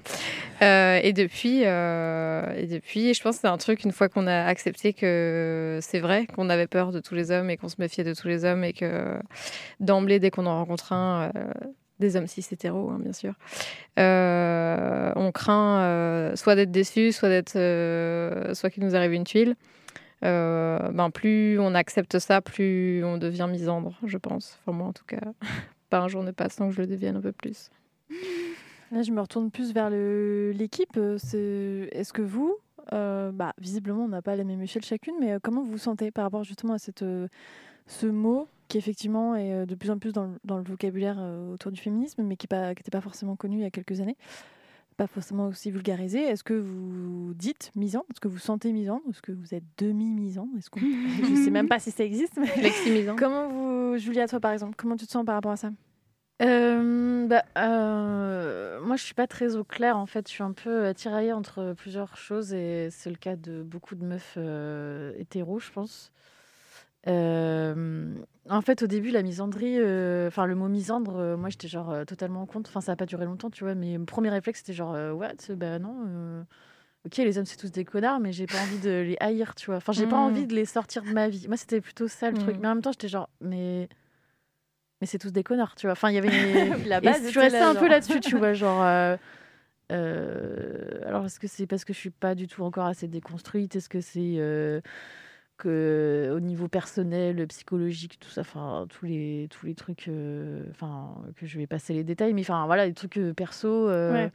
Euh, 0.63 0.99
et 1.03 1.13
depuis, 1.13 1.61
euh, 1.65 2.51
et 2.55 2.65
depuis, 2.65 3.13
je 3.13 3.21
pense 3.21 3.35
que 3.35 3.41
c'est 3.41 3.47
un 3.47 3.59
truc 3.59 3.83
une 3.83 3.91
fois 3.91 4.09
qu'on 4.09 4.25
a 4.25 4.45
accepté 4.45 4.91
que 4.91 5.77
c'est 5.83 5.99
vrai 5.99 6.25
qu'on 6.25 6.49
avait 6.49 6.65
peur 6.65 6.91
de 6.91 6.99
tous 6.99 7.13
les 7.13 7.29
hommes 7.29 7.51
et 7.51 7.57
qu'on 7.57 7.69
se 7.69 7.75
méfiait 7.77 8.03
de 8.03 8.15
tous 8.15 8.27
les 8.27 8.43
hommes 8.43 8.63
et 8.63 8.73
que 8.73 9.19
d'emblée, 9.79 10.17
dès 10.17 10.31
qu'on 10.31 10.47
en 10.47 10.57
rencontre 10.57 10.93
un, 10.93 11.31
des 11.99 12.15
hommes 12.15 12.25
cis 12.25 12.43
hétéros, 12.51 12.89
hein, 12.89 12.97
bien 12.99 13.13
sûr, 13.13 13.33
on 13.97 15.31
craint 15.31 16.33
soit 16.33 16.55
d'être 16.55 16.71
déçu, 16.71 17.11
soit 17.11 17.29
d'être, 17.29 17.51
soit 18.55 18.71
qu'il 18.71 18.83
nous 18.83 18.95
arrive 18.95 19.13
une 19.13 19.25
tuile. 19.25 19.55
Euh, 20.23 20.91
ben 20.91 21.11
plus 21.11 21.59
on 21.59 21.75
accepte 21.75 22.17
ça, 22.19 22.41
plus 22.41 23.03
on 23.03 23.17
devient 23.17 23.47
misandre, 23.49 23.97
je 24.03 24.17
pense. 24.17 24.59
Enfin 24.61 24.75
moi 24.75 24.87
en 24.87 24.93
tout 24.93 25.05
cas, 25.05 25.21
pas 25.89 25.99
un 25.99 26.07
jour 26.07 26.23
ne 26.23 26.31
passe 26.31 26.53
sans 26.53 26.69
que 26.69 26.75
je 26.75 26.81
le 26.81 26.87
devienne 26.87 27.17
un 27.17 27.21
peu 27.21 27.31
plus. 27.31 27.69
Là, 28.91 29.01
je 29.01 29.11
me 29.11 29.19
retourne 29.19 29.51
plus 29.51 29.73
vers 29.73 29.89
l'équipe. 29.89 30.95
Euh, 30.97 31.17
Est-ce 31.91 32.13
que 32.13 32.21
vous, 32.21 32.57
euh, 32.93 33.31
bah, 33.33 33.53
visiblement, 33.59 34.05
on 34.05 34.07
n'a 34.07 34.21
pas 34.21 34.37
la 34.37 34.45
même 34.45 34.61
échelle 34.61 34.83
chacune, 34.83 35.15
mais 35.19 35.37
comment 35.43 35.61
vous 35.61 35.71
vous 35.71 35.77
sentez 35.77 36.09
par 36.09 36.23
rapport 36.23 36.45
justement 36.45 36.73
à 36.73 36.77
cette, 36.79 37.03
ce 37.85 38.07
mot 38.07 38.47
qui 38.69 38.77
effectivement 38.77 39.35
est 39.35 39.65
de 39.65 39.75
plus 39.75 39.91
en 39.91 39.97
plus 39.97 40.13
dans 40.13 40.25
le, 40.25 40.63
vocabulaire 40.63 41.17
autour 41.53 41.71
du 41.71 41.79
féminisme, 41.79 42.23
mais 42.23 42.37
qui 42.37 42.47
n'était 42.51 42.91
pas 42.91 43.01
forcément 43.01 43.35
connu 43.35 43.57
il 43.57 43.61
y 43.61 43.65
a 43.65 43.71
quelques 43.71 43.99
années, 43.99 44.17
pas 44.97 45.07
forcément 45.07 45.47
aussi 45.47 45.69
vulgarisé. 45.71 46.19
Est-ce 46.23 46.43
que 46.43 46.53
vous 46.55 47.33
dites 47.35 47.71
misandre? 47.75 48.05
Est-ce 48.11 48.19
que 48.19 48.27
vous 48.27 48.39
sentez 48.39 48.73
misandre? 48.73 49.03
Est-ce 49.09 49.21
que 49.21 49.31
vous 49.31 49.53
êtes 49.53 49.63
demi-misandre? 49.77 50.51
Est-ce 50.57 50.69
qu'on- 50.69 50.79
Je 51.23 51.31
ne 51.31 51.43
sais 51.43 51.51
même 51.51 51.67
pas 51.69 51.79
si 51.79 51.91
ça 51.91 52.03
existe. 52.03 52.37
Mais... 52.37 52.71
Comment 53.17 53.47
vous, 53.47 53.97
Julia, 53.97 54.27
toi 54.27 54.39
par 54.39 54.51
exemple, 54.51 54.73
comment 54.75 54.97
tu 54.97 55.05
te 55.05 55.11
sens 55.11 55.23
par 55.25 55.35
rapport 55.35 55.51
à 55.51 55.57
ça? 55.57 55.71
Euh, 56.41 57.25
bah, 57.27 57.43
euh, 57.57 58.79
moi, 58.81 58.95
je 58.95 59.03
suis 59.03 59.13
pas 59.15 59.27
très 59.27 59.55
au 59.55 59.63
clair. 59.63 59.97
En 59.97 60.05
fait, 60.05 60.27
je 60.27 60.33
suis 60.33 60.43
un 60.43 60.51
peu 60.53 60.69
euh, 60.85 60.93
tiraillée 60.93 61.33
entre 61.33 61.73
plusieurs 61.77 62.15
choses 62.17 62.53
et 62.53 62.89
c'est 62.91 63.09
le 63.09 63.15
cas 63.15 63.35
de 63.35 63.63
beaucoup 63.63 63.95
de 63.95 64.05
meufs 64.05 64.35
euh, 64.37 65.13
hétéros, 65.17 65.59
je 65.59 65.71
pense. 65.71 66.11
Euh, 67.07 68.15
en 68.49 68.61
fait, 68.61 68.83
au 68.83 68.87
début, 68.87 69.11
la 69.11 69.23
misandrie, 69.23 69.75
enfin 70.27 70.45
le 70.45 70.55
mot 70.55 70.67
misandre, 70.67 71.37
moi 71.37 71.49
j'étais 71.49 71.67
genre 71.67 72.05
totalement 72.05 72.45
contre. 72.45 72.69
Enfin, 72.69 72.81
ça 72.81 72.93
a 72.93 72.95
pas 72.95 73.05
duré 73.05 73.25
longtemps, 73.25 73.49
tu 73.49 73.63
vois. 73.63 73.75
Mais 73.75 73.97
mon 73.97 74.05
premier 74.05 74.29
réflexe, 74.29 74.59
c'était 74.59 74.73
genre, 74.73 74.95
what? 75.15 75.55
Bah 75.55 75.79
non. 75.79 76.45
Ok, 77.05 77.17
les 77.17 77.37
hommes, 77.37 77.45
c'est 77.45 77.57
tous 77.57 77.71
des 77.71 77.85
connards, 77.85 78.19
mais 78.19 78.33
j'ai 78.33 78.47
pas 78.47 78.61
envie 78.61 78.79
de 78.79 78.89
les 78.89 79.17
haïr, 79.19 79.55
tu 79.55 79.67
vois. 79.67 79.77
Enfin, 79.77 79.93
j'ai 79.93 80.07
pas 80.07 80.17
envie 80.17 80.45
de 80.47 80.53
les 80.53 80.65
sortir 80.65 81.03
de 81.03 81.11
ma 81.11 81.29
vie. 81.29 81.47
Moi, 81.47 81.55
c'était 81.55 81.79
plutôt 81.79 82.07
ça 82.07 82.31
le 82.31 82.37
truc. 82.37 82.57
Mm. 82.57 82.59
Mais 82.61 82.67
en 82.67 82.75
même 82.75 82.81
temps, 82.81 82.91
j'étais 82.91 83.07
genre, 83.07 83.29
mais 83.39 83.87
mais 84.99 85.07
c'est 85.07 85.19
tous 85.19 85.31
des 85.31 85.43
connards, 85.43 85.75
tu 85.75 85.87
vois. 85.87 85.91
Enfin, 85.93 86.09
il 86.09 86.15
y 86.15 86.17
avait 86.17 86.29
La 86.85 86.97
et 86.97 87.01
base 87.01 87.23
je 87.23 87.29
était 87.29 87.39
restais 87.39 87.61
un 87.61 87.75
peu 87.75 87.87
là-dessus, 87.87 88.19
tu 88.19 88.37
vois, 88.37 88.53
genre. 88.53 88.83
euh, 88.83 89.15
euh, 89.91 91.01
alors, 91.05 91.25
est-ce 91.25 91.39
que 91.39 91.47
c'est 91.47 91.67
parce 91.67 91.85
que 91.85 91.93
je 91.93 91.99
suis 91.99 92.09
pas 92.09 92.35
du 92.35 92.47
tout 92.47 92.63
encore 92.63 92.85
assez 92.85 93.07
déconstruite? 93.07 93.75
Est-ce 93.75 93.89
que 93.89 94.01
c'est 94.01 94.35
euh, 94.37 94.81
que 95.57 96.31
au 96.35 96.39
niveau 96.39 96.67
personnel, 96.67 97.45
psychologique, 97.47 98.19
tout 98.19 98.29
ça, 98.29 98.41
enfin 98.41 98.85
tous 98.89 99.05
les 99.05 99.47
tous 99.49 99.65
les 99.65 99.75
trucs, 99.75 100.07
euh, 100.07 100.63
enfin 100.71 101.15
que 101.35 101.45
je 101.45 101.57
vais 101.57 101.67
passer 101.67 101.93
les 101.93 102.03
détails, 102.03 102.33
mais 102.33 102.41
enfin 102.41 102.65
voilà, 102.65 102.85
les 102.85 102.93
trucs 102.93 103.17
euh, 103.17 103.33
perso. 103.33 103.89
euh, 103.89 104.13
Ouais. 104.13 104.31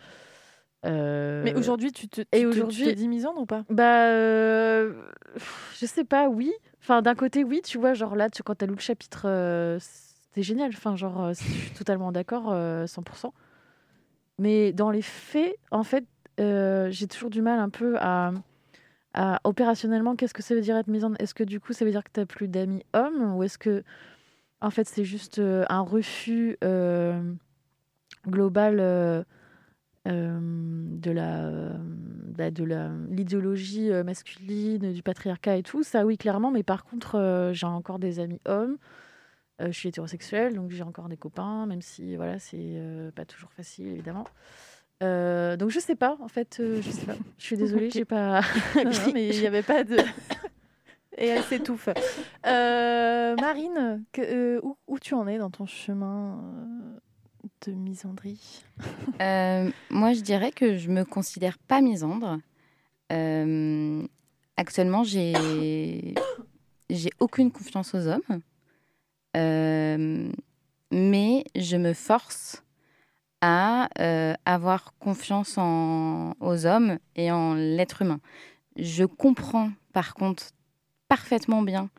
Mais 0.84 1.54
aujourd'hui, 1.54 1.92
tu 1.92 2.08
te, 2.08 2.22
tu 2.22 2.26
et 2.32 2.44
aujourd'hui- 2.44 3.06
misandre 3.06 3.40
ou 3.40 3.46
pas? 3.46 3.64
Bah, 3.70 4.08
je 4.12 5.86
sais 5.86 6.04
pas, 6.04 6.28
oui. 6.28 6.52
Enfin, 6.80 7.02
d'un 7.02 7.14
côté, 7.14 7.44
oui, 7.44 7.60
tu 7.62 7.78
vois, 7.78 7.94
genre 7.94 8.16
là, 8.16 8.28
tu, 8.30 8.42
quand 8.42 8.56
t'as 8.56 8.66
lu 8.66 8.74
le 8.74 8.80
chapitre, 8.80 9.26
c'était 9.78 10.42
génial. 10.42 10.70
Enfin, 10.74 10.96
genre, 10.96 11.28
je 11.34 11.40
suis 11.42 11.70
totalement 11.70 12.10
d'accord, 12.10 12.50
euh, 12.50 12.86
100%. 12.86 13.32
Mais 14.38 14.72
dans 14.72 14.90
les 14.90 15.02
faits, 15.02 15.56
en 15.70 15.84
fait, 15.84 16.04
euh, 16.40 16.88
j'ai 16.90 17.06
toujours 17.06 17.30
du 17.30 17.42
mal 17.42 17.60
un 17.60 17.68
peu 17.70 17.96
à, 18.00 18.32
à 19.14 19.40
opérationnellement, 19.44 20.16
qu'est-ce 20.16 20.34
que 20.34 20.42
ça 20.42 20.54
veut 20.54 20.60
dire 20.60 20.76
être 20.76 20.88
mise 20.88 21.04
en... 21.04 21.14
Est-ce 21.14 21.34
que 21.34 21.44
du 21.44 21.60
coup, 21.60 21.72
ça 21.72 21.84
veut 21.84 21.90
dire 21.90 22.04
que 22.04 22.10
t'as 22.12 22.26
plus 22.26 22.48
d'amis 22.48 22.84
hommes 22.94 23.34
Ou 23.36 23.42
est-ce 23.42 23.58
que, 23.58 23.84
en 24.60 24.70
fait, 24.70 24.88
c'est 24.88 25.04
juste 25.04 25.38
euh, 25.38 25.64
un 25.68 25.80
refus 25.80 26.56
euh, 26.64 27.34
global 28.26 28.80
euh, 28.80 29.22
de 30.06 31.10
la 31.10 31.50
bah, 32.36 32.50
de 32.50 32.64
l'idéologie 33.10 33.90
masculine 34.04 34.92
du 34.92 35.02
patriarcat 35.02 35.56
et 35.56 35.62
tout? 35.62 35.82
Ça 35.82 36.04
oui 36.04 36.16
clairement 36.16 36.50
mais 36.50 36.64
par 36.64 36.84
contre 36.84 37.50
j'ai 37.52 37.66
encore 37.66 38.00
des 38.00 38.18
amis 38.18 38.40
hommes 38.46 38.78
je 39.60 39.70
suis 39.70 39.90
hétérosexuelle 39.90 40.54
donc 40.54 40.72
j'ai 40.72 40.82
encore 40.82 41.08
des 41.08 41.16
copains 41.16 41.66
même 41.66 41.82
si 41.82 42.16
voilà 42.16 42.40
c'est 42.40 42.82
pas 43.14 43.24
toujours 43.24 43.52
facile 43.52 43.86
évidemment 43.86 44.24
Euh, 45.02 45.56
donc 45.56 45.70
je 45.70 45.80
sais 45.80 45.96
pas, 45.96 46.16
en 46.20 46.28
fait, 46.28 46.58
euh, 46.60 46.80
je 46.82 46.90
sais 46.90 47.04
pas. 47.06 47.16
Je 47.38 47.44
suis 47.44 47.56
désolée, 47.56 47.90
j'ai 47.90 48.04
pas. 48.04 48.40
Non, 48.76 48.84
non, 48.84 49.12
mais 49.12 49.28
il 49.28 49.40
n'y 49.40 49.46
avait 49.46 49.62
pas 49.62 49.84
de. 49.84 49.96
Et 51.18 51.26
elle 51.26 51.42
s'étouffe. 51.42 51.88
Euh, 52.46 53.36
Marine, 53.36 54.04
que- 54.12 54.22
euh, 54.22 54.60
où, 54.62 54.76
où 54.86 54.98
tu 54.98 55.14
en 55.14 55.26
es 55.28 55.36
dans 55.38 55.50
ton 55.50 55.66
chemin 55.66 56.40
de 57.66 57.72
misandrie? 57.72 58.64
Euh, 59.20 59.70
moi, 59.90 60.14
je 60.14 60.20
dirais 60.22 60.52
que 60.52 60.76
je 60.76 60.88
me 60.90 61.04
considère 61.04 61.58
pas 61.58 61.80
misandre. 61.80 62.38
Euh, 63.12 64.02
actuellement, 64.56 65.04
j'ai 65.04 66.14
j'ai 66.88 67.10
aucune 67.20 67.50
confiance 67.50 67.94
aux 67.94 68.06
hommes, 68.06 68.40
Euh, 69.36 70.30
mais 70.90 71.44
je 71.56 71.76
me 71.76 71.92
force 71.94 72.62
à 73.42 73.88
euh, 73.98 74.34
avoir 74.46 74.94
confiance 74.98 75.58
en, 75.58 76.34
aux 76.40 76.64
hommes 76.64 76.98
et 77.16 77.30
en 77.30 77.54
l'être 77.54 78.00
humain. 78.00 78.20
Je 78.76 79.04
comprends 79.04 79.70
par 79.92 80.14
contre 80.14 80.44
parfaitement 81.08 81.60
bien 81.60 81.90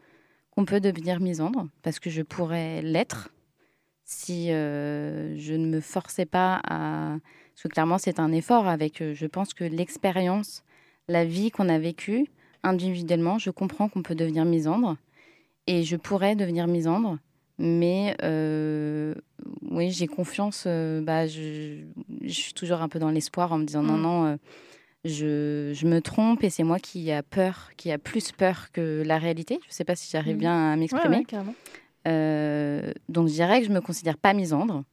qu'on 0.50 0.66
peut 0.66 0.80
devenir 0.80 1.20
misandre 1.20 1.68
parce 1.84 2.00
que 2.00 2.10
je 2.10 2.22
pourrais 2.24 2.82
l'être 2.82 3.30
si 4.06 4.52
euh, 4.52 5.38
je 5.38 5.54
ne 5.54 5.68
me 5.68 5.82
forçais 5.82 6.26
pas 6.26 6.62
à... 6.68 7.18
Parce 7.54 7.64
que 7.64 7.68
clairement, 7.68 7.98
c'est 7.98 8.20
un 8.20 8.32
effort 8.32 8.68
avec, 8.68 9.02
euh, 9.02 9.14
je 9.14 9.28
pense 9.28 9.54
que 9.54 9.64
l'expérience, 9.64 10.64
la 11.08 11.26
vie 11.26 11.52
qu'on 11.52 11.70
a 11.70 11.78
vécue 11.78 12.28
individuellement, 12.64 13.38
je 13.38 13.52
comprends 13.52 13.90
qu'on 13.90 14.02
peut 14.02 14.16
devenir 14.16 14.46
misandre. 14.46 14.98
Et 15.68 15.84
je 15.84 15.96
pourrais 15.96 16.36
devenir 16.36 16.68
misandre. 16.68 17.18
Mais 17.60 18.16
euh, 18.24 19.14
oui, 19.70 19.92
j'ai 19.92 20.08
confiance. 20.08 20.64
euh, 20.68 21.02
bah, 21.02 21.28
je, 21.28 21.84
je 22.22 22.32
suis 22.34 22.54
toujours 22.54 22.82
un 22.82 22.90
peu 22.90 23.00
dans 23.00 23.10
l'espoir 23.12 23.52
en 23.52 23.58
me 23.60 23.66
disant 23.66 23.84
non, 23.84 23.98
Mm. 23.98 24.02
non, 24.02 24.26
euh, 24.26 24.38
je, 25.06 25.72
je 25.76 25.86
me 25.88 26.00
trompe 26.02 26.44
et 26.44 26.50
c'est 26.50 26.64
moi 26.64 26.80
qui 26.80 27.12
a 27.12 27.22
peur, 27.24 27.70
qui 27.78 27.92
a 27.92 27.98
plus 27.98 28.32
peur 28.32 28.72
que 28.72 29.04
la 29.06 29.18
réalité. 29.18 29.60
Je 29.64 29.68
ne 29.68 29.74
sais 29.74 29.84
pas 29.86 29.96
si 29.96 30.10
j'arrive 30.10 30.36
Mm. 30.36 30.40
bien 30.40 30.72
à 30.72 30.76
m'exprimer. 30.76 31.18
donc 33.10 33.28
je 33.28 33.34
dirais 33.34 33.62
que 33.62 33.68
je 33.68 33.72
me 33.72 33.82
considère 33.82 34.18
pas 34.18 34.34
misandre, 34.34 34.84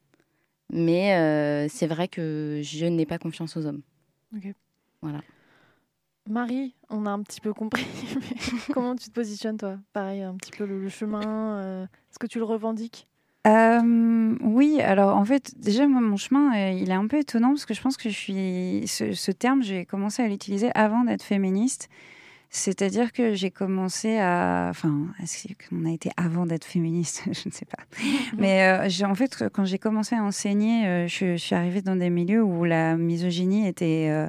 mais 0.72 1.68
c'est 1.68 1.86
vrai 1.86 2.08
que 2.08 2.61
je 2.62 2.86
n'ai 2.86 3.06
pas 3.06 3.18
confiance 3.18 3.56
aux 3.56 3.66
hommes. 3.66 3.82
Marie, 6.31 6.74
on 6.89 7.07
a 7.07 7.11
un 7.11 7.22
petit 7.22 7.41
peu 7.41 7.53
compris. 7.53 7.87
comment 8.72 8.95
tu 8.95 9.09
te 9.09 9.12
positionnes, 9.12 9.57
toi? 9.57 9.78
Pareil, 9.93 10.22
un 10.22 10.37
petit 10.37 10.53
peu 10.53 10.64
le, 10.64 10.89
chemin. 10.89 11.59
euh, 11.59 11.83
Est-ce 11.85 12.20
que 12.20 12.28
tu 12.28 12.39
le 12.39 12.45
revendiques? 12.45 13.09
Euh, 13.49 14.37
oui, 14.43 14.81
alors 14.81 15.16
en 15.16 15.24
fait, 15.24 15.59
déjà, 15.59 15.89
moi, 15.89 16.01
mon 16.01 16.16
chemin, 16.16 16.55
euh, 16.55 16.70
il 16.70 16.91
est 16.91 16.95
un 16.95 17.09
peu 17.09 17.18
étonnant 17.18 17.49
parce 17.49 17.66
que 17.66 17.74
je 17.74 17.83
pense 17.83 17.97
que 17.97 18.09
je 18.09 18.14
suis. 18.14 18.85
Ce, 18.87 19.31
terme, 19.33 19.62
j'ai 19.62 19.85
commencé 19.85 20.22
à 20.22 20.28
l'utiliser 20.28 20.70
avant 20.76 21.03
d'être 21.03 21.24
féministe. 21.24 21.89
C'est-à-dire 22.53 23.12
que 23.12 23.35
j'ai 23.35 23.51
commencé 23.51 24.18
à. 24.18 24.68
Enfin, 24.70 25.07
est-ce 25.22 25.49
qu'on 25.68 25.85
a 25.85 25.91
été 25.91 26.11
avant 26.16 26.47
d'être 26.47 26.64
féministe? 26.64 27.24
Je 27.33 27.49
ne 27.49 27.53
sais 27.53 27.66
pas. 27.66 27.83
Mais 28.39 28.78
en 29.05 29.14
fait, 29.14 29.45
quand 29.53 29.64
j'ai 29.64 29.78
commencé 29.78 30.14
à 30.16 30.22
enseigner, 30.22 31.07
je, 31.09 31.33
je 31.33 31.37
suis 31.37 31.55
arrivée 31.55 31.83
dans 31.83 31.97
des 31.97 32.11
milieux 32.11 32.43
où 32.43 32.64
la 32.64 32.97
misogynie 32.97 33.66
était. 33.66 34.28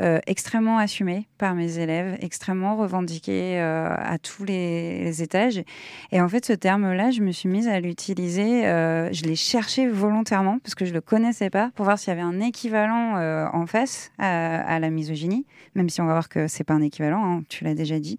Euh, 0.00 0.18
extrêmement 0.26 0.78
assumée 0.78 1.28
par 1.38 1.54
mes 1.54 1.78
élèves, 1.78 2.18
extrêmement 2.20 2.76
revendiquée 2.76 3.60
euh, 3.60 3.94
à 3.96 4.18
tous 4.18 4.44
les, 4.44 5.22
étages. 5.22 5.62
Et 6.10 6.20
en 6.20 6.28
fait, 6.28 6.44
ce 6.44 6.52
terme-là, 6.52 7.12
je 7.12 7.20
me 7.20 7.30
suis 7.30 7.48
mise 7.48 7.68
à 7.68 7.78
l'utiliser. 7.78 8.66
euh, 8.66 9.12
je 9.12 9.22
l'ai 9.22 9.36
cherché 9.36 9.86
volontairement 9.86 10.58
parce 10.58 10.74
que 10.74 10.84
je 10.84 10.92
le 10.92 11.00
connaissais 11.00 11.48
pas 11.48 11.70
pour 11.76 11.84
voir 11.84 11.98
s'il 11.98 12.08
y 12.08 12.12
avait 12.12 12.22
un 12.22 12.40
équivalent 12.40 13.16
euh, 13.16 13.46
en 13.52 13.66
face 13.66 14.10
à, 14.18 14.78
la 14.80 14.90
misogynie, 14.90 15.46
même 15.76 15.88
si 15.88 16.00
on 16.00 16.06
va 16.06 16.12
voir 16.12 16.28
que 16.28 16.48
c'est 16.48 16.64
pas 16.64 16.74
un 16.74 16.82
équivalent. 16.82 17.24
hein, 17.24 17.42
tu 17.48 17.62
l'as 17.62 17.74
déjà 17.74 18.00
dit, 18.00 18.18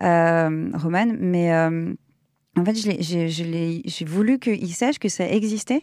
Romane. 0.00 1.16
Mais 1.20 1.52
en 2.58 2.64
fait, 2.64 2.74
j'ai 2.74 4.04
voulu 4.04 4.38
qu'ils 4.38 4.74
sachent 4.74 4.98
que 4.98 5.08
ça 5.08 5.28
existait 5.28 5.82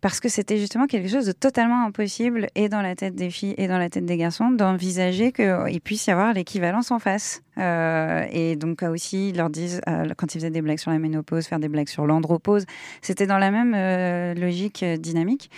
parce 0.00 0.20
que 0.20 0.28
c'était 0.28 0.58
justement 0.58 0.86
quelque 0.86 1.08
chose 1.08 1.26
de 1.26 1.32
totalement 1.32 1.84
impossible 1.84 2.48
et 2.54 2.68
dans 2.68 2.82
la 2.82 2.94
tête 2.94 3.14
des 3.14 3.30
filles 3.30 3.54
et 3.58 3.68
dans 3.68 3.78
la 3.78 3.88
tête 3.88 4.04
des 4.04 4.16
garçons 4.16 4.50
d'envisager 4.50 5.32
qu'il 5.32 5.80
puisse 5.82 6.06
y 6.06 6.10
avoir 6.10 6.32
l'équivalence 6.32 6.90
en 6.90 6.98
face. 6.98 7.42
Euh, 7.58 8.24
et 8.30 8.56
donc 8.56 8.82
aussi, 8.82 9.30
ils 9.30 9.36
leur 9.36 9.50
disent, 9.50 9.80
euh, 9.88 10.08
quand 10.16 10.34
ils 10.34 10.38
faisaient 10.38 10.50
des 10.50 10.62
blagues 10.62 10.78
sur 10.78 10.90
la 10.90 10.98
ménopause, 10.98 11.46
faire 11.46 11.60
des 11.60 11.68
blagues 11.68 11.88
sur 11.88 12.06
l'andropause, 12.06 12.64
c'était 13.00 13.26
dans 13.26 13.38
la 13.38 13.50
même 13.50 13.74
euh, 13.74 14.34
logique 14.34 14.84
dynamique. 14.84 15.50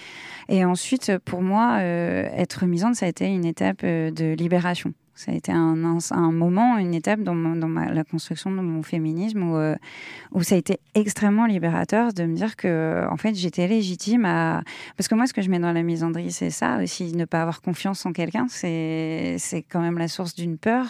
Et 0.49 0.65
ensuite, 0.65 1.13
pour 1.25 1.43
moi, 1.43 1.81
être 1.81 2.67
misante, 2.67 2.97
ça 2.97 3.07
a 3.07 3.09
été 3.09 3.27
une 3.27 3.45
étape 3.45 3.83
de 3.83 4.35
libération. 4.35 4.93
Ça 5.17 5.31
a 5.33 5.35
été 5.35 5.53
un, 5.53 5.85
un, 5.85 5.99
un 6.11 6.33
moment, 6.33 6.77
une 6.79 6.93
étape 6.95 7.21
dans, 7.21 7.35
mon- 7.35 7.55
dans 7.57 7.69
ma- 7.69 7.93
la 7.93 8.03
construction 8.05 8.51
de 8.51 8.57
mon 8.61 8.83
féminisme 8.83 9.43
où, 9.45 9.57
euh, 9.57 9.77
où 10.33 10.43
ça 10.43 10.57
a 10.57 10.59
été 10.59 10.81
extrêmement 10.95 11.47
libérateur 11.47 12.13
de 12.13 12.25
me 12.25 12.35
dire 12.35 12.57
que, 12.57 13.07
en 13.11 13.17
fait, 13.17 13.35
j'étais 13.35 13.69
légitime 13.69 14.25
à. 14.25 14.63
Parce 14.97 15.07
que 15.09 15.15
moi, 15.15 15.27
ce 15.27 15.33
que 15.33 15.41
je 15.43 15.51
mets 15.51 15.59
dans 15.61 15.73
la 15.73 15.83
misandrie, 15.83 16.33
c'est 16.33 16.51
ça 16.51 16.79
aussi, 16.83 17.13
ne 17.15 17.25
pas 17.27 17.43
avoir 17.43 17.63
confiance 17.63 18.05
en 18.07 18.13
quelqu'un, 18.13 18.47
c'est 18.49 19.37
quand 19.71 19.81
même 19.81 19.99
la 19.99 20.09
source 20.09 20.35
d'une 20.35 20.59
peur. 20.59 20.87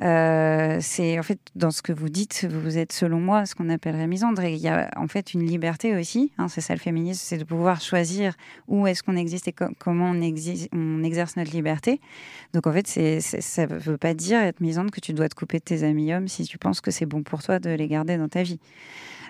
Euh, 0.00 0.78
c'est 0.80 1.18
en 1.18 1.22
fait 1.24 1.40
dans 1.56 1.70
ce 1.72 1.82
que 1.82 1.92
vous 1.92 2.08
dites, 2.08 2.46
vous 2.48 2.78
êtes 2.78 2.92
selon 2.92 3.20
moi 3.20 3.46
ce 3.46 3.54
qu'on 3.56 3.68
appellerait 3.68 4.06
misandre. 4.06 4.42
Et 4.42 4.52
il 4.54 4.60
y 4.60 4.68
a 4.68 4.90
en 4.96 5.08
fait 5.08 5.34
une 5.34 5.44
liberté 5.44 5.96
aussi. 5.96 6.30
hein, 6.38 6.46
c'est 6.48 6.60
ça 6.60 6.74
le 6.74 6.80
féminisme, 6.80 7.20
c'est 7.24 7.38
de 7.38 7.44
pouvoir 7.44 7.80
choisir 7.80 8.34
où 8.68 8.86
est-ce 8.86 9.02
qu'on 9.02 9.16
existe 9.16 9.48
et 9.48 9.52
co- 9.52 9.64
comment 9.78 10.10
on, 10.10 10.20
on 10.20 11.02
exerce 11.02 11.36
notre 11.36 11.50
liberté. 11.50 12.00
Donc 12.54 12.66
en 12.66 12.72
fait, 12.72 12.86
c'est- 12.86 13.20
ça 13.48 13.66
ne 13.66 13.76
veut 13.78 13.96
pas 13.98 14.14
dire 14.14 14.40
être 14.40 14.60
misandre 14.60 14.90
que 14.90 15.00
tu 15.00 15.12
dois 15.12 15.28
te 15.28 15.34
couper 15.34 15.58
de 15.58 15.64
tes 15.64 15.82
amis 15.82 16.12
hommes 16.14 16.28
si 16.28 16.44
tu 16.44 16.58
penses 16.58 16.80
que 16.80 16.90
c'est 16.90 17.06
bon 17.06 17.22
pour 17.22 17.42
toi 17.42 17.58
de 17.58 17.70
les 17.70 17.88
garder 17.88 18.16
dans 18.16 18.28
ta 18.28 18.42
vie. 18.42 18.60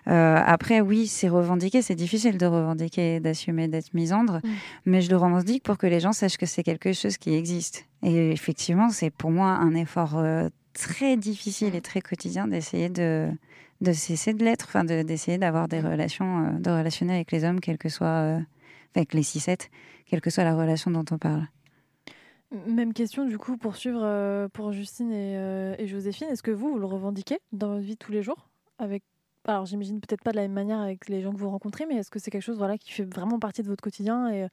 Euh, 0.07 0.37
après, 0.47 0.81
oui, 0.81 1.07
c'est 1.07 1.29
revendiqué, 1.29 1.83
c'est 1.83 1.95
difficile 1.95 2.39
de 2.39 2.47
revendiquer, 2.47 3.21
d'assumer 3.21 3.69
d'être 3.69 3.93
misandre, 3.95 4.41
Mm. 4.43 4.49
mais 4.87 5.01
je 5.03 5.11
le 5.11 5.17
revendique 5.17 5.63
pour 5.63 5.77
que 5.77 5.87
les 5.87 6.01
gens 6.01 6.13
sachent 6.13 6.39
que 6.39 6.47
c'est 6.47 6.63
quelque 6.63 6.93
chose 6.93 7.19
qui 7.19 7.35
existe. 7.35 7.87
Et 8.03 8.31
effectivement, 8.31 8.89
c'est 8.91 9.11
pour 9.11 9.31
moi 9.31 9.49
un 9.49 9.75
effort 9.75 10.17
euh, 10.17 10.49
très 10.73 11.17
difficile 11.17 11.75
et 11.75 11.81
très 11.81 12.01
quotidien 12.01 12.47
d'essayer 12.49 12.89
de, 12.89 13.29
de 13.81 13.93
cesser 13.93 14.33
de 14.33 14.45
l'être, 14.45 14.67
enfin 14.69 14.85
de- 14.85 15.03
d'essayer 15.03 15.37
d'avoir 15.37 15.69
des 15.69 15.81
relations, 15.81 16.47
euh, 16.47 16.51
de 16.59 16.71
relationner 16.71 17.15
avec 17.15 17.31
les 17.33 17.45
hommes, 17.45 17.61
quel 17.61 17.77
que 17.77 17.89
soit, 17.91 18.39
avec 18.95 19.13
les 19.13 19.23
6-7, 19.23 19.69
quelle 20.07 20.21
que 20.23 20.31
soit 20.31 20.45
la 20.45 20.55
relation 20.57 20.91
dont 20.91 21.05
on 21.11 21.19
parle. 21.19 21.47
Même 22.51 22.95
question, 22.95 23.27
du 23.27 23.37
coup, 23.37 23.59
pour 23.59 23.77
suivre 23.77 24.01
euh, 24.03 24.49
pour 24.49 24.73
Justine 24.73 25.13
et, 25.13 25.37
euh, 25.37 25.75
et 25.79 25.87
Joséphine. 25.87 26.29
Est-ce 26.29 26.43
que 26.43 26.51
vous, 26.51 26.71
vous 26.71 26.79
le 26.79 26.87
revendiquez 26.87 27.39
dans 27.53 27.69
votre 27.69 27.83
vie 27.83 27.97
tous 27.97 28.13
les 28.13 28.23
jours 28.23 28.49
avec... 28.79 29.03
Alors, 29.47 29.67
j'imagine 29.67 30.01
peut-être 30.01 30.23
pas 30.23 30.31
de 30.31 30.37
la 30.37 30.43
même 30.43 30.53
manière 30.53 30.81
avec 30.81 31.09
les 31.09 31.21
gens 31.23 31.33
que 31.33 31.39
vous 31.39 31.51
rencontrez, 31.51 31.87
mais 31.87 31.97
est-ce 31.97 32.11
que 32.11 32.19
c'est 32.19 32.31
quelque 32.31 32.43
chose 32.43 32.59
voilà, 32.59 32.79
qui 32.79 32.93
fait 32.93 33.05
vraiment 33.05 33.39
partie 33.39 33.63
de 33.63 33.69
votre 33.69 33.83
quotidien 33.83 34.31
et, 34.31 34.47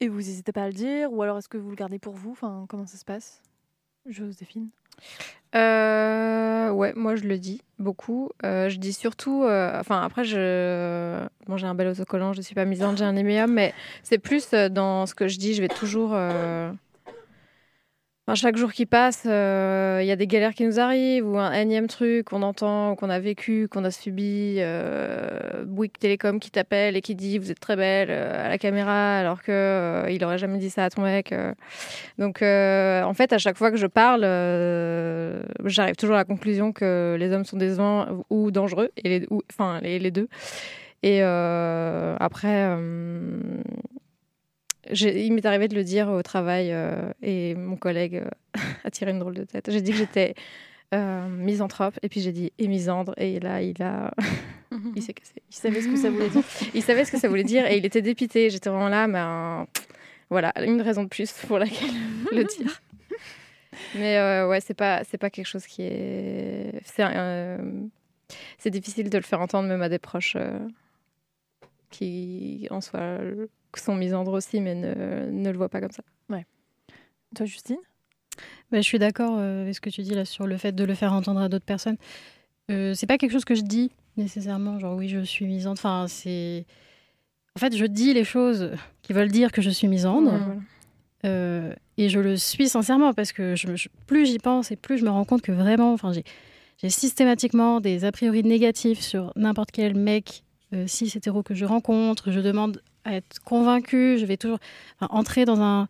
et 0.00 0.08
vous 0.08 0.18
n'hésitez 0.18 0.52
pas 0.52 0.64
à 0.64 0.66
le 0.66 0.72
dire? 0.72 1.12
Ou 1.12 1.22
alors 1.22 1.38
est-ce 1.38 1.48
que 1.48 1.58
vous 1.58 1.70
le 1.70 1.76
gardez 1.76 1.98
pour 1.98 2.14
vous? 2.14 2.32
Enfin, 2.32 2.64
Comment 2.68 2.86
ça 2.86 2.96
se 2.96 3.04
passe? 3.04 3.42
Joséphine 4.06 4.68
Euh, 5.54 6.70
ouais, 6.70 6.92
moi 6.94 7.16
je 7.16 7.24
le 7.24 7.38
dis 7.38 7.60
beaucoup. 7.78 8.30
Euh, 8.44 8.68
je 8.68 8.78
dis 8.78 8.92
surtout, 8.92 9.42
enfin 9.44 10.02
après 10.02 10.24
je, 10.24 11.26
j'ai 11.56 11.66
un 11.66 11.74
bel 11.74 11.88
autocollant, 11.88 12.32
je 12.32 12.40
suis 12.40 12.54
pas 12.54 12.64
misante, 12.64 12.98
j'ai 12.98 13.04
un 13.04 13.16
éméum, 13.16 13.52
mais 13.52 13.74
c'est 14.02 14.18
plus 14.18 14.50
dans 14.52 15.06
ce 15.06 15.14
que 15.14 15.28
je 15.28 15.38
dis, 15.38 15.54
je 15.54 15.60
vais 15.60 15.68
toujours, 15.68 16.14
enfin, 18.30 18.34
chaque 18.36 18.56
jour 18.56 18.72
qui 18.72 18.86
passe, 18.86 19.24
euh, 19.26 19.98
il 20.02 20.06
y 20.06 20.12
a 20.12 20.16
des 20.16 20.28
galères 20.28 20.54
qui 20.54 20.64
nous 20.64 20.78
arrivent 20.78 21.26
ou 21.26 21.36
un 21.38 21.52
énième 21.52 21.88
truc 21.88 22.26
qu'on 22.26 22.42
entend, 22.42 22.94
qu'on 22.94 23.10
a 23.10 23.18
vécu, 23.18 23.66
qu'on 23.68 23.84
a 23.84 23.90
subi, 23.90 24.56
euh, 24.58 25.64
Bouygues 25.66 25.98
Télécom 25.98 26.38
qui 26.38 26.50
t'appelle 26.52 26.96
et 26.96 27.00
qui 27.00 27.16
dit 27.16 27.38
vous 27.38 27.50
êtes 27.50 27.58
très 27.58 27.74
belle 27.74 28.08
euh, 28.10 28.46
à 28.46 28.48
la 28.48 28.56
caméra 28.58 29.18
alors 29.18 29.42
que 29.42 29.50
euh, 29.50 30.10
il 30.10 30.24
aurait 30.24 30.38
jamais 30.38 30.58
dit 30.58 30.70
ça 30.70 30.84
à 30.84 30.90
ton 30.90 31.02
mec. 31.02 31.32
euh. 31.32 31.54
Donc, 32.18 32.42
euh, 32.42 33.02
en 33.02 33.14
fait, 33.14 33.32
à 33.32 33.38
chaque 33.38 33.56
fois 33.56 33.72
que 33.72 33.76
je 33.76 33.86
parle, 33.88 34.22
euh, 34.24 35.42
j'arrive 35.64 35.96
toujours 35.96 36.14
à 36.14 36.18
la 36.18 36.24
conclusion 36.24 36.72
que 36.72 37.16
les 37.18 37.32
hommes 37.32 37.44
sont 37.44 37.56
décevants 37.56 38.24
ou 38.30 38.50
dangereux, 38.52 38.90
et 39.04 39.26
ou- 39.30 39.42
enfin 39.50 39.80
les, 39.82 40.10
deux. 40.12 40.28
Et 41.02 41.20
euh, 41.22 42.14
après, 42.20 42.66
euh, 42.68 43.40
il 44.92 45.32
m'est 45.32 45.44
arrivé 45.46 45.68
de 45.68 45.74
le 45.74 45.84
dire 45.84 46.08
au 46.08 46.22
travail, 46.22 46.70
euh, 46.72 47.12
et 47.22 47.54
mon 47.54 47.76
collègue 47.76 48.16
euh, 48.16 48.60
a 48.84 48.90
tiré 48.90 49.10
une 49.10 49.18
drôle 49.18 49.34
de 49.34 49.44
tête. 49.44 49.70
J'ai 49.70 49.80
dit 49.80 49.92
que 49.92 49.98
j'étais 49.98 50.34
euh, 50.94 51.28
misanthrope, 51.28 51.98
et 52.02 52.08
puis 52.08 52.20
j'ai 52.20 52.32
dit 52.32 52.52
et 52.58 52.68
misandre, 52.68 53.14
et 53.16 53.40
là, 53.40 53.62
il 53.62 53.82
a, 53.82 54.12
il 54.96 55.02
s'est 55.02 55.12
cassé. 55.14 55.34
Il 55.50 55.54
savait 55.54 55.80
ce 55.82 55.88
que 55.88 55.96
ça 55.96 56.10
voulait 56.10 56.28
dire. 56.28 56.42
Il 56.74 56.82
savait 56.82 57.04
ce 57.04 57.12
que 57.12 57.18
ça 57.18 57.28
voulait 57.28 57.44
dire, 57.44 57.66
et 57.66 57.76
il 57.76 57.84
était 57.86 58.02
dépité. 58.02 58.50
J'étais 58.50 58.70
vraiment 58.70 58.88
là, 58.88 59.06
mais 59.06 59.18
un- 59.18 59.66
voilà, 60.30 60.52
une 60.64 60.80
raison 60.80 61.02
de 61.04 61.08
plus 61.08 61.32
pour 61.46 61.58
laquelle 61.58 61.90
le 62.32 62.44
dire. 62.44 62.80
Mais 63.94 64.18
euh, 64.18 64.48
ouais, 64.48 64.60
c'est 64.60 64.74
pas 64.74 65.02
c'est 65.04 65.18
pas 65.18 65.30
quelque 65.30 65.46
chose 65.46 65.66
qui 65.66 65.82
est 65.82 66.72
c'est 66.84 67.02
euh, 67.04 67.58
difficile 68.66 69.10
de 69.10 69.16
le 69.18 69.22
faire 69.24 69.40
entendre 69.40 69.68
même 69.68 69.82
à 69.82 69.88
des 69.88 69.98
proches 69.98 70.36
euh, 70.36 70.58
qui 71.90 72.66
en 72.70 72.80
soi 72.80 73.18
sont 73.78 73.94
misandres 73.94 74.32
aussi, 74.32 74.60
mais 74.60 74.74
ne, 74.74 75.30
ne 75.30 75.50
le 75.50 75.56
voient 75.56 75.68
pas 75.68 75.80
comme 75.80 75.92
ça. 75.92 76.02
Toi, 77.36 77.46
Justine? 77.46 77.76
Bah, 78.72 78.78
je 78.78 78.82
suis 78.82 78.98
d'accord 78.98 79.36
euh, 79.38 79.62
avec 79.62 79.76
ce 79.76 79.80
que 79.80 79.88
tu 79.90 80.02
dis 80.02 80.14
là 80.16 80.24
sur 80.24 80.48
le 80.48 80.56
fait 80.56 80.72
de 80.72 80.82
le 80.82 80.94
faire 80.94 81.12
entendre 81.12 81.38
à 81.40 81.48
d'autres 81.48 81.64
personnes. 81.64 81.96
Euh, 82.72 82.92
c'est 82.94 83.06
pas 83.06 83.18
quelque 83.18 83.30
chose 83.30 83.44
que 83.44 83.54
je 83.54 83.60
dis 83.62 83.92
nécessairement, 84.16 84.80
genre 84.80 84.96
oui, 84.96 85.08
je 85.08 85.20
suis 85.20 85.44
misandre. 85.46 85.78
Enfin, 85.78 86.06
c'est. 86.08 86.66
En 87.54 87.60
fait, 87.60 87.76
je 87.76 87.84
dis 87.84 88.12
les 88.14 88.24
choses 88.24 88.72
qui 89.02 89.12
veulent 89.12 89.30
dire 89.30 89.52
que 89.52 89.62
je 89.62 89.70
suis 89.70 89.86
misandre. 89.86 90.32
Euh, 91.24 91.72
et 91.98 92.08
je 92.08 92.18
le 92.18 92.36
suis 92.36 92.68
sincèrement 92.68 93.12
parce 93.12 93.30
que 93.32 93.54
je, 93.54 93.76
je- 93.76 93.88
plus 94.06 94.26
j'y 94.26 94.38
pense 94.38 94.70
et 94.72 94.76
plus 94.76 94.98
je 94.98 95.04
me 95.04 95.10
rends 95.10 95.24
compte 95.24 95.42
que 95.42 95.52
vraiment, 95.52 95.92
enfin, 95.92 96.12
j'ai, 96.12 96.24
j'ai 96.78 96.88
systématiquement 96.88 97.80
des 97.80 98.04
a 98.04 98.10
priori 98.10 98.42
négatifs 98.42 99.00
sur 99.00 99.32
n'importe 99.36 99.70
quel 99.70 99.94
mec 99.94 100.42
euh, 100.72 100.86
cis 100.86 101.12
hétéro 101.14 101.42
que 101.42 101.54
je 101.54 101.64
rencontre. 101.66 102.30
Je 102.32 102.40
demande 102.40 102.80
à 103.04 103.14
être 103.14 103.38
convaincue. 103.44 104.16
Je 104.18 104.26
vais 104.26 104.36
toujours 104.36 104.58
enfin, 105.00 105.12
entrer 105.14 105.44
dans 105.44 105.60
un, 105.60 105.88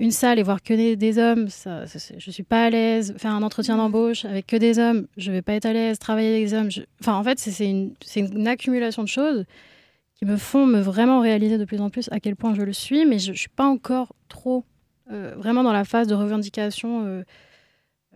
une 0.00 0.10
salle 0.10 0.38
et 0.38 0.42
voir 0.42 0.62
que 0.62 0.74
des, 0.74 0.96
des 0.96 1.18
hommes. 1.18 1.48
Ça, 1.48 1.86
ça, 1.86 2.14
je 2.16 2.30
suis 2.30 2.42
pas 2.42 2.64
à 2.64 2.70
l'aise. 2.70 3.14
Faire 3.18 3.32
un 3.32 3.42
entretien 3.42 3.76
d'embauche 3.76 4.24
avec 4.24 4.46
que 4.46 4.56
des 4.56 4.78
hommes, 4.78 5.06
je 5.16 5.30
vais 5.32 5.42
pas 5.42 5.54
être 5.54 5.66
à 5.66 5.72
l'aise. 5.72 5.98
Travailler 5.98 6.32
avec 6.36 6.44
des 6.44 6.54
hommes, 6.54 6.70
je- 6.70 6.82
enfin, 7.00 7.14
en 7.14 7.24
fait, 7.24 7.38
c'est, 7.38 7.50
c'est 7.50 7.68
une, 7.68 7.94
c'est 8.04 8.20
une 8.20 8.46
accumulation 8.48 9.02
de 9.02 9.08
choses 9.08 9.44
qui 10.16 10.24
me 10.26 10.36
font 10.36 10.66
me 10.66 10.80
vraiment 10.80 11.20
réaliser 11.20 11.58
de 11.58 11.64
plus 11.64 11.80
en 11.80 11.90
plus 11.90 12.08
à 12.12 12.20
quel 12.20 12.36
point 12.36 12.54
je 12.54 12.62
le 12.62 12.72
suis, 12.72 13.04
mais 13.04 13.18
je 13.18 13.32
ne 13.32 13.36
suis 13.36 13.48
pas 13.48 13.66
encore 13.66 14.14
trop 14.28 14.64
euh, 15.10 15.34
vraiment 15.36 15.62
dans 15.64 15.72
la 15.72 15.84
phase 15.84 16.06
de 16.06 16.14
revendication 16.14 17.04
euh, 17.04 17.22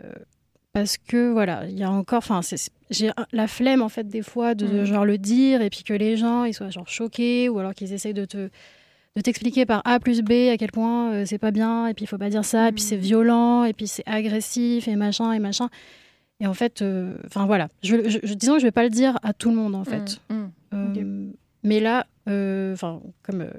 euh, 0.05 0.13
parce 0.73 0.97
que 0.99 1.33
voilà, 1.33 1.67
il 1.69 1.79
y 1.79 1.83
a 1.83 1.91
encore, 1.91 2.19
enfin, 2.19 2.41
j'ai 2.91 3.11
la 3.33 3.47
flemme 3.49 3.83
en 3.83 3.89
fait 3.89 4.07
des 4.09 4.23
fois 4.23 4.55
de, 4.55 4.67
de 4.67 4.79
Mhm. 4.81 4.85
genre 4.85 5.05
le 5.05 5.19
dire 5.19 5.63
et 5.63 5.71
puis 5.71 5.83
que 5.83 5.95
les 5.95 6.17
gens 6.17 6.45
ils 6.45 6.55
soient 6.55 6.71
genre 6.71 6.89
choqués 6.89 7.49
ou 7.49 7.59
alors 7.59 7.75
qu'ils 7.75 7.93
essayent 7.93 8.15
de 8.15 8.25
te 8.25 8.49
de 9.17 9.21
t'expliquer 9.23 9.67
par 9.67 9.83
A 9.85 9.99
plus 9.99 10.23
B 10.23 10.49
à 10.53 10.57
quel 10.57 10.71
point 10.71 11.13
euh, 11.13 11.25
c'est 11.27 11.39
pas 11.39 11.51
bien 11.51 11.89
et 11.89 11.95
puis 11.95 12.05
il 12.05 12.07
faut 12.09 12.19
pas 12.19 12.31
dire 12.31 12.45
ça 12.45 12.69
et 12.69 12.73
puis 12.73 12.83
c'est 12.83 12.97
violent 12.97 13.65
et 13.65 13.73
puis 13.73 13.89
c'est 13.89 14.05
agressif 14.07 14.87
et 14.87 14.95
machin 14.95 15.33
et 15.33 15.41
machin 15.41 15.69
et 16.39 16.47
en 16.47 16.55
fait 16.55 16.83
euh, 16.83 17.17
enfin 17.27 17.45
voilà 17.47 17.69
je, 17.83 18.09
je, 18.09 18.35
disons 18.35 18.55
que 18.55 18.61
je 18.61 18.67
vais 18.67 18.71
pas 18.71 18.85
le 18.85 18.91
dire 18.91 19.19
à 19.25 19.33
tout 19.33 19.51
le 19.51 19.57
monde 19.57 19.75
en 19.75 19.85
fait 19.85 20.21
Mm. 20.31 20.45
euh, 20.75 21.31
Mais 21.65 21.81
là, 21.81 22.07
euh, 22.29 22.75
enfin, 22.75 23.01
comme, 23.25 23.41
euh, 23.41 23.51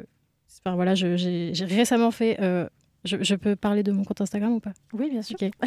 enfin 0.64 0.76
voilà, 0.76 0.96
j'ai 0.96 1.52
récemment 1.66 2.12
fait. 2.12 2.38
euh, 2.40 2.68
je, 3.06 3.18
je 3.22 3.36
peux 3.36 3.56
parler 3.56 3.84
de 3.84 3.92
mon 3.92 4.04
compte 4.04 4.22
Instagram 4.22 4.54
ou 4.54 4.60
pas? 4.60 4.74
Oui, 4.94 5.10
bien 5.10 5.22
sûr. 5.22 5.38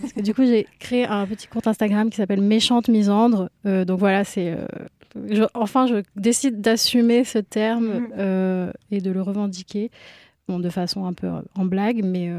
Parce 0.00 0.12
que 0.12 0.20
du 0.20 0.34
coup, 0.34 0.44
j'ai 0.44 0.66
créé 0.78 1.04
un 1.06 1.26
petit 1.26 1.46
compte 1.46 1.66
Instagram 1.66 2.10
qui 2.10 2.16
s'appelle 2.16 2.40
Méchante 2.42 2.88
Misandre. 2.88 3.48
Euh, 3.66 3.84
donc 3.84 3.98
voilà, 3.98 4.24
c'est. 4.24 4.50
euh, 4.52 4.66
je- 5.30 5.44
enfin, 5.54 5.86
je 5.86 6.02
décide 6.16 6.60
d'assumer 6.60 7.24
ce 7.24 7.38
terme 7.38 7.86
Mhm. 7.88 8.08
euh, 8.18 8.72
et 8.90 9.00
de 9.00 9.10
le 9.10 9.22
revendiquer. 9.22 9.90
Bon, 10.48 10.58
de 10.58 10.68
façon 10.68 11.04
un 11.06 11.12
peu 11.12 11.28
en 11.54 11.64
blague, 11.64 12.02
mais. 12.04 12.30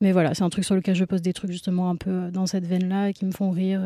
mais 0.00 0.12
voilà, 0.12 0.34
c'est 0.34 0.42
un 0.44 0.48
truc 0.50 0.64
sur 0.64 0.74
lequel 0.74 0.94
je 0.94 1.04
pose 1.04 1.22
des 1.22 1.32
trucs 1.32 1.50
justement 1.50 1.90
un 1.90 1.96
peu 1.96 2.30
dans 2.30 2.46
cette 2.46 2.66
veine-là 2.66 3.10
et 3.10 3.12
qui 3.12 3.24
me 3.24 3.32
font 3.32 3.50
rire. 3.50 3.80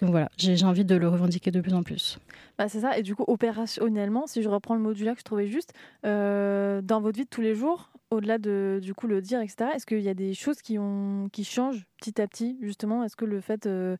Donc 0.00 0.10
voilà, 0.10 0.28
j'ai 0.36 0.64
envie 0.64 0.84
de 0.84 0.94
le 0.94 1.08
revendiquer 1.08 1.50
de 1.50 1.60
plus 1.60 1.74
en 1.74 1.82
plus. 1.82 2.18
Bah, 2.56 2.68
c'est 2.68 2.80
ça. 2.80 2.96
Et 2.98 3.02
du 3.02 3.14
coup, 3.14 3.24
opérationnellement, 3.26 4.26
si 4.26 4.42
je 4.42 4.48
reprends 4.48 4.74
le 4.74 4.80
module 4.80 5.12
que 5.12 5.18
je 5.18 5.24
trouvais 5.24 5.46
juste, 5.46 5.72
euh, 6.06 6.80
dans 6.82 7.00
votre 7.00 7.16
vie 7.16 7.24
de 7.24 7.30
tous 7.30 7.40
les 7.40 7.54
jours, 7.54 7.90
au-delà 8.10 8.38
de 8.38 8.80
du 8.82 8.94
coup 8.94 9.06
le 9.06 9.20
dire, 9.20 9.40
etc., 9.40 9.70
est-ce 9.74 9.86
qu'il 9.86 10.00
y 10.00 10.08
a 10.08 10.14
des 10.14 10.34
choses 10.34 10.62
qui, 10.62 10.78
ont, 10.78 11.28
qui 11.32 11.44
changent 11.44 11.86
petit 12.00 12.20
à 12.20 12.26
petit, 12.26 12.58
justement? 12.62 13.04
Est-ce 13.04 13.16
que 13.16 13.24
le 13.24 13.40
fait, 13.40 13.66
euh, 13.66 13.96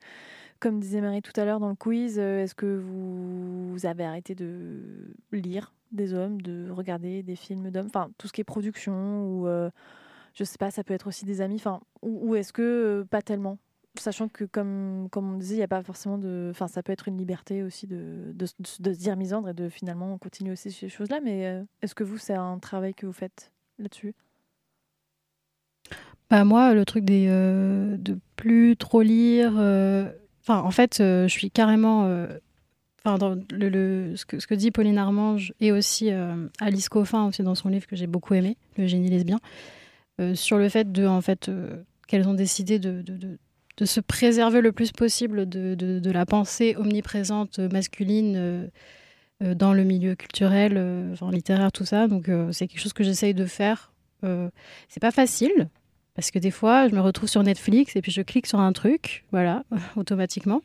comme 0.60 0.78
disait 0.78 1.00
Marie 1.00 1.22
tout 1.22 1.38
à 1.38 1.44
l'heure 1.44 1.60
dans 1.60 1.68
le 1.68 1.74
quiz, 1.74 2.18
euh, 2.18 2.42
est-ce 2.42 2.54
que 2.54 2.78
vous, 2.78 3.76
avez 3.84 4.04
arrêté 4.04 4.34
de 4.34 5.14
lire 5.32 5.72
des 5.92 6.14
hommes, 6.14 6.40
de 6.42 6.68
regarder 6.70 7.22
des 7.22 7.36
films 7.36 7.70
d'hommes, 7.70 7.86
enfin 7.86 8.10
tout 8.18 8.26
ce 8.26 8.32
qui 8.32 8.40
est 8.40 8.44
production 8.44 9.22
ou 9.22 9.46
je 10.34 10.44
sais 10.44 10.58
pas, 10.58 10.70
ça 10.70 10.84
peut 10.84 10.94
être 10.94 11.06
aussi 11.06 11.24
des 11.24 11.40
amis, 11.40 11.56
enfin 11.56 11.80
ou, 12.02 12.34
est-ce 12.34 12.52
que 12.52 13.06
pas 13.10 13.22
tellement? 13.22 13.58
Sachant 13.98 14.28
que, 14.28 14.44
comme, 14.44 15.08
comme 15.10 15.34
on 15.34 15.38
disait, 15.38 15.54
il 15.54 15.58
n'y 15.58 15.64
a 15.64 15.68
pas 15.68 15.82
forcément 15.82 16.18
de. 16.18 16.48
Enfin, 16.50 16.68
ça 16.68 16.82
peut 16.82 16.92
être 16.92 17.08
une 17.08 17.18
liberté 17.18 17.62
aussi 17.62 17.86
de, 17.86 18.32
de, 18.34 18.46
de 18.80 18.92
se 18.92 18.98
dire 18.98 19.16
misandre 19.16 19.48
et 19.48 19.54
de 19.54 19.68
finalement 19.68 20.16
continuer 20.18 20.52
aussi 20.52 20.70
ces 20.70 20.88
choses-là. 20.88 21.20
Mais 21.22 21.46
euh, 21.46 21.64
est-ce 21.82 21.94
que 21.94 22.04
vous, 22.04 22.18
c'est 22.18 22.34
un 22.34 22.58
travail 22.58 22.94
que 22.94 23.06
vous 23.06 23.12
faites 23.12 23.52
là-dessus? 23.78 24.14
Bah 26.30 26.44
moi, 26.44 26.74
le 26.74 26.84
truc 26.84 27.04
des, 27.04 27.26
euh, 27.28 27.96
de 27.96 28.18
plus 28.36 28.76
trop 28.76 29.02
lire. 29.02 29.54
euh, 29.58 30.10
en 30.46 30.70
fait, 30.70 30.96
je 30.98 31.26
suis 31.28 31.50
carrément. 31.50 32.04
Enfin, 33.04 33.36
le, 33.50 33.68
le- 33.68 34.16
ce, 34.16 34.26
que, 34.26 34.38
ce 34.38 34.46
que 34.46 34.54
dit 34.54 34.70
Pauline 34.70 34.98
Armange 34.98 35.52
et 35.60 35.72
aussi 35.72 36.10
Alice 36.60 36.88
Coffin 36.88 37.26
aussi 37.26 37.42
dans 37.42 37.54
son 37.54 37.68
livre 37.68 37.86
que 37.86 37.96
j'ai 37.96 38.06
beaucoup 38.06 38.34
aimé, 38.34 38.56
Le 38.76 38.86
génie 38.86 39.08
lesbien, 39.08 39.38
sur 40.34 40.58
le 40.58 40.68
fait 40.68 40.90
de 40.90 41.06
en 41.06 41.20
fait 41.20 41.50
qu'elles 42.06 42.28
ont 42.28 42.34
décidé 42.34 42.78
de- 42.78 43.02
de 43.78 43.84
se 43.84 44.00
préserver 44.00 44.60
le 44.60 44.72
plus 44.72 44.92
possible 44.92 45.48
de, 45.48 45.74
de, 45.74 45.98
de 46.00 46.10
la 46.10 46.26
pensée 46.26 46.74
omniprésente 46.76 47.58
masculine 47.58 48.34
euh, 48.36 48.66
euh, 49.42 49.54
dans 49.54 49.72
le 49.72 49.84
milieu 49.84 50.16
culturel, 50.16 50.74
euh, 50.76 51.12
enfin, 51.12 51.30
littéraire, 51.30 51.70
tout 51.70 51.84
ça. 51.84 52.08
Donc 52.08 52.28
euh, 52.28 52.50
c'est 52.52 52.66
quelque 52.66 52.80
chose 52.80 52.92
que 52.92 53.04
j'essaye 53.04 53.34
de 53.34 53.44
faire. 53.46 53.92
Euh, 54.24 54.50
c'est 54.88 55.00
pas 55.00 55.12
facile 55.12 55.68
parce 56.14 56.32
que 56.32 56.40
des 56.40 56.50
fois, 56.50 56.88
je 56.88 56.94
me 56.94 57.00
retrouve 57.00 57.28
sur 57.28 57.42
Netflix 57.44 57.94
et 57.94 58.02
puis 58.02 58.10
je 58.10 58.22
clique 58.22 58.48
sur 58.48 58.58
un 58.58 58.72
truc, 58.72 59.24
voilà, 59.30 59.62
automatiquement. 59.96 60.60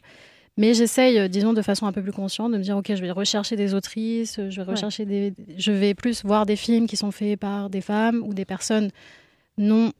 Mais 0.57 0.73
j'essaye, 0.73 1.19
euh, 1.19 1.27
disons, 1.27 1.53
de 1.53 1.61
façon 1.61 1.85
un 1.85 1.91
peu 1.91 2.01
plus 2.01 2.11
consciente, 2.11 2.51
de 2.51 2.57
me 2.57 2.63
dire, 2.63 2.77
OK, 2.77 2.87
je 2.93 3.01
vais 3.01 3.11
rechercher 3.11 3.55
des 3.55 3.75
autrices, 3.75 4.39
je 4.49 4.61
vais 4.61 4.71
rechercher 4.71 5.05
des... 5.05 5.33
Je 5.57 5.71
vais 5.71 5.93
plus 5.93 6.23
voir 6.23 6.47
des 6.47 6.55
films 6.55 6.87
qui 6.87 6.97
sont 6.97 7.11
faits 7.11 7.39
par 7.39 7.69
des 7.69 7.81
femmes 7.81 8.23
ou 8.25 8.33
des 8.33 8.45
personnes 8.45 8.89
non... 9.57 9.91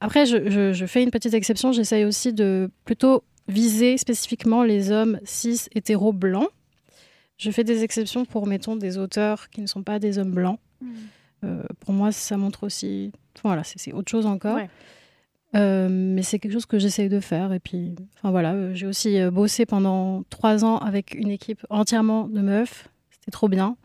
Après, 0.00 0.26
je, 0.26 0.50
je- 0.50 0.72
je 0.72 0.86
fais 0.86 1.02
une 1.02 1.10
petite 1.10 1.34
exception, 1.34 1.72
j'essaye 1.72 2.04
aussi 2.04 2.32
de 2.32 2.70
plutôt 2.84 3.22
viser 3.48 3.96
spécifiquement 3.96 4.62
les 4.62 4.90
hommes 4.90 5.18
cis, 5.24 5.60
hétéros, 5.74 6.12
blancs. 6.12 6.48
Je 7.36 7.50
fais 7.50 7.64
des 7.64 7.82
exceptions 7.84 8.24
pour, 8.24 8.46
mettons, 8.46 8.76
des 8.76 8.98
auteurs 8.98 9.48
qui 9.48 9.60
ne 9.60 9.66
sont 9.66 9.82
pas 9.82 9.98
des 9.98 10.18
hommes 10.18 10.32
blancs. 10.32 10.58
Euh, 11.44 11.62
pour 11.80 11.94
moi, 11.94 12.12
ça 12.12 12.36
montre 12.36 12.64
aussi... 12.64 13.12
Voilà, 13.42 13.62
c'est 13.64 13.92
autre 13.92 14.10
chose 14.10 14.26
encore. 14.26 14.56
Ouais. 14.56 14.68
Euh, 15.56 15.88
mais 15.90 16.22
c'est 16.22 16.38
quelque 16.38 16.52
chose 16.52 16.66
que 16.66 16.78
j'essaye 16.78 17.08
de 17.08 17.18
faire. 17.18 17.52
Et 17.52 17.58
puis, 17.60 17.94
enfin 18.16 18.30
voilà, 18.30 18.52
euh, 18.52 18.74
j'ai 18.74 18.86
aussi 18.86 19.18
bossé 19.32 19.66
pendant 19.66 20.22
trois 20.30 20.64
ans 20.64 20.76
avec 20.78 21.14
une 21.14 21.30
équipe 21.30 21.64
entièrement 21.70 22.28
de 22.28 22.40
meufs. 22.40 22.88
C'était 23.10 23.30
trop 23.30 23.48
bien. 23.48 23.76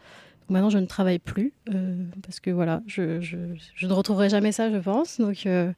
Maintenant, 0.49 0.69
je 0.69 0.77
ne 0.77 0.85
travaille 0.85 1.19
plus 1.19 1.53
euh, 1.73 1.95
parce 2.21 2.39
que 2.39 2.51
voilà, 2.51 2.81
je, 2.85 3.03
ne 3.03 3.93
retrouverai 3.93 4.29
jamais 4.29 4.51
ça, 4.51 4.71
je 4.71 4.77
pense. 4.77 5.19
Donc, 5.19 5.45
euh, 5.45 5.71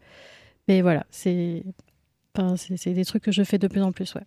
mais 0.68 0.82
voilà, 0.82 1.06
c'est 1.10 1.64
des 2.86 3.06
trucs 3.06 3.24
que 3.24 3.32
je 3.32 3.44
fais 3.44 3.58
de 3.58 3.68
plus 3.68 3.82
en 3.82 3.92
plus, 3.92 4.14
ouais. 4.16 4.26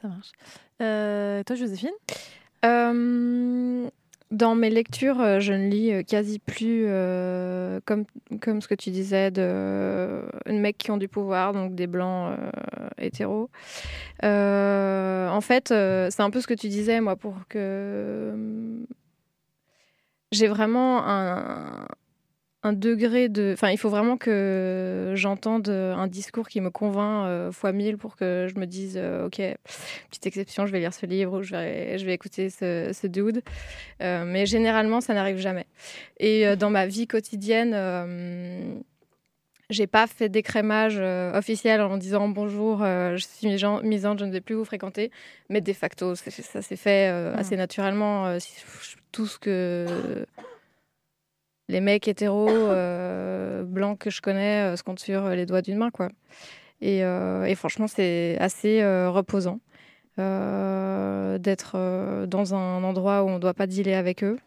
Ça 0.00 0.08
marche. 0.08 0.32
Euh, 0.80 1.42
toi, 1.44 1.56
Joséphine? 1.56 1.90
Dans 4.30 4.56
mes 4.56 4.70
lectures, 4.70 5.38
je 5.38 5.52
ne 5.52 5.68
lis 5.68 6.04
quasi 6.06 6.38
plus 6.40 6.86
comme, 7.84 8.04
comme 8.40 8.62
ce 8.62 8.66
que 8.66 8.74
tu 8.74 8.90
disais 8.90 9.30
de 9.30 10.22
mecs 10.46 10.78
qui 10.78 10.90
ont 10.90 10.96
du 10.96 11.08
pouvoir, 11.08 11.52
donc 11.52 11.74
des 11.74 11.86
blancs 11.86 12.36
euh, 12.36 12.88
hétéros. 12.98 13.50
En 14.22 15.40
fait, 15.40 15.68
c'est 15.68 16.20
un 16.20 16.30
peu 16.30 16.40
ce 16.40 16.46
que 16.46 16.54
tu 16.54 16.68
disais, 16.68 17.00
moi, 17.00 17.16
pour 17.16 17.34
que 17.48 18.34
j'ai 20.34 20.48
vraiment 20.48 21.06
un, 21.06 21.86
un 22.64 22.72
degré 22.72 23.28
de. 23.28 23.52
Enfin, 23.52 23.70
il 23.70 23.78
faut 23.78 23.90
vraiment 23.90 24.16
que 24.16 25.12
j'entende 25.14 25.68
un 25.68 26.06
discours 26.06 26.48
qui 26.48 26.60
me 26.60 26.70
convainc 26.70 27.26
euh, 27.26 27.52
fois 27.52 27.72
mille 27.72 27.98
pour 27.98 28.16
que 28.16 28.48
je 28.52 28.58
me 28.58 28.66
dise, 28.66 28.96
euh, 28.96 29.26
ok, 29.26 29.40
petite 30.08 30.26
exception, 30.26 30.66
je 30.66 30.72
vais 30.72 30.80
lire 30.80 30.94
ce 30.94 31.04
livre 31.04 31.38
ou 31.38 31.42
je 31.42 31.52
vais, 31.52 31.98
je 31.98 32.06
vais 32.06 32.14
écouter 32.14 32.48
ce, 32.48 33.06
dude. 33.06 33.42
Euh, 34.00 34.24
mais 34.26 34.46
généralement, 34.46 35.02
ça 35.02 35.12
n'arrive 35.12 35.36
jamais. 35.36 35.66
Et 36.18 36.46
euh, 36.46 36.56
dans 36.56 36.70
ma 36.70 36.86
vie 36.86 37.06
quotidienne, 37.06 37.74
j'ai 39.74 39.86
pas 39.86 40.06
fait 40.06 40.28
d'écrémage 40.28 40.96
euh, 40.98 41.36
officiel 41.36 41.80
en 41.82 41.96
disant 41.98 42.28
bonjour, 42.28 42.82
euh, 42.82 43.16
je 43.16 43.24
suis 43.26 43.46
misan- 43.48 43.82
misandre, 43.82 44.20
je 44.20 44.24
ne 44.24 44.32
vais 44.32 44.40
plus 44.40 44.54
vous 44.54 44.64
fréquenter. 44.64 45.10
Mais 45.50 45.60
de 45.60 45.72
facto, 45.72 46.14
ça 46.14 46.30
s'est 46.30 46.76
fait 46.76 47.10
euh, 47.10 47.32
Mhm. 47.32 47.38
assez 47.38 47.56
naturellement. 47.56 48.26
euh, 48.26 48.38
tout 49.12 49.26
ce 49.26 49.38
que 49.38 50.26
les 51.68 51.80
mecs 51.80 52.08
hétéros 52.08 52.68
blancs 53.64 53.98
que 53.98 54.10
je 54.10 54.20
connais 54.20 54.76
se 54.76 54.82
comptent 54.82 54.98
sur 55.00 55.28
les 55.30 55.46
doigts 55.46 55.62
d'une 55.62 55.78
main, 55.78 55.90
quoi. 55.90 56.08
Et, 56.80 56.98
et 57.00 57.54
franchement, 57.54 57.86
c'est 57.86 58.36
assez 58.40 58.82
reposant 59.06 59.60
d'être 61.38 62.26
dans 62.26 62.54
un 62.54 62.82
endroit 62.84 63.22
où 63.22 63.28
on 63.28 63.34
ne 63.34 63.38
doit 63.38 63.54
pas 63.54 63.66
dealer 63.66 63.94
avec 63.94 64.22
eux. 64.24 64.38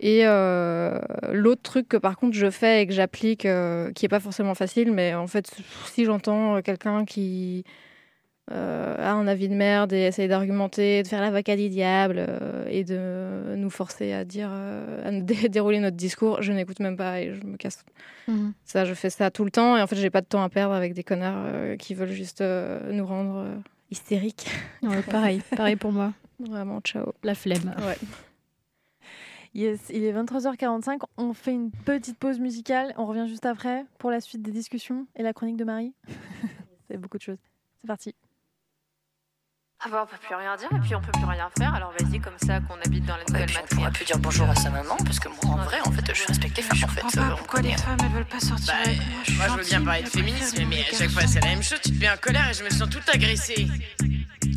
Et 0.00 0.26
euh, 0.26 0.98
l'autre 1.32 1.62
truc 1.62 1.88
que 1.88 1.96
par 1.96 2.16
contre 2.16 2.36
je 2.36 2.50
fais 2.50 2.82
et 2.82 2.86
que 2.86 2.92
j'applique, 2.92 3.46
euh, 3.46 3.92
qui 3.92 4.04
est 4.06 4.08
pas 4.08 4.20
forcément 4.20 4.54
facile, 4.54 4.92
mais 4.92 5.14
en 5.14 5.26
fait, 5.26 5.50
si 5.86 6.04
j'entends 6.04 6.60
quelqu'un 6.62 7.04
qui 7.04 7.64
euh, 8.50 8.96
a 8.98 9.12
un 9.12 9.26
avis 9.26 9.48
de 9.48 9.54
merde 9.54 9.92
et 9.92 10.02
essaye 10.02 10.28
d'argumenter, 10.28 11.02
de 11.02 11.08
faire 11.08 11.22
l'avocat 11.22 11.56
du 11.56 11.68
diable 11.70 12.16
euh, 12.18 12.66
et 12.68 12.84
de 12.84 13.54
nous 13.56 13.70
forcer 13.70 14.12
à 14.12 14.24
dire, 14.24 14.50
euh, 14.52 15.08
à 15.08 15.10
dé- 15.20 15.48
dérouler 15.48 15.78
notre 15.80 15.96
discours, 15.96 16.42
je 16.42 16.52
n'écoute 16.52 16.80
même 16.80 16.96
pas 16.96 17.20
et 17.20 17.32
je 17.34 17.46
me 17.46 17.56
casse. 17.56 17.84
Mhm. 18.28 18.52
Ça, 18.64 18.84
je 18.84 18.92
fais 18.94 19.10
ça 19.10 19.30
tout 19.30 19.44
le 19.44 19.50
temps 19.50 19.76
et 19.76 19.82
en 19.82 19.86
fait, 19.86 19.96
j'ai 19.96 20.10
pas 20.10 20.20
de 20.20 20.26
temps 20.26 20.42
à 20.42 20.48
perdre 20.48 20.74
avec 20.74 20.92
des 20.92 21.04
connards 21.04 21.44
euh, 21.46 21.76
qui 21.76 21.94
veulent 21.94 22.10
juste 22.12 22.40
euh, 22.42 22.92
nous 22.92 23.06
rendre 23.06 23.36
euh, 23.36 23.54
hystériques. 23.90 24.46
Ouais, 24.82 25.02
pareil, 25.02 25.40
pareil 25.56 25.76
pour 25.76 25.92
moi. 25.92 26.12
Vraiment, 26.40 26.80
ciao. 26.80 27.14
La 27.22 27.34
flemme. 27.34 27.74
Ouais. 27.78 27.96
Yes, 29.54 29.88
il 29.90 30.02
est 30.02 30.12
23h45. 30.12 31.02
On 31.16 31.32
fait 31.32 31.52
une 31.52 31.70
petite 31.70 32.18
pause 32.18 32.40
musicale. 32.40 32.92
On 32.96 33.06
revient 33.06 33.26
juste 33.28 33.46
après 33.46 33.86
pour 33.98 34.10
la 34.10 34.20
suite 34.20 34.42
des 34.42 34.50
discussions 34.50 35.06
et 35.14 35.22
la 35.22 35.32
chronique 35.32 35.56
de 35.56 35.64
Marie. 35.64 35.94
C'est 36.88 36.96
beaucoup 36.96 37.18
de 37.18 37.22
choses. 37.22 37.38
C'est 37.78 37.86
parti. 37.86 38.16
Ah 39.86 39.90
bah 39.90 40.00
on 40.04 40.06
peut 40.06 40.16
plus 40.26 40.34
rien 40.34 40.56
dire 40.56 40.68
et 40.74 40.80
puis 40.80 40.94
on 40.94 41.00
peut 41.02 41.12
plus 41.12 41.26
rien 41.26 41.46
faire 41.58 41.74
alors 41.74 41.92
vas-y 41.98 42.18
comme 42.18 42.38
ça 42.46 42.58
qu'on 42.60 42.74
habite 42.86 43.04
dans 43.04 43.16
la 43.18 43.24
nouvelle 43.28 43.44
puis 43.46 43.56
on 43.58 43.60
matrice. 43.60 43.78
pourra 43.78 43.90
plus 43.90 44.04
dire 44.06 44.18
bonjour 44.18 44.48
à 44.48 44.54
sa 44.54 44.70
maman 44.70 44.96
parce 45.04 45.20
que 45.20 45.28
moi 45.28 45.38
en 45.44 45.56
vrai 45.58 45.78
en 45.84 45.92
fait 45.92 46.14
je 46.14 46.26
respecte 46.26 46.56
les 46.56 46.62
femmes 46.62 46.84
en 46.84 46.88
fait. 46.88 47.18
euh, 47.18 47.36
on 47.38 47.44
connaît. 47.44 47.76
femmes 47.76 47.96
elles 48.00 48.08
veulent 48.08 48.24
pas 48.24 48.40
sortir 48.40 48.72
Bah, 48.74 48.90
moi, 49.36 49.46
je 49.48 49.62
veux 49.62 49.64
bien 49.68 49.82
parler 49.84 50.02
de 50.02 50.08
féminisme, 50.08 50.64
mais 50.70 50.80
à 50.90 50.96
chaque 50.96 51.10
fois 51.10 51.26
c'est 51.26 51.40
la 51.40 51.48
même 51.48 51.62
chose. 51.62 51.78
Tu 51.84 51.92
te 51.92 52.00
mets 52.00 52.08
en 52.08 52.16
colère 52.16 52.48
et 52.48 52.54
je 52.54 52.64
me 52.64 52.70
sens 52.70 52.88
toute 52.88 53.06
agressée. 53.12 53.68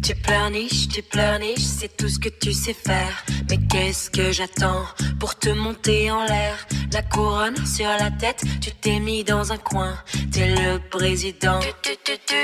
Tu 0.01 0.15
pleurniches, 0.15 0.87
tu 0.87 1.01
pleurniches, 1.01 1.59
c'est 1.59 1.97
tout 1.97 2.07
ce 2.07 2.19
que 2.19 2.29
tu 2.29 2.53
sais 2.53 2.73
faire. 2.73 3.25
Mais 3.49 3.57
qu'est-ce 3.69 4.09
que 4.09 4.31
j'attends 4.31 4.85
pour 5.19 5.37
te 5.37 5.49
monter 5.49 6.09
en 6.09 6.23
l'air? 6.23 6.55
La 6.93 7.01
couronne 7.01 7.57
sur 7.65 7.87
la 7.89 8.11
tête, 8.11 8.43
tu 8.61 8.71
t'es 8.71 8.99
mis 8.99 9.25
dans 9.25 9.51
un 9.51 9.57
coin. 9.57 9.97
T'es 10.31 10.55
le 10.55 10.79
président 10.89 11.59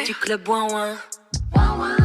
du 0.05 0.13
club 0.15 0.45
ouin 0.49 0.67
ouin. 0.73 2.02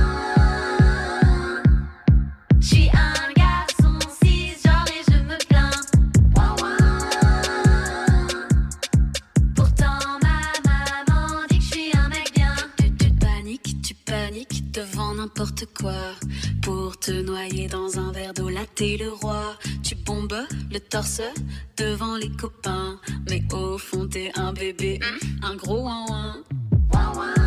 N'importe 15.38 15.66
quoi. 15.80 16.14
Pour 16.62 16.98
te 16.98 17.12
noyer 17.12 17.68
dans 17.68 17.98
un 17.98 18.12
verre 18.12 18.34
d'eau, 18.34 18.48
là 18.48 18.62
t'es 18.74 18.96
le 18.98 19.10
roi. 19.10 19.56
Tu 19.82 19.94
bombes 19.94 20.46
le 20.70 20.80
torse 20.80 21.22
devant 21.76 22.16
les 22.16 22.30
copains. 22.30 22.98
Mais 23.28 23.42
au 23.52 23.78
fond 23.78 24.08
t'es 24.08 24.32
un 24.34 24.52
bébé, 24.52 24.98
un 25.42 25.54
gros 25.54 25.82
ouin 25.82 26.04
ouin. 26.08 26.42
J'suis 26.92 27.37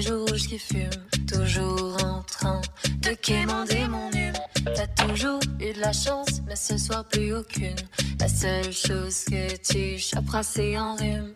joues 0.00 0.24
rouges 0.26 0.48
qui 0.48 0.58
fument. 0.58 0.90
Toujours 1.26 1.96
en 2.04 2.22
train 2.22 2.60
de 3.02 3.10
quémander 3.10 3.86
mon 3.88 4.10
hume. 4.10 4.32
T'as 4.74 4.86
toujours 5.04 5.40
eu 5.60 5.72
de 5.72 5.80
la 5.80 5.92
chance, 5.92 6.42
mais 6.46 6.56
ce 6.56 6.76
soir 6.76 7.04
plus 7.04 7.34
aucune. 7.34 7.76
La 8.20 8.28
seule 8.28 8.72
chose 8.72 9.24
que 9.24 9.56
tu 9.56 9.98
choperas, 9.98 10.42
c'est 10.42 10.76
en 10.78 10.96
rhume. 10.96 11.34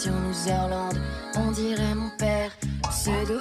Destination 0.00 0.28
Loserland, 0.28 0.98
on 1.36 1.50
dirait 1.50 1.94
mon 1.94 2.08
père. 2.16 2.50
Pseudo, 2.88 3.40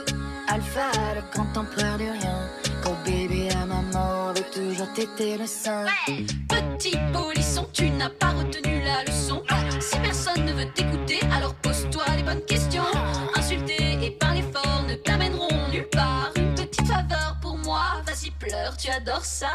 alpha, 0.50 0.92
le 1.16 1.22
grand 1.32 1.58
empereur 1.58 1.98
du 1.98 2.10
rien. 2.10 2.50
Quand 2.84 2.96
bébé 3.06 3.50
à 3.52 3.66
maman 3.66 4.34
veut 4.34 4.44
toujours 4.54 4.92
téter 4.94 5.38
le 5.38 5.48
sein. 5.48 5.86
Petit 6.50 6.98
polisson, 7.14 7.66
tu 7.72 7.90
n'as 7.92 8.10
pas 8.10 8.32
retenu 8.32 8.82
la 8.84 9.06
leçon. 9.06 9.42
Si 9.80 9.98
personne 10.00 10.46
ne 10.46 10.52
veut 10.52 10.70
t'écouter, 10.74 11.20
alors 11.34 11.54
pose-toi 11.56 12.04
les 12.18 12.24
bonnes 12.24 12.46
questions. 12.46 12.84
Insulter 13.36 13.98
et 14.04 14.12
parler 14.12 14.44
fort 14.54 14.84
ne 14.88 14.96
t'amèneront 14.96 15.70
nulle 15.72 15.88
part. 15.90 16.32
Une 16.36 16.56
petite 16.56 16.86
faveur 16.86 17.38
pour 17.42 17.58
moi, 17.60 18.02
vas-y 18.06 18.32
pleure, 18.32 18.76
tu 18.76 18.90
adores 18.90 19.24
ça. 19.24 19.52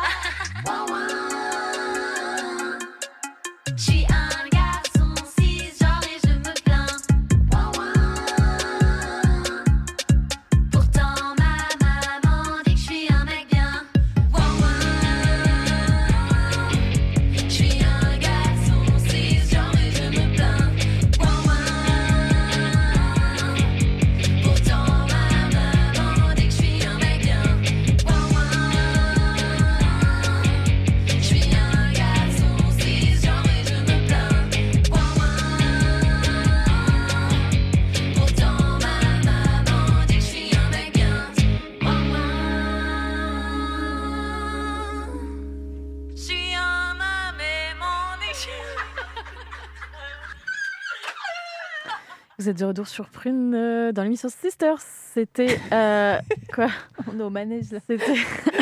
De 52.64 52.68
retour 52.68 52.88
sur 52.88 53.10
Prune 53.10 53.54
euh, 53.54 53.92
dans 53.92 54.02
l'émission 54.02 54.30
Sisters. 54.30 54.80
C'était. 54.80 55.58
euh, 55.72 56.18
quoi? 56.54 56.68
On 57.06 57.20
est 57.20 57.22
au 57.22 57.30
manège 57.30 57.70
là. 57.70 57.78
C'était. 57.86 58.14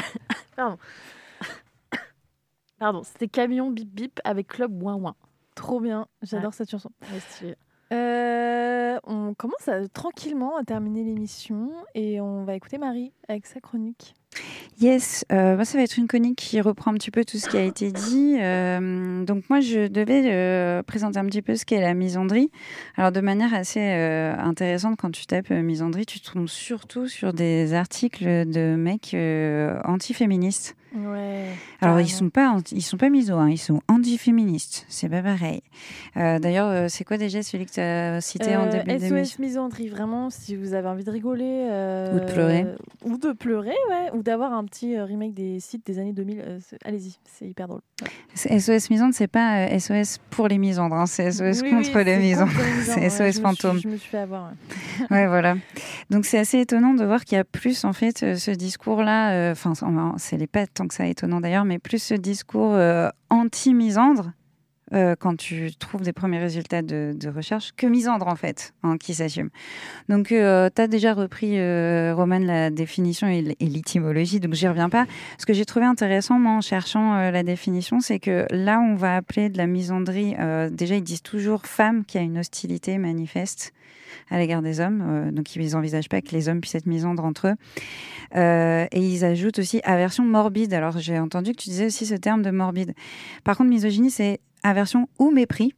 Pardon. 0.56 0.76
Pardon, 2.78 3.02
c'était 3.04 3.28
Camion 3.28 3.70
Bip 3.70 3.88
Bip 3.88 4.20
avec 4.24 4.48
Club 4.48 4.82
Ouin 4.82 4.96
Ouin. 4.96 5.14
Trop 5.54 5.78
bien. 5.78 6.08
J'adore 6.22 6.52
cette 6.52 6.70
chanson. 6.70 6.90
Ouais. 7.12 7.56
Euh, 7.92 8.98
on 9.04 9.34
commence 9.34 9.68
à, 9.68 9.86
tranquillement 9.88 10.56
à 10.56 10.64
terminer 10.64 11.04
l'émission 11.04 11.70
et 11.94 12.20
on 12.20 12.44
va 12.44 12.54
écouter 12.54 12.78
Marie 12.78 13.12
avec 13.28 13.46
sa 13.46 13.60
chronique. 13.60 14.14
Yes, 14.80 15.24
euh, 15.30 15.54
moi, 15.54 15.64
ça 15.64 15.78
va 15.78 15.84
être 15.84 15.96
une 15.96 16.08
chronique 16.08 16.38
qui 16.38 16.60
reprend 16.60 16.90
un 16.90 16.94
petit 16.94 17.10
peu 17.10 17.24
tout 17.24 17.38
ce 17.38 17.48
qui 17.48 17.56
a 17.56 17.62
été 17.62 17.92
dit. 17.92 18.36
Euh, 18.40 19.22
donc 19.24 19.48
moi, 19.48 19.60
je 19.60 19.86
devais 19.86 20.22
euh, 20.32 20.82
présenter 20.82 21.18
un 21.18 21.26
petit 21.26 21.42
peu 21.42 21.54
ce 21.54 21.64
qu'est 21.64 21.80
la 21.80 21.94
misandrie. 21.94 22.50
Alors 22.96 23.12
de 23.12 23.20
manière 23.20 23.54
assez 23.54 23.80
euh, 23.80 24.34
intéressante, 24.36 24.96
quand 24.98 25.10
tu 25.10 25.26
tapes 25.26 25.50
euh, 25.50 25.62
misandrie, 25.62 26.06
tu 26.06 26.20
tombes 26.20 26.48
surtout 26.48 27.06
sur 27.06 27.32
des 27.32 27.74
articles 27.74 28.24
de 28.24 28.74
mecs 28.76 29.14
euh, 29.14 29.78
antiféministes. 29.84 30.74
Ouais. 30.94 31.46
Alors 31.80 32.00
ils 32.00 32.08
sont 32.08 32.28
pas 32.30 32.56
ils 32.70 32.82
sont 32.82 32.96
pas 32.98 33.08
miso, 33.08 33.34
hein, 33.36 33.48
ils 33.50 33.56
sont 33.58 33.80
antiféministes. 33.88 34.84
C'est 34.88 35.08
pas 35.08 35.22
pareil. 35.22 35.62
Euh, 36.16 36.38
D'ailleurs, 36.38 36.68
euh, 36.68 36.86
c'est 36.88 37.04
quoi 37.04 37.16
déjà 37.16 37.42
celui 37.42 37.66
que 37.66 37.72
tu 37.72 37.80
as 37.80 38.20
cité 38.20 38.56
en 38.56 38.66
Euh, 38.66 38.82
début 38.84 39.24
SOS 39.24 39.38
Misandrie, 39.38 39.88
vraiment, 39.88 40.28
si 40.30 40.54
vous 40.54 40.74
avez 40.74 40.88
envie 40.88 41.04
de 41.04 41.10
rigoler. 41.10 41.68
euh, 41.70 42.14
Ou 42.16 42.20
de 42.20 42.32
pleurer. 42.32 42.66
Ou 43.04 43.16
de 43.16 43.32
pleurer, 43.32 43.74
ouais. 43.90 44.10
Ou 44.14 44.22
d'avoir 44.22 44.52
un 44.52 44.64
petit 44.64 44.98
remake 44.98 45.34
des 45.34 45.60
sites 45.60 45.86
des 45.86 45.98
années 45.98 46.12
2000. 46.12 46.40
euh, 46.40 46.58
c'est- 46.68 46.78
Allez-y, 46.84 47.16
c'est 47.24 47.46
hyper 47.46 47.68
drôle. 47.68 47.80
Ouais. 48.02 48.58
SOS 48.58 48.90
misandre, 48.90 49.14
c'est 49.14 49.28
pas 49.28 49.66
SOS 49.78 50.18
pour 50.30 50.48
les 50.48 50.58
misandres, 50.58 50.96
hein, 50.96 51.06
c'est 51.06 51.30
SOS 51.32 51.62
Oui, 51.62 51.70
contre 51.70 51.96
oui, 51.98 52.04
les 52.04 52.16
misandres. 52.18 52.52
C'est 52.84 53.00
ouais, 53.00 53.08
SOS 53.10 53.18
je 53.18 53.24
me 53.26 53.30
suis- 53.32 53.40
fantôme. 53.42 53.78
Je 53.80 53.88
me 53.88 53.96
suis 53.96 54.10
fait 54.10 54.18
avoir. 54.18 54.50
ouais. 55.10 55.26
Voilà. 55.26 55.54
Donc 56.10 56.24
c'est 56.26 56.38
assez 56.38 56.58
étonnant 56.58 56.94
de 56.94 57.04
voir 57.04 57.24
qu'il 57.24 57.36
y 57.36 57.40
a 57.40 57.44
plus 57.44 57.84
en 57.84 57.92
fait 57.92 58.36
ce 58.36 58.50
discours-là. 58.50 59.32
euh, 59.32 59.52
Enfin, 59.52 59.72
c'est- 60.18 60.36
les 60.36 60.46
pas 60.46 60.66
tant 60.82 60.88
que 60.88 60.94
ça 60.94 61.06
étonnant 61.06 61.40
d'ailleurs, 61.40 61.64
mais 61.64 61.78
plus 61.78 62.02
ce 62.02 62.14
discours 62.14 62.72
euh, 62.74 63.08
anti-misandre 63.30 64.32
euh, 64.92 65.14
quand 65.18 65.36
tu 65.36 65.74
trouves 65.76 66.02
des 66.02 66.12
premiers 66.12 66.40
résultats 66.40 66.82
de, 66.82 67.16
recherche 67.34 67.72
que 67.76 67.86
misandre 67.86 68.26
en 68.26 68.34
fait, 68.34 68.74
hein, 68.82 68.98
qui 68.98 69.14
s'assume. 69.14 69.48
Donc 70.08 70.26
tu 70.28 70.36
as 70.36 70.88
déjà 70.88 71.14
repris, 71.14 71.58
euh, 71.58 72.12
Romane, 72.14 72.44
la 72.44 72.70
définition 72.70 73.28
et, 73.28 73.42
l'étymologie, 73.60 74.40
donc 74.40 74.54
j'y 74.54 74.66
reviens 74.66 74.90
pas. 74.90 75.06
Ce 75.38 75.46
que 75.46 75.52
j'ai 75.52 75.64
trouvé 75.64 75.86
intéressant 75.86 76.38
moi, 76.38 76.52
en 76.52 76.60
cherchant 76.60 77.14
euh, 77.14 77.30
la 77.30 77.44
définition, 77.44 78.00
c'est 78.00 78.18
que 78.18 78.46
là 78.50 78.80
on 78.80 78.96
va 78.96 79.16
appeler 79.16 79.48
de 79.48 79.56
la 79.56 79.66
misandrie, 79.66 80.34
euh, 80.40 80.68
déjà 80.68 80.96
ils 80.96 81.04
disent 81.04 81.22
toujours 81.22 81.64
femme 81.64 82.04
qui 82.04 82.18
a 82.18 82.20
une 82.20 82.38
hostilité 82.38 82.98
manifeste 82.98 83.72
à 84.30 84.38
l'égard 84.38 84.62
des 84.62 84.80
hommes, 84.80 85.02
euh, 85.06 85.30
donc 85.30 85.54
ils 85.56 85.72
n'envisagent 85.72 86.08
pas 86.08 86.20
que 86.20 86.30
les 86.32 86.48
hommes 86.48 86.60
puissent 86.60 86.74
être 86.74 86.86
misandres 86.86 87.24
entre 87.24 87.48
eux. 87.48 87.54
Euh, 88.36 88.86
et 88.92 89.00
ils 89.00 89.24
ajoutent 89.24 89.58
aussi 89.58 89.80
aversion 89.84 90.24
morbide. 90.24 90.74
Alors 90.74 90.98
j'ai 90.98 91.18
entendu 91.18 91.52
que 91.52 91.62
tu 91.62 91.70
disais 91.70 91.86
aussi 91.86 92.06
ce 92.06 92.14
terme 92.14 92.42
de 92.42 92.50
morbide. 92.50 92.94
Par 93.44 93.56
contre, 93.56 93.70
misogynie, 93.70 94.10
c'est 94.10 94.40
aversion 94.62 95.08
ou 95.18 95.30
mépris, 95.30 95.74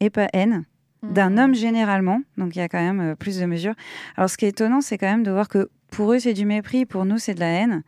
et 0.00 0.10
pas 0.10 0.28
haine, 0.32 0.64
d'un 1.02 1.38
homme 1.38 1.54
généralement. 1.54 2.20
Donc 2.38 2.56
il 2.56 2.58
y 2.58 2.62
a 2.62 2.68
quand 2.68 2.80
même 2.80 3.00
euh, 3.00 3.14
plus 3.14 3.38
de 3.38 3.46
mesures. 3.46 3.74
Alors 4.16 4.28
ce 4.30 4.36
qui 4.36 4.44
est 4.44 4.50
étonnant, 4.50 4.80
c'est 4.80 4.98
quand 4.98 5.10
même 5.10 5.22
de 5.22 5.30
voir 5.30 5.48
que 5.48 5.70
pour 5.90 6.12
eux, 6.12 6.18
c'est 6.18 6.34
du 6.34 6.44
mépris, 6.46 6.86
pour 6.86 7.04
nous, 7.04 7.18
c'est 7.18 7.34
de 7.34 7.40
la 7.40 7.48
haine. 7.48 7.82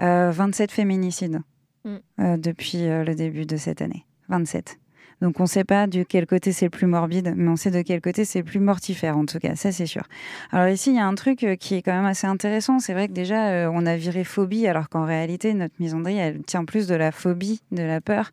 Euh, 0.00 0.30
27 0.30 0.72
féminicides 0.72 1.40
Mm. 1.84 1.96
euh, 2.20 2.36
depuis 2.36 2.78
le 2.86 3.14
début 3.14 3.44
de 3.44 3.56
cette 3.56 3.82
année. 3.82 4.06
27. 4.28 4.78
Donc 5.22 5.38
on 5.38 5.44
ne 5.44 5.48
sait 5.48 5.62
pas 5.62 5.86
de 5.86 6.02
quel 6.02 6.26
côté 6.26 6.50
c'est 6.50 6.66
le 6.66 6.70
plus 6.70 6.88
morbide, 6.88 7.32
mais 7.36 7.48
on 7.48 7.54
sait 7.54 7.70
de 7.70 7.80
quel 7.82 8.00
côté 8.00 8.24
c'est 8.24 8.40
le 8.40 8.44
plus 8.44 8.58
mortifère 8.58 9.16
en 9.16 9.24
tout 9.24 9.38
cas, 9.38 9.54
ça 9.54 9.70
c'est 9.70 9.86
sûr. 9.86 10.02
Alors 10.50 10.68
ici 10.68 10.90
il 10.90 10.96
y 10.96 10.98
a 10.98 11.06
un 11.06 11.14
truc 11.14 11.44
euh, 11.44 11.54
qui 11.54 11.76
est 11.76 11.82
quand 11.82 11.92
même 11.92 12.06
assez 12.06 12.26
intéressant, 12.26 12.80
c'est 12.80 12.92
vrai 12.92 13.06
que 13.06 13.12
déjà 13.12 13.50
euh, 13.50 13.70
on 13.72 13.86
a 13.86 13.96
viré 13.96 14.24
phobie, 14.24 14.66
alors 14.66 14.88
qu'en 14.88 15.06
réalité 15.06 15.54
notre 15.54 15.74
misandrie 15.78 16.16
elle 16.16 16.42
tient 16.42 16.64
plus 16.64 16.88
de 16.88 16.96
la 16.96 17.12
phobie, 17.12 17.60
de 17.70 17.84
la 17.84 18.00
peur, 18.00 18.32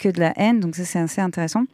que 0.00 0.08
de 0.08 0.18
la 0.18 0.32
haine, 0.36 0.58
donc 0.58 0.74
ça 0.74 0.84
c'est 0.84 0.98
assez 0.98 1.20
intéressant. 1.20 1.66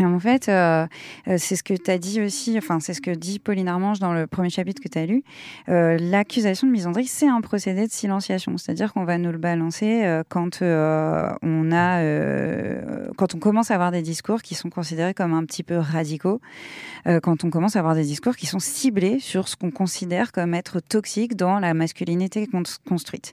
En 0.00 0.18
fait, 0.18 0.48
euh, 0.48 0.86
euh, 1.28 1.36
c'est 1.38 1.54
ce 1.54 1.62
que 1.62 1.72
tu 1.74 1.88
as 1.88 1.98
dit 1.98 2.20
aussi, 2.20 2.58
enfin, 2.58 2.80
c'est 2.80 2.94
ce 2.94 3.00
que 3.00 3.12
dit 3.12 3.38
Pauline 3.38 3.68
Armange 3.68 4.00
dans 4.00 4.12
le 4.12 4.26
premier 4.26 4.50
chapitre 4.50 4.82
que 4.82 4.88
tu 4.88 4.98
as 4.98 5.06
lu. 5.06 5.22
Euh, 5.68 5.96
L'accusation 6.00 6.66
de 6.66 6.72
misandrie, 6.72 7.06
c'est 7.06 7.28
un 7.28 7.40
procédé 7.40 7.86
de 7.86 7.92
silenciation. 7.92 8.58
C'est-à-dire 8.58 8.92
qu'on 8.92 9.04
va 9.04 9.18
nous 9.18 9.30
le 9.30 9.38
balancer 9.38 10.20
quand, 10.28 10.62
on 10.62 11.72
a, 11.72 12.02
quand 13.16 13.34
on 13.36 13.38
commence 13.38 13.70
à 13.70 13.74
avoir 13.74 13.92
des 13.92 14.02
discours 14.02 14.42
qui 14.42 14.56
sont 14.56 14.68
considérés 14.68 15.14
comme 15.14 15.32
un 15.32 15.44
petit 15.44 15.62
peu 15.62 15.76
radicaux, 15.78 16.40
quand 17.22 17.44
on 17.44 17.50
commence 17.50 17.76
à 17.76 17.78
avoir 17.78 17.94
des 17.94 18.02
discours 18.02 18.34
qui 18.34 18.46
sont 18.46 18.58
ciblés 18.58 19.20
sur 19.20 19.46
ce 19.46 19.54
qu'on 19.56 19.70
considère 19.70 20.32
comme 20.32 20.54
être 20.54 20.80
toxique 20.80 21.36
dans 21.36 21.60
la 21.60 21.72
masculinité 21.72 22.46
cons- 22.48 22.62
construite. 22.88 23.32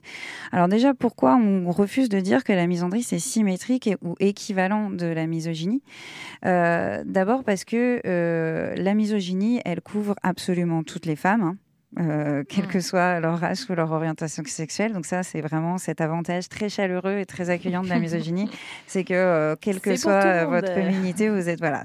Alors 0.52 0.68
déjà, 0.68 0.94
pourquoi 0.94 1.34
on 1.36 1.70
refuse 1.70 2.08
de 2.08 2.20
dire 2.20 2.44
que 2.44 2.52
la 2.52 2.66
misandrie, 2.68 3.02
c'est 3.02 3.18
symétrique 3.18 3.90
ou 4.02 4.14
équivalent 4.20 4.90
de 4.90 5.06
la 5.06 5.26
misogynie? 5.26 5.82
Euh, 6.52 7.02
D'abord 7.04 7.44
parce 7.44 7.64
que 7.64 8.00
euh, 8.06 8.74
la 8.76 8.94
misogynie, 8.94 9.60
elle 9.64 9.80
couvre 9.80 10.14
absolument 10.22 10.82
toutes 10.82 11.06
les 11.06 11.16
femmes. 11.16 11.42
hein. 11.42 11.56
euh, 11.98 12.42
quelle 12.48 12.66
que 12.68 12.80
soit 12.80 13.20
leur 13.20 13.38
race 13.38 13.68
ou 13.68 13.74
leur 13.74 13.90
orientation 13.92 14.42
sexuelle. 14.46 14.92
Donc 14.92 15.04
ça, 15.06 15.22
c'est 15.22 15.40
vraiment 15.40 15.78
cet 15.78 16.00
avantage 16.00 16.48
très 16.48 16.68
chaleureux 16.68 17.18
et 17.18 17.26
très 17.26 17.50
accueillant 17.50 17.82
de 17.82 17.88
la 17.88 17.98
misogynie, 17.98 18.50
c'est 18.86 19.04
que 19.04 19.14
euh, 19.14 19.56
quelle 19.60 19.80
que 19.80 19.96
soit 19.96 20.44
votre 20.46 20.72
féminité, 20.72 21.28
vous 21.28 21.48
êtes 21.48 21.58
voilà, 21.58 21.82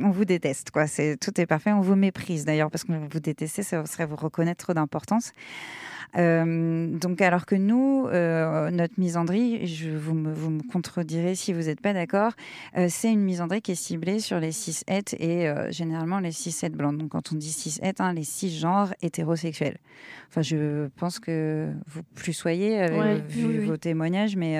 on 0.00 0.10
vous 0.10 0.24
déteste 0.24 0.70
quoi. 0.70 0.86
C'est 0.86 1.16
tout 1.16 1.40
est 1.40 1.46
parfait, 1.46 1.72
on 1.72 1.80
vous 1.80 1.96
méprise 1.96 2.44
d'ailleurs 2.44 2.70
parce 2.70 2.84
que 2.84 2.92
vous 2.92 3.20
détestez, 3.20 3.62
ça 3.62 3.84
serait 3.86 4.06
vous 4.06 4.16
reconnaître 4.16 4.64
trop 4.64 4.74
d'importance. 4.74 5.32
Euh, 6.16 6.86
donc, 6.96 7.20
alors 7.20 7.46
que 7.46 7.54
nous, 7.54 8.06
euh, 8.06 8.70
notre 8.70 8.94
misandrie, 8.98 9.66
je, 9.66 9.90
vous, 9.90 10.14
me, 10.14 10.32
vous 10.32 10.50
me 10.50 10.62
contredirez 10.62 11.34
si 11.34 11.52
vous 11.52 11.62
n'êtes 11.62 11.80
pas 11.80 11.92
d'accord, 11.92 12.32
euh, 12.76 12.86
c'est 12.88 13.12
une 13.12 13.20
misandrie 13.20 13.60
qui 13.60 13.72
est 13.72 13.74
ciblée 13.74 14.18
sur 14.18 14.40
les 14.40 14.52
cis 14.52 14.82
het 14.88 15.14
et 15.18 15.48
généralement 15.70 16.20
les 16.20 16.32
cis 16.32 16.54
het 16.64 16.72
blancs. 16.74 16.96
Donc, 16.98 17.10
quand 17.10 17.32
on 17.32 17.36
dit 17.36 17.50
cis 17.52 17.78
het, 17.82 18.00
hein, 18.00 18.12
les 18.12 18.24
cisgenres 18.24 18.94
hétérosexuels. 19.02 19.78
Enfin, 20.28 20.42
je 20.42 20.88
pense 20.96 21.18
que 21.18 21.68
vous 21.86 22.02
plus 22.14 22.32
soyez 22.32 22.78
Ouais, 22.80 23.22
vu 23.28 23.46
oui, 23.46 23.56
oui. 23.60 23.66
vos 23.66 23.76
témoignages, 23.76 24.36
mais 24.36 24.58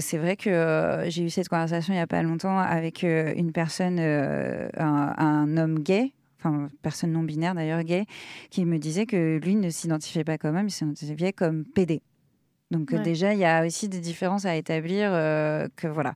c'est 0.00 0.18
vrai 0.18 0.36
que 0.36 1.04
j'ai 1.08 1.24
eu 1.24 1.30
cette 1.30 1.48
conversation 1.48 1.92
il 1.92 1.96
n'y 1.96 2.02
a 2.02 2.06
pas 2.06 2.22
longtemps 2.22 2.58
avec 2.58 3.02
une 3.02 3.52
personne, 3.52 3.98
un, 4.00 5.14
un 5.16 5.56
homme 5.56 5.78
gay 5.80 6.12
enfin 6.42 6.68
personne 6.82 7.12
non 7.12 7.22
binaire 7.22 7.54
d'ailleurs 7.54 7.82
gay, 7.84 8.06
qui 8.50 8.64
me 8.64 8.78
disait 8.78 9.06
que 9.06 9.38
lui 9.42 9.54
ne 9.54 9.70
s'identifiait 9.70 10.24
pas 10.24 10.38
comme 10.38 10.56
homme, 10.56 10.68
il 10.68 10.72
s'identifiait 10.72 11.32
comme 11.32 11.64
PD. 11.64 12.02
Donc 12.72 12.92
euh, 12.92 12.96
Ouais. 12.96 13.02
déjà, 13.02 13.34
il 13.34 13.38
y 13.38 13.44
a 13.44 13.66
aussi 13.66 13.88
des 13.88 14.00
différences 14.00 14.46
à 14.46 14.56
établir 14.56 15.10
euh, 15.12 15.68
que 15.76 15.86
voilà. 15.86 16.14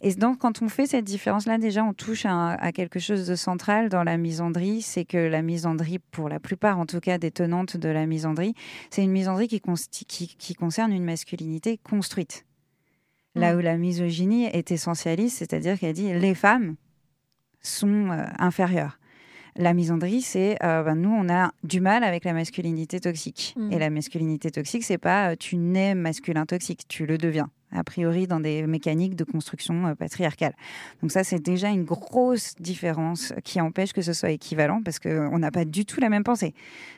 Et 0.00 0.12
donc 0.14 0.38
quand 0.38 0.60
on 0.60 0.68
fait 0.68 0.86
cette 0.86 1.04
différence-là, 1.04 1.58
déjà 1.58 1.84
on 1.84 1.92
touche 1.94 2.26
à, 2.26 2.72
quelque 2.72 2.98
chose 2.98 3.26
de 3.26 3.36
central 3.36 3.88
dans 3.88 4.02
la 4.02 4.16
misandrie, 4.16 4.82
c'est 4.82 5.04
que 5.04 5.16
la 5.16 5.42
misandrie, 5.42 6.00
pour 6.00 6.28
la 6.28 6.40
plupart 6.40 6.78
en 6.80 6.86
tout 6.86 6.98
cas 6.98 7.18
des 7.18 7.30
tenantes 7.30 7.76
de 7.76 7.88
la 7.88 8.06
misandrie, 8.06 8.54
c'est 8.90 9.04
une 9.04 9.12
misandrie 9.12 9.46
qui, 9.46 9.58
consti- 9.58 10.04
qui, 10.04 10.34
qui 10.36 10.54
concerne 10.54 10.92
une 10.92 11.04
masculinité 11.04 11.78
construite. 11.78 12.44
Là 13.34 13.56
où 13.56 13.60
la 13.60 13.78
misogynie 13.78 14.44
est 14.44 14.72
essentialiste, 14.72 15.38
c'est-à-dire 15.38 15.78
qu'elle 15.78 15.94
dit 15.94 16.12
les 16.12 16.34
femmes 16.34 16.74
sont 17.62 18.10
euh, 18.10 18.24
inférieures. 18.38 18.98
La 19.56 19.74
misandrie, 19.74 20.22
c'est 20.22 20.56
euh, 20.64 20.82
ben, 20.82 20.94
nous, 20.94 21.10
on 21.10 21.28
a 21.28 21.52
du 21.62 21.80
mal 21.80 22.04
avec 22.04 22.24
la 22.24 22.32
masculinité 22.32 23.00
toxique. 23.00 23.54
Mm. 23.56 23.72
Et 23.72 23.78
la 23.78 23.90
masculinité 23.90 24.50
toxique, 24.50 24.82
c'est 24.82 24.98
pas 24.98 25.32
euh, 25.32 25.36
tu 25.38 25.56
nais 25.56 25.94
masculin 25.94 26.46
toxique, 26.46 26.88
tu 26.88 27.04
le 27.04 27.18
deviens, 27.18 27.50
a 27.70 27.84
priori 27.84 28.26
dans 28.26 28.40
des 28.40 28.66
mécaniques 28.66 29.14
de 29.14 29.24
construction 29.24 29.88
euh, 29.88 29.94
patriarcale. 29.94 30.54
Donc 31.02 31.12
ça, 31.12 31.22
c'est 31.22 31.38
déjà 31.38 31.68
une 31.68 31.84
grosse 31.84 32.54
différence 32.60 33.34
qui 33.44 33.60
empêche 33.60 33.92
que 33.92 34.00
ce 34.00 34.14
soit 34.14 34.30
équivalent 34.30 34.80
parce 34.82 34.98
qu'on 34.98 35.38
n'a 35.38 35.50
pas 35.50 35.66
du 35.66 35.84
tout 35.84 36.00
la 36.00 36.08
même 36.08 36.24
pensée. 36.24 36.54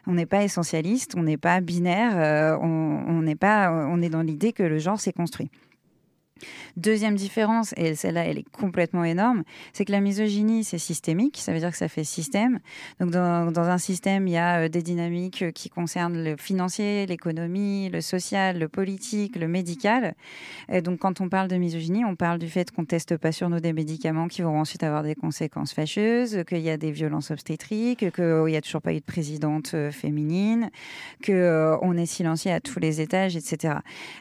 On 0.07 0.12
n'est 0.12 0.26
pas 0.26 0.44
essentialiste, 0.44 1.14
on 1.16 1.24
n'est 1.24 1.36
pas 1.36 1.61
binaire, 1.61 2.12
euh, 2.16 2.57
on 2.62 2.84
on 3.09 3.22
n'est 3.22 3.36
pas, 3.36 3.72
on 3.72 4.00
est 4.00 4.09
dans 4.09 4.22
l'idée 4.22 4.52
que 4.52 4.62
le 4.62 4.78
genre 4.78 5.00
s'est 5.00 5.12
construit. 5.12 5.50
Deuxième 6.76 7.14
différence, 7.14 7.72
et 7.76 7.95
celle-là, 7.95 8.26
elle 8.26 8.38
est 8.38 8.51
complètement 8.51 9.05
énorme, 9.05 9.45
c'est 9.72 9.84
que 9.84 9.92
la 9.92 10.01
misogynie, 10.01 10.64
c'est 10.64 10.78
systémique, 10.78 11.38
ça 11.38 11.53
veut 11.53 11.61
dire 11.61 11.70
que 11.70 11.76
ça 11.76 11.88
fait 11.88 12.05
système. 12.05 12.59
Donc, 13.01 13.11
dans, 13.11 13.59
un 13.59 13.78
système, 13.78 14.28
il 14.28 14.32
y 14.32 14.36
a 14.36 14.64
euh, 14.64 14.68
des 14.68 14.82
dynamiques 14.82 15.42
euh, 15.42 15.51
qui 15.51 15.70
concernent 15.70 16.22
le 16.22 16.36
financier, 16.36 17.07
l'économie, 17.07 17.88
le 17.88 18.01
social, 18.01 18.59
le 18.59 18.68
politique, 18.68 19.36
le 19.36 19.49
médical. 19.49 20.14
Et 20.68 20.82
donc, 20.82 20.99
quand 20.99 21.20
on 21.20 21.28
parle 21.28 21.49
de 21.49 21.57
misogynie, 21.57 22.05
on 22.05 22.16
parle 22.16 22.38
du 22.38 22.49
fait 22.49 22.70
qu'on 22.70 22.84
teste 22.84 23.16
pas 23.16 23.32
sur 23.32 23.49
nous 23.49 23.61
des 23.61 23.72
médicaments 23.72 24.28
qui 24.28 24.42
vont 24.42 24.59
ensuite 24.59 24.82
avoir 24.82 25.03
des 25.03 25.14
conséquences 25.14 25.72
fâcheuses, 25.72 26.42
qu'il 26.49 26.59
y 26.59 26.70
a 26.70 26.76
des 26.76 26.90
violences 26.90 27.30
obstétriques, 27.30 28.12
qu'il 28.12 28.45
n'y 28.47 28.57
a 28.57 28.61
toujours 28.61 28.82
pas 28.82 28.92
eu 28.92 29.01
de 29.01 29.05
présidente 29.05 29.72
euh, 29.74 29.90
féminine, 29.90 30.70
qu'on 31.24 31.97
est 31.97 32.07
silencié 32.07 32.53
à 32.53 32.61
tous 32.61 32.80
les 32.80 33.01
étages, 33.01 33.36
etc. 33.36 33.76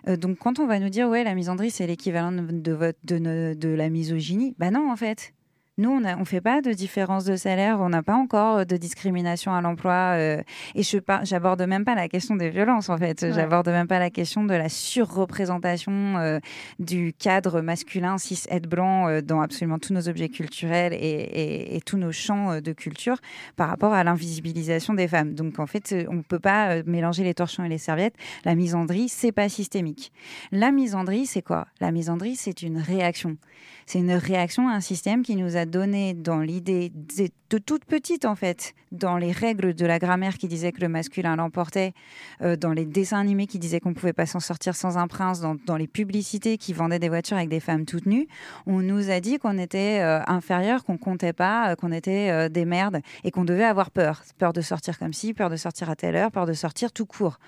Donc, 0.08 0.38
quand 0.38 0.60
on 0.60 0.68
va 0.68 0.80
nous 0.80 0.90
dire, 0.90 1.10
ouais, 1.10 1.24
la 1.24 1.34
misandrie, 1.34 1.72
c'est 1.72 1.88
l'équivalent 1.88 2.13
de, 2.14 3.54
de, 3.54 3.68
la 3.70 3.90
misogynie, 3.90 4.56
bah 4.58 4.72
non, 4.72 4.92
en 4.92 4.96
fait. 4.96 5.34
Nous, 5.80 5.90
on 5.90 6.00
ne 6.00 6.24
fait 6.24 6.40
pas 6.40 6.62
de 6.62 6.72
différence 6.72 7.26
de 7.26 7.36
salaire, 7.36 7.80
on 7.82 7.90
n'a 7.90 8.04
pas 8.04 8.14
encore 8.14 8.64
de 8.64 8.78
discrimination 8.78 9.56
à 9.56 9.62
l'emploi. 9.62 10.14
euh, 10.18 10.42
et 10.76 10.84
je 10.84 11.00
j'aborde 11.24 11.64
même 11.64 11.84
pas 11.84 11.96
la 11.96 12.08
question 12.08 12.36
des 12.36 12.52
violences, 12.52 12.90
en 12.90 12.98
fait. 13.00 13.24
Ouais. 13.24 13.34
J'aborde 13.34 13.68
même 13.70 13.88
pas 13.88 13.98
la 13.98 14.12
question 14.12 14.44
de 14.44 14.54
la 14.54 14.70
surreprésentation 14.70 16.18
euh, 16.20 16.38
du 16.78 17.12
cadre 17.18 17.62
masculin 17.62 18.20
cis 18.20 18.46
het 18.52 18.68
blanc 18.70 19.08
euh, 19.08 19.22
dans 19.22 19.42
absolument 19.42 19.80
tous 19.80 19.94
nos 19.94 20.08
objets 20.08 20.30
culturels 20.30 20.94
et, 20.94 20.98
et- 20.98 21.76
et 21.76 21.82
tous 21.82 21.98
nos 21.98 22.12
champs 22.12 22.52
euh, 22.52 22.62
de 22.62 22.72
culture 22.72 23.18
par 23.56 23.68
rapport 23.68 23.94
à 23.94 24.04
l'invisibilisation 24.04 24.94
des 24.94 25.08
femmes. 25.08 25.34
Donc, 25.34 25.58
en 25.58 25.66
fait, 25.66 25.92
euh, 25.92 26.06
on 26.10 26.18
ne 26.18 26.22
peut 26.22 26.40
pas 26.40 26.70
euh, 26.70 26.84
mélanger 26.86 27.24
les 27.24 27.34
torchons 27.34 27.64
et 27.64 27.70
les 27.70 27.80
serviettes. 27.80 28.16
La 28.46 28.54
misandrie, 28.54 29.10
c'est 29.10 29.32
pas 29.32 29.50
systémique. 29.50 30.12
La 30.52 30.72
misandrie, 30.72 31.26
c'est 31.26 31.42
quoi? 31.42 31.66
La 31.82 31.92
misandrie, 31.92 32.36
c'est 32.36 32.62
une 32.62 32.78
réaction. 32.78 33.38
C'est 33.86 34.00
une 34.00 34.14
réaction 34.14 34.68
à 34.70 34.74
un 34.74 34.82
système 34.82 35.24
qui 35.24 35.36
nous 35.36 35.58
a 35.58 35.66
donné 35.66 36.14
dans 36.14 36.40
l'idée 36.40 36.92
de, 36.94 37.58
toute 37.60 37.86
petite, 37.86 38.26
en 38.26 38.36
fait, 38.36 38.74
dans 38.92 39.18
les 39.18 39.32
règles 39.32 39.76
de 39.76 39.86
la 39.86 40.00
grammaire 40.00 40.38
qui 40.38 40.48
disaient 40.48 40.72
que 40.72 40.82
le 40.82 40.90
masculin 40.90 41.36
l'emportait, 41.36 41.94
euh, 42.42 42.56
dans 42.56 42.72
les 42.72 42.86
dessins 42.86 43.20
animés 43.20 43.46
qui 43.46 43.60
disaient 43.60 43.80
qu'on 43.80 43.90
ne 43.90 43.96
pouvait 43.96 44.14
pas 44.14 44.26
s'en 44.26 44.40
sortir 44.40 44.76
sans 44.76 44.98
un 44.98 45.08
prince, 45.08 45.40
dans, 45.40 45.56
dans 45.68 45.78
les 45.78 45.88
publicités 45.88 46.58
qui 46.58 46.74
vendaient 46.74 47.00
des 47.00 47.10
voitures 47.10 47.38
avec 47.38 47.50
des 47.50 47.60
femmes 47.60 47.86
toutes 47.86 48.08
nues, 48.08 48.28
on 48.66 48.80
nous 48.80 49.10
a 49.10 49.20
dit 49.20 49.38
qu'on 49.38 49.58
était 49.58 50.00
euh, 50.02 50.22
inférieur, 50.28 50.84
qu'on 50.84 50.98
comptait 50.98 51.34
pas, 51.34 51.72
euh, 51.72 51.76
qu'on 51.76 51.92
était 51.92 52.30
euh, 52.32 52.50
des 52.50 52.66
merdes 52.66 53.02
et 53.24 53.32
qu'on 53.32 53.46
devait 53.46 53.64
avoir 53.64 53.92
peur. 53.92 54.24
Peur 54.38 54.54
de 54.54 54.62
sortir 54.62 54.98
comme 54.98 55.14
ci, 55.14 55.34
peur 55.34 55.50
de 55.50 55.56
sortir 55.56 55.90
à 55.90 55.96
telle 55.96 56.16
heure, 56.16 56.32
peur 56.32 56.46
de 56.46 56.54
sortir 56.54 56.92
tout 56.92 57.06
court. 57.06 57.40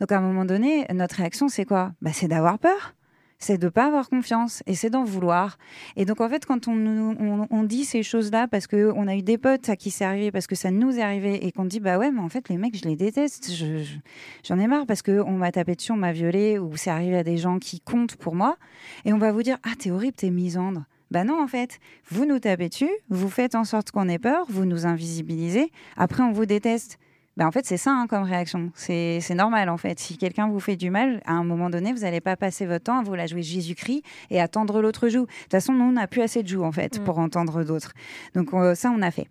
Donc 0.00 0.12
à 0.12 0.18
un 0.18 0.20
moment 0.20 0.44
donné, 0.44 0.86
notre 0.92 1.16
réaction, 1.16 1.48
c'est 1.48 1.64
quoi? 1.64 1.92
Bah, 2.02 2.10
C'est 2.12 2.28
d'avoir 2.28 2.58
peur 2.58 2.94
c'est 3.38 3.58
de 3.58 3.68
pas 3.68 3.86
avoir 3.86 4.08
confiance 4.08 4.62
et 4.66 4.74
c'est 4.74 4.90
d'en 4.90 5.04
vouloir. 5.04 5.58
Et 5.96 6.04
donc 6.04 6.20
en 6.20 6.28
fait, 6.28 6.46
quand 6.46 6.68
on, 6.68 7.46
on, 7.50 7.62
dit 7.64 7.84
ces 7.84 8.02
choses-là 8.02 8.48
parce 8.48 8.66
que 8.66 8.92
on 8.94 9.06
a 9.08 9.16
eu 9.16 9.22
des 9.22 9.38
potes 9.38 9.68
à 9.68 9.76
qui 9.76 9.90
c'est 9.90 10.04
arrivé, 10.04 10.30
parce 10.30 10.46
que 10.46 10.54
ça 10.54 10.70
nous 10.70 10.98
est 10.98 11.02
arrivé 11.02 11.46
et 11.46 11.52
qu'on 11.52 11.64
dit 11.64 11.80
bah 11.80 11.98
ouais, 11.98 12.10
mais 12.10 12.20
en 12.20 12.28
fait 12.28 12.48
les 12.48 12.56
mecs 12.56 12.76
je 12.76 12.88
les 12.88 12.96
déteste, 12.96 13.50
Je- 13.52 13.82
je- 13.84 13.96
j'en 14.44 14.58
ai 14.58 14.66
marre 14.66 14.86
parce 14.86 15.02
que 15.02 15.20
on 15.20 15.32
m'a 15.32 15.52
tapé 15.52 15.74
dessus, 15.74 15.92
on 15.92 15.96
m'a 15.96 16.12
violé 16.12 16.58
ou 16.58 16.76
c'est 16.76 16.90
arrivé 16.90 17.16
à 17.18 17.22
des 17.24 17.36
gens 17.36 17.58
qui 17.58 17.80
comptent 17.80 18.16
pour 18.16 18.34
moi 18.34 18.56
et 19.04 19.12
on 19.12 19.18
va 19.18 19.32
vous 19.32 19.42
dire 19.42 19.58
ah 19.64 19.72
t'es 19.78 19.90
horrible, 19.90 20.16
t'es 20.16 20.30
misandre. 20.30 20.84
Bah 21.12 21.22
non, 21.22 21.40
en 21.40 21.46
fait, 21.46 21.78
vous 22.10 22.24
nous 22.26 22.40
tapez 22.40 22.68
dessus, 22.68 22.90
vous 23.10 23.28
faites 23.28 23.54
en 23.54 23.62
sorte 23.62 23.92
qu'on 23.92 24.08
ait 24.08 24.18
peur, 24.18 24.44
vous 24.48 24.64
nous 24.64 24.86
invisibilisez, 24.86 25.70
après 25.96 26.22
on 26.24 26.32
vous 26.32 26.46
déteste. 26.46 26.98
Bah 27.36 27.46
en 27.46 27.52
fait, 27.52 27.66
c'est 27.66 27.76
ça 27.76 27.90
hein, 27.92 28.06
comme 28.06 28.22
réaction. 28.22 28.70
C'est 28.74 29.20
c'est 29.20 29.34
normal, 29.34 29.68
en 29.68 29.76
fait. 29.76 29.98
Si 30.00 30.16
quelqu'un 30.16 30.48
vous 30.48 30.60
fait 30.60 30.76
du 30.76 30.88
mal, 30.90 31.20
à 31.26 31.32
un 31.32 31.44
moment 31.44 31.68
donné, 31.68 31.92
vous 31.92 32.00
n'allez 32.00 32.22
pas 32.22 32.36
passer 32.36 32.64
votre 32.64 32.84
temps 32.84 32.98
à 32.98 33.02
vous 33.02 33.14
la 33.14 33.26
jouer 33.26 33.42
Jésus-Christ 33.42 34.02
et 34.30 34.40
attendre 34.40 34.80
l'autre 34.80 35.08
joue. 35.08 35.26
De 35.26 35.30
toute 35.42 35.50
façon, 35.50 35.74
nous, 35.74 35.84
on 35.84 35.92
n'a 35.92 36.06
plus 36.06 36.22
assez 36.22 36.42
de 36.42 36.48
joues, 36.48 36.64
en 36.64 36.72
fait, 36.72 36.98
Mm. 36.98 37.04
pour 37.04 37.18
entendre 37.18 37.62
d'autres. 37.62 37.92
Donc, 38.34 38.50
ça, 38.74 38.90
on 38.90 39.02
a 39.02 39.10
fait. 39.10 39.28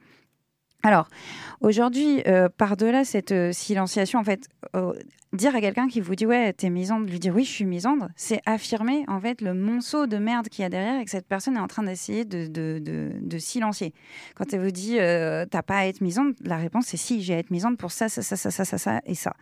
Alors, 0.83 1.07
aujourd'hui, 1.61 2.21
euh, 2.27 2.47
par-delà 2.47 3.05
cette 3.05 3.31
euh, 3.31 3.51
silenciation, 3.51 4.19
en 4.19 4.23
fait, 4.23 4.47
euh, 4.75 4.93
dire 5.35 5.55
à 5.55 5.61
quelqu'un 5.61 5.87
qui 5.87 6.01
vous 6.01 6.15
dit 6.15 6.25
ouais, 6.25 6.53
t'es 6.53 6.69
misandre, 6.69 7.05
lui 7.05 7.19
dire 7.19 7.33
oui, 7.35 7.43
je 7.43 7.51
suis 7.51 7.65
misandre, 7.65 8.09
c'est 8.15 8.41
affirmer 8.45 9.03
en 9.07 9.19
fait 9.19 9.41
le 9.41 9.53
monceau 9.53 10.07
de 10.07 10.17
merde 10.17 10.49
qu'il 10.49 10.63
y 10.63 10.65
a 10.65 10.69
derrière 10.69 10.99
et 10.99 11.05
que 11.05 11.11
cette 11.11 11.27
personne 11.27 11.55
est 11.55 11.59
en 11.59 11.67
train 11.67 11.83
d'essayer 11.83 12.25
de, 12.25 12.47
de, 12.47 12.79
de, 12.79 13.11
de 13.19 13.37
silencier. 13.37 13.93
Quand 14.35 14.53
elle 14.53 14.61
vous 14.61 14.71
dit 14.71 14.99
euh, 14.99 15.45
t'as 15.49 15.61
pas 15.61 15.77
à 15.77 15.85
être 15.85 16.01
misandre, 16.01 16.33
la 16.41 16.57
réponse 16.57 16.85
c'est 16.87 16.97
si, 16.97 17.21
j'ai 17.21 17.35
à 17.35 17.37
être 17.39 17.51
misandre 17.51 17.77
pour 17.77 17.91
ça, 17.91 18.09
ça, 18.09 18.21
ça, 18.21 18.35
ça, 18.35 18.51
ça, 18.51 18.65
ça, 18.65 18.77
ça 18.77 19.01
et 19.05 19.15
ça. 19.15 19.33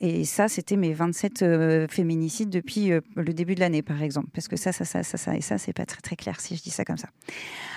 Et 0.00 0.24
ça, 0.24 0.48
c'était 0.48 0.76
mes 0.76 0.92
27 0.92 1.42
euh, 1.42 1.88
féminicides 1.88 2.50
depuis 2.50 2.92
euh, 2.92 3.00
le 3.16 3.32
début 3.32 3.54
de 3.54 3.60
l'année, 3.60 3.82
par 3.82 4.02
exemple. 4.02 4.28
Parce 4.32 4.48
que 4.48 4.56
ça, 4.56 4.72
ça, 4.72 4.84
ça, 4.84 5.02
ça, 5.02 5.18
ça 5.18 5.36
et 5.36 5.40
ça, 5.40 5.58
c'est 5.58 5.72
pas 5.72 5.86
très, 5.86 6.00
très 6.00 6.16
clair 6.16 6.40
si 6.40 6.56
je 6.56 6.62
dis 6.62 6.70
ça 6.70 6.84
comme 6.84 6.98
ça. 6.98 7.08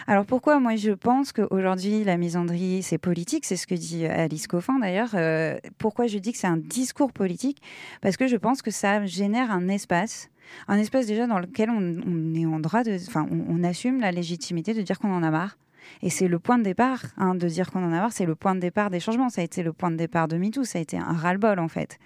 Alors 0.07 0.25
pourquoi 0.25 0.59
moi 0.59 0.75
je 0.75 0.91
pense 0.91 1.31
qu'aujourd'hui 1.31 2.03
la 2.03 2.17
misandrie 2.17 2.83
c'est 2.83 2.97
politique, 2.97 3.45
c'est 3.45 3.55
ce 3.55 3.67
que 3.67 3.75
dit 3.75 4.05
Alice 4.05 4.47
Coffin 4.47 4.79
d'ailleurs. 4.79 5.11
Euh, 5.13 5.57
pourquoi 5.77 6.07
je 6.07 6.17
dis 6.17 6.31
que 6.31 6.37
c'est 6.37 6.47
un 6.47 6.57
discours 6.57 7.13
politique? 7.13 7.61
Parce 8.01 8.17
que 8.17 8.27
je 8.27 8.37
pense 8.37 8.61
que 8.61 8.71
ça 8.71 9.05
génère 9.05 9.51
un 9.51 9.67
espace, 9.67 10.29
un 10.67 10.77
espace 10.77 11.07
déjà 11.07 11.27
dans 11.27 11.39
lequel 11.39 11.69
on, 11.69 12.33
est 12.35 12.45
en 12.45 12.59
droit 12.59 12.83
de, 12.83 12.95
enfin 13.07 13.27
on 13.31 13.63
assume 13.63 14.01
la 14.01 14.11
légitimité 14.11 14.73
de 14.73 14.81
dire 14.81 14.99
qu'on 14.99 15.13
en 15.13 15.23
a 15.23 15.31
marre. 15.31 15.57
Et 16.01 16.09
c'est 16.09 16.27
le 16.27 16.39
point 16.39 16.57
de 16.57 16.63
départ 16.63 17.01
hein, 17.17 17.35
de 17.35 17.47
dire 17.47 17.71
qu'on 17.71 17.83
en 17.83 17.91
a 17.93 17.99
marre, 17.99 18.11
c'est 18.11 18.25
le 18.25 18.35
point 18.35 18.55
de 18.55 18.59
départ 18.59 18.89
des 18.89 18.99
changements. 18.99 19.29
Ça 19.29 19.41
a 19.41 19.43
été 19.43 19.63
le 19.63 19.73
point 19.73 19.91
de 19.91 19.95
départ 19.95 20.27
de 20.27 20.37
MeToo, 20.37 20.63
ça 20.63 20.79
a 20.79 20.81
été 20.81 20.97
un 20.97 21.13
ras-le-bol 21.13 21.59
en 21.59 21.67
fait. 21.67 21.97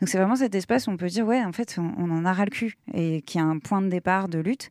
Donc 0.00 0.08
c'est 0.08 0.18
vraiment 0.18 0.36
cet 0.36 0.54
espace 0.54 0.86
où 0.86 0.90
on 0.90 0.96
peut 0.96 1.08
dire 1.08 1.26
ouais 1.26 1.42
en 1.44 1.52
fait 1.52 1.78
on, 1.78 2.10
en 2.10 2.24
a 2.24 2.32
ras 2.32 2.44
le 2.44 2.50
cul 2.50 2.76
et 2.92 3.22
qui 3.22 3.38
est 3.38 3.42
un 3.42 3.58
point 3.58 3.82
de 3.82 3.88
départ 3.88 4.28
de 4.28 4.38
lutte. 4.38 4.70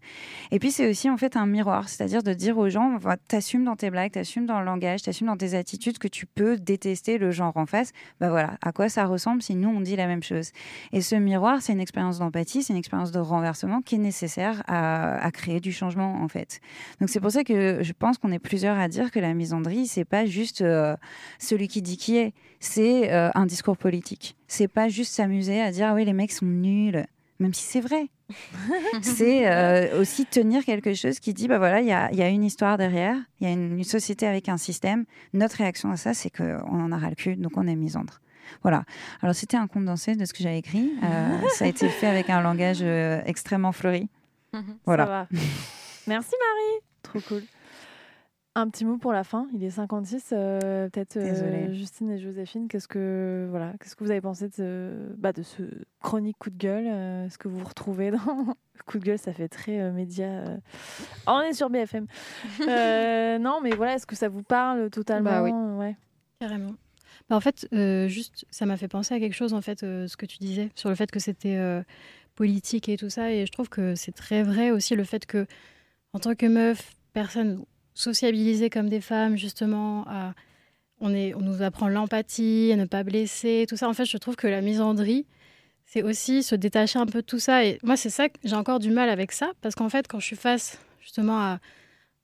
Et 0.51 0.59
puis 0.59 0.71
c'est 0.71 0.89
aussi 0.89 1.09
en 1.09 1.17
fait 1.17 1.35
un 1.35 1.45
miroir, 1.45 1.89
c'est-à-dire 1.89 2.23
de 2.23 2.33
dire 2.33 2.57
aux 2.57 2.69
gens, 2.69 2.97
t'assumes 3.27 3.63
dans 3.63 3.75
tes 3.75 3.89
blagues, 3.89 4.11
t'assumes 4.11 4.45
dans 4.45 4.59
le 4.59 4.65
langage, 4.65 5.01
t'assumes 5.01 5.27
dans 5.27 5.37
tes 5.37 5.55
attitudes 5.55 5.97
que 5.97 6.07
tu 6.07 6.25
peux 6.25 6.57
détester 6.57 7.17
le 7.17 7.31
genre 7.31 7.55
en 7.55 7.65
face. 7.65 7.91
Bah 8.19 8.29
voilà, 8.29 8.57
à 8.61 8.71
quoi 8.71 8.89
ça 8.89 9.05
ressemble 9.05 9.41
si 9.41 9.55
nous 9.55 9.69
on 9.69 9.81
dit 9.81 9.95
la 9.95 10.07
même 10.07 10.23
chose? 10.23 10.51
Et 10.91 11.01
ce 11.01 11.15
miroir, 11.15 11.61
c'est 11.61 11.73
une 11.73 11.79
expérience 11.79 12.19
d'empathie, 12.19 12.63
c'est 12.63 12.73
une 12.73 12.79
expérience 12.79 13.11
de 13.11 13.19
renversement 13.19 13.81
qui 13.81 13.95
est 13.95 13.99
nécessaire 13.99 14.63
à, 14.67 15.23
à 15.23 15.31
créer 15.31 15.59
du 15.59 15.71
changement 15.71 16.21
en 16.21 16.27
fait. 16.27 16.59
Donc 16.99 17.09
c'est 17.09 17.19
pour 17.19 17.31
ça 17.31 17.43
que 17.43 17.79
je 17.81 17.93
pense 17.93 18.17
qu'on 18.17 18.31
est 18.31 18.39
plusieurs 18.53 18.77
à 18.77 18.87
dire 18.87 19.09
que 19.09 19.19
la 19.19 19.33
misandrie, 19.33 19.87
c'est 19.87 20.05
pas 20.05 20.27
juste 20.27 20.61
euh, 20.61 20.95
celui 21.39 21.67
qui 21.67 21.81
dit 21.81 21.97
qui 21.97 22.17
est, 22.17 22.33
c'est 22.59 23.11
euh, 23.11 23.31
un 23.33 23.47
discours 23.47 23.77
politique. 23.77 24.35
C'est 24.47 24.67
pas 24.67 24.89
juste 24.89 25.11
s'amuser 25.11 25.59
à 25.59 25.71
dire 25.71 25.87
ah 25.87 25.95
oui 25.95 26.05
les 26.05 26.13
mecs 26.13 26.31
sont 26.31 26.45
nuls, 26.45 27.03
même 27.39 27.55
si 27.55 27.63
c'est 27.63 27.81
vrai. 27.81 28.09
c'est 29.01 29.51
euh, 29.51 29.99
aussi 29.99 30.27
tenir 30.27 30.63
quelque 30.65 30.93
chose 30.93 31.19
qui 31.19 31.33
dit 31.33 31.47
bah 31.47 31.57
voilà 31.57 31.81
il 31.81 31.87
y 31.87 31.91
a, 31.91 32.11
il 32.11 32.17
y 32.19 32.21
a 32.21 32.29
une 32.29 32.43
histoire 32.43 32.77
derrière, 32.77 33.15
il 33.39 33.47
y 33.47 33.49
a 33.49 33.53
une, 33.53 33.79
une 33.79 33.83
société 33.83 34.27
avec 34.27 34.49
un 34.49 34.57
système. 34.57 35.05
Notre 35.33 35.57
réaction 35.57 35.89
à 35.89 35.97
ça, 35.97 36.13
c'est 36.13 36.29
qu'on 36.29 36.79
en 36.79 36.91
a 36.91 36.97
ras 36.99 37.09
le 37.09 37.15
cul, 37.15 37.35
donc 37.35 37.53
on 37.57 37.65
est 37.65 37.75
misandre. 37.75 38.19
Voilà. 38.61 38.83
Alors 39.23 39.33
c'était 39.33 39.57
un 39.57 39.65
condensé 39.65 40.15
de 40.15 40.25
ce 40.25 40.33
que 40.33 40.43
j'avais 40.43 40.59
écrit. 40.59 40.93
Euh, 41.03 41.39
ça 41.55 41.65
a 41.65 41.67
été 41.67 41.89
fait 41.89 42.05
avec 42.05 42.29
un 42.29 42.41
langage 42.41 42.81
euh, 42.83 43.19
extrêmement 43.25 43.71
fleuri. 43.71 44.09
Voilà. 44.85 45.05
Ça 45.05 45.11
va. 45.11 45.27
Merci 46.05 46.35
Marie. 46.39 46.83
Trop 47.01 47.19
cool. 47.21 47.41
Un 48.55 48.69
petit 48.69 48.85
mot 48.85 48.97
pour 48.97 49.13
la 49.13 49.23
fin. 49.23 49.47
Il 49.55 49.63
est 49.63 49.71
56. 49.71 50.29
euh, 50.31 50.87
Peut-être 50.89 51.17
euh. 51.17 51.73
Justine 51.73 52.11
et 52.11 52.19
Joséphine. 52.19 52.67
Qu'est-ce 52.67 52.87
que 52.87 53.47
voilà, 53.49 53.73
qu'est-ce 53.79 53.95
que 53.95 54.03
vous 54.03 54.11
avez 54.11 54.21
pensé 54.21 54.47
de 54.47 54.53
ce, 54.53 54.91
bah, 55.17 55.33
de 55.33 55.41
ce 55.41 55.63
chronique 56.01 56.37
coup 56.37 56.51
de 56.51 56.57
gueule 56.57 56.85
euh, 56.87 57.25
Est-ce 57.25 57.39
que 57.39 57.47
vous 57.47 57.57
vous 57.57 57.65
retrouvez 57.67 58.11
dans 58.11 58.19
coup 58.85 58.99
de 58.99 59.05
gueule? 59.05 59.17
Ça 59.17 59.33
fait 59.33 59.47
très 59.47 59.79
euh, 59.79 59.91
média. 59.91 60.27
euh. 60.27 60.57
On 61.25 61.41
est 61.41 61.53
sur 61.53 61.69
BFM. 61.69 62.05
Euh, 62.67 63.39
non, 63.39 63.59
mais 63.63 63.71
voilà. 63.71 63.95
Est-ce 63.95 64.05
que 64.05 64.15
ça 64.15 64.29
vous 64.29 64.43
parle 64.43 64.89
totalement? 64.91 65.31
Bah 65.31 65.43
oui. 65.43 65.51
Ouais. 65.51 65.95
Carrément. 66.39 66.75
Bah, 67.29 67.35
en 67.35 67.39
fait, 67.39 67.67
euh, 67.73 68.07
juste, 68.07 68.45
ça 68.51 68.67
m'a 68.67 68.77
fait 68.77 68.87
penser 68.87 69.15
à 69.15 69.19
quelque 69.19 69.33
chose, 69.33 69.53
en 69.53 69.61
fait, 69.61 69.81
euh, 69.81 70.07
ce 70.07 70.15
que 70.15 70.27
tu 70.27 70.37
disais, 70.37 70.69
sur 70.75 70.89
le 70.89 70.95
fait 70.95 71.09
que 71.09 71.19
c'était 71.19 71.57
euh, 71.57 71.81
politique 72.35 72.87
et 72.89 72.97
tout 72.97 73.09
ça. 73.09 73.31
Et 73.31 73.47
je 73.47 73.51
trouve 73.51 73.69
que 73.69 73.95
c'est 73.95 74.11
très 74.11 74.43
vrai 74.43 74.69
aussi 74.69 74.95
le 74.95 75.03
fait 75.05 75.25
que, 75.25 75.47
en 76.13 76.19
tant 76.19 76.35
que 76.35 76.45
meuf, 76.45 76.91
personne 77.13 77.63
sociabilisée 77.93 78.69
comme 78.69 78.89
des 78.89 79.01
femmes, 79.01 79.37
justement, 79.37 80.05
à- 80.07 80.33
on, 80.99 81.13
est, 81.13 81.33
on 81.35 81.41
nous 81.41 81.61
apprend 81.61 81.87
l'empathie, 81.89 82.69
à 82.73 82.75
ne 82.75 82.85
pas 82.85 83.03
blesser, 83.03 83.65
tout 83.67 83.75
ça. 83.77 83.89
En 83.89 83.93
fait, 83.93 84.05
je 84.05 84.17
trouve 84.17 84.35
que 84.35 84.47
la 84.47 84.61
misandrie, 84.61 85.25
c'est 85.85 86.01
aussi 86.03 86.43
se 86.43 86.55
détacher 86.55 86.97
un 86.99 87.05
peu 87.05 87.21
de 87.21 87.25
tout 87.25 87.39
ça. 87.39 87.65
Et 87.65 87.77
moi, 87.83 87.97
c'est 87.97 88.09
ça 88.09 88.29
que 88.29 88.37
j'ai 88.43 88.55
encore 88.55 88.79
du 88.79 88.89
mal 88.89 89.09
avec 89.09 89.31
ça, 89.31 89.51
parce 89.61 89.75
qu'en 89.75 89.89
fait, 89.89 90.07
quand 90.07 90.19
je 90.19 90.25
suis 90.25 90.35
face, 90.35 90.79
justement, 91.01 91.37
à 91.39 91.59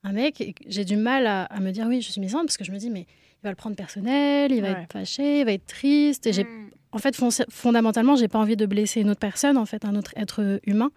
un 0.04 0.14
mec, 0.14 0.56
j'ai 0.66 0.86
du 0.86 0.96
mal 0.96 1.28
à, 1.28 1.44
à 1.44 1.60
me 1.60 1.72
dire 1.72 1.86
oui, 1.88 2.02
je 2.02 2.12
suis 2.12 2.22
misandre, 2.22 2.46
parce 2.46 2.58
que 2.58 2.64
je 2.64 2.72
me 2.72 2.78
dis, 2.78 2.90
mais 2.90 3.02
il 3.02 3.44
va 3.44 3.50
le 3.50 3.56
prendre 3.56 3.76
personnel, 3.76 4.52
il 4.52 4.62
va 4.62 4.72
Ouais. 4.74 4.82
être 4.84 4.92
fâché, 4.94 5.42
il 5.42 5.46
va 5.46 5.52
être 5.52 5.66
triste. 5.66 6.26
Et 6.26 6.32
j'ai, 6.34 6.48
en 6.94 6.98
fait, 7.00 7.16
fon- 7.16 7.30
fondamentalement, 7.50 8.16
j'ai 8.16 8.28
pas 8.30 8.40
envie 8.40 8.56
de 8.56 8.66
blesser 8.66 9.02
une 9.02 9.10
autre 9.10 9.20
personne, 9.20 9.58
en 9.58 9.66
fait, 9.66 9.84
un 9.84 9.96
autre 9.96 10.14
être 10.16 10.60
humain. 10.66 10.92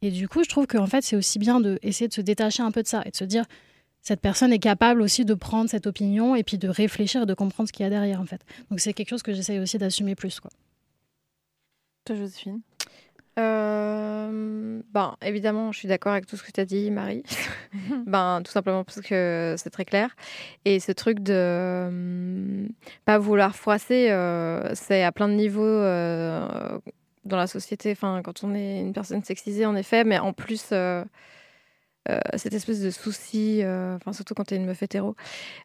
Et 0.00 0.10
du 0.10 0.28
coup, 0.28 0.42
je 0.42 0.48
trouve 0.48 0.66
que 0.66 0.78
en 0.78 0.86
fait, 0.86 1.02
c'est 1.02 1.14
aussi 1.16 1.38
bien 1.38 1.60
d'essayer 1.60 2.08
de 2.08 2.12
se 2.14 2.20
détacher 2.22 2.62
un 2.62 2.70
peu 2.72 2.82
de 2.82 2.88
ça 2.88 3.02
et 3.06 3.10
de 3.10 3.16
se 3.16 3.24
dire, 3.24 3.44
cette 4.02 4.20
personne 4.20 4.52
est 4.52 4.58
capable 4.58 5.00
aussi 5.00 5.24
de 5.24 5.34
prendre 5.34 5.70
cette 5.70 5.86
opinion 5.86 6.34
et 6.34 6.42
puis 6.42 6.58
de 6.58 6.68
réfléchir 6.68 7.22
et 7.22 7.26
de 7.26 7.34
comprendre 7.34 7.68
ce 7.68 7.72
qu'il 7.72 7.84
y 7.84 7.86
a 7.86 7.90
derrière, 7.90 8.20
en 8.20 8.26
fait. 8.26 8.40
Donc, 8.68 8.80
c'est 8.80 8.92
quelque 8.92 9.10
chose 9.10 9.22
que 9.22 9.32
j'essaye 9.32 9.60
aussi 9.60 9.78
d'assumer 9.78 10.14
plus, 10.16 10.40
quoi. 10.40 10.50
Toi, 12.04 12.16
Joséphine? 12.16 12.60
Euh, 13.38 14.82
ben, 14.92 15.16
évidemment, 15.22 15.72
je 15.72 15.78
suis 15.78 15.88
d'accord 15.88 16.12
avec 16.12 16.26
tout 16.26 16.36
ce 16.36 16.42
que 16.42 16.50
tu 16.50 16.60
as 16.60 16.64
dit, 16.64 16.90
Marie. 16.90 17.22
ben, 18.06 18.42
tout 18.44 18.50
simplement 18.50 18.84
parce 18.84 19.00
que 19.00 19.54
c'est 19.56 19.70
très 19.70 19.84
clair. 19.84 20.14
Et 20.64 20.80
ce 20.80 20.92
truc 20.92 21.20
de 21.20 21.32
euh, 21.32 22.68
pas 23.04 23.18
vouloir 23.18 23.54
froisser, 23.54 24.10
euh, 24.10 24.74
c'est 24.74 25.02
à 25.04 25.12
plein 25.12 25.28
de 25.28 25.34
niveaux 25.34 25.62
euh, 25.62 26.78
dans 27.24 27.36
la 27.36 27.46
société. 27.46 27.92
Enfin, 27.92 28.20
quand 28.22 28.42
on 28.42 28.54
est 28.54 28.80
une 28.80 28.92
personne 28.92 29.22
sexisée, 29.22 29.64
en 29.64 29.76
effet, 29.76 30.04
mais 30.04 30.18
en 30.18 30.32
plus. 30.32 30.72
Euh, 32.10 32.18
cette 32.34 32.52
espèce 32.54 32.80
de 32.80 32.90
souci, 32.90 33.60
euh, 33.62 33.96
surtout 34.12 34.34
quand 34.34 34.44
tu 34.44 34.54
es 34.54 34.56
une 34.56 34.66
meuf 34.66 34.82
hétéro, 34.82 35.14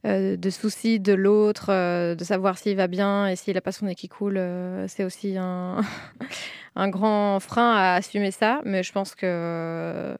euh, 0.06 0.38
de 0.38 0.50
souci 0.50 1.00
de 1.00 1.14
l'autre, 1.14 1.68
de 2.14 2.24
savoir 2.24 2.58
s'il 2.58 2.76
va 2.78 2.88
bien 2.88 3.28
et 3.28 3.36
s'il 3.36 3.58
a 3.58 3.62
pas 3.62 3.72
son 3.72 3.86
nez 3.88 3.96
qui 3.96 4.08
coule, 4.08 4.40
c'est 4.88 5.04
aussi 5.04 5.36
un, 5.38 5.82
un 6.76 6.90
grand 6.90 7.40
frein 7.40 7.72
à 7.76 7.94
assumer 7.96 8.32
ça. 8.32 8.62
Mais 8.66 8.84
je 8.84 8.92
pense 8.92 9.16
que, 9.16 10.16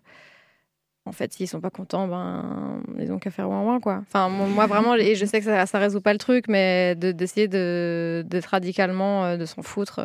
en 1.06 1.12
fait, 1.12 1.32
s'ils 1.34 1.48
sont 1.48 1.62
pas 1.62 1.70
contents, 1.70 2.08
ben 2.08 2.82
ils 3.00 3.12
ont 3.12 3.20
qu'à 3.20 3.32
faire 3.32 3.50
ouin 3.50 3.64
ouin 3.64 3.80
quoi. 3.80 4.00
Enfin 4.02 4.28
moi, 4.28 4.66
vraiment, 4.68 4.96
et 4.96 5.16
je 5.16 5.26
sais 5.26 5.40
que 5.40 5.46
ça, 5.46 5.66
ça 5.66 5.80
résout 5.80 6.02
pas 6.02 6.12
le 6.14 6.20
truc, 6.20 6.46
mais 6.50 6.96
de- 6.96 7.12
d'essayer 7.12 7.48
de 7.48 8.24
d'être 8.28 8.48
radicalement, 8.48 9.38
de 9.38 9.46
s'en 9.46 9.62
foutre. 9.62 10.02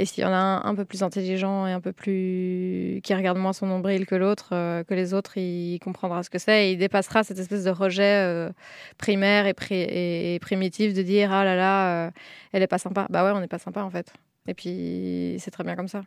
Et 0.00 0.04
s'il 0.06 0.22
y 0.22 0.26
en 0.26 0.32
a 0.32 0.36
un 0.36 0.64
un 0.64 0.74
peu 0.74 0.84
plus 0.84 1.02
intelligent 1.02 1.66
et 1.66 1.72
un 1.72 1.80
peu 1.80 1.92
plus. 1.92 3.00
qui 3.02 3.14
regarde 3.14 3.36
moins 3.38 3.52
son 3.52 3.66
nombril 3.66 4.06
que 4.06 4.14
l'autre, 4.14 4.50
euh, 4.52 4.84
que 4.84 4.94
les 4.94 5.12
autres, 5.12 5.36
il 5.36 5.78
comprendra 5.80 6.22
ce 6.22 6.30
que 6.30 6.38
c'est 6.38 6.68
et 6.68 6.72
il 6.72 6.78
dépassera 6.78 7.24
cette 7.24 7.38
espèce 7.38 7.64
de 7.64 7.70
rejet 7.70 8.22
euh, 8.24 8.50
primaire 8.96 9.46
et, 9.46 9.52
pri- 9.54 9.74
et- 9.74 10.34
et 10.36 10.38
primitif 10.38 10.94
de 10.94 11.02
dire 11.02 11.32
Ah 11.32 11.44
là 11.44 11.56
là, 11.56 12.06
euh, 12.06 12.10
elle 12.52 12.62
est 12.62 12.66
pas 12.68 12.78
sympa. 12.78 13.06
Bah 13.10 13.24
ouais, 13.24 13.32
on 13.34 13.40
n'est 13.40 13.48
pas 13.48 13.58
sympa 13.58 13.82
en 13.82 13.90
fait. 13.90 14.12
Et 14.46 14.54
puis 14.54 15.36
c'est 15.40 15.50
très 15.50 15.64
bien 15.64 15.76
comme 15.76 15.88
ça. 15.88 16.02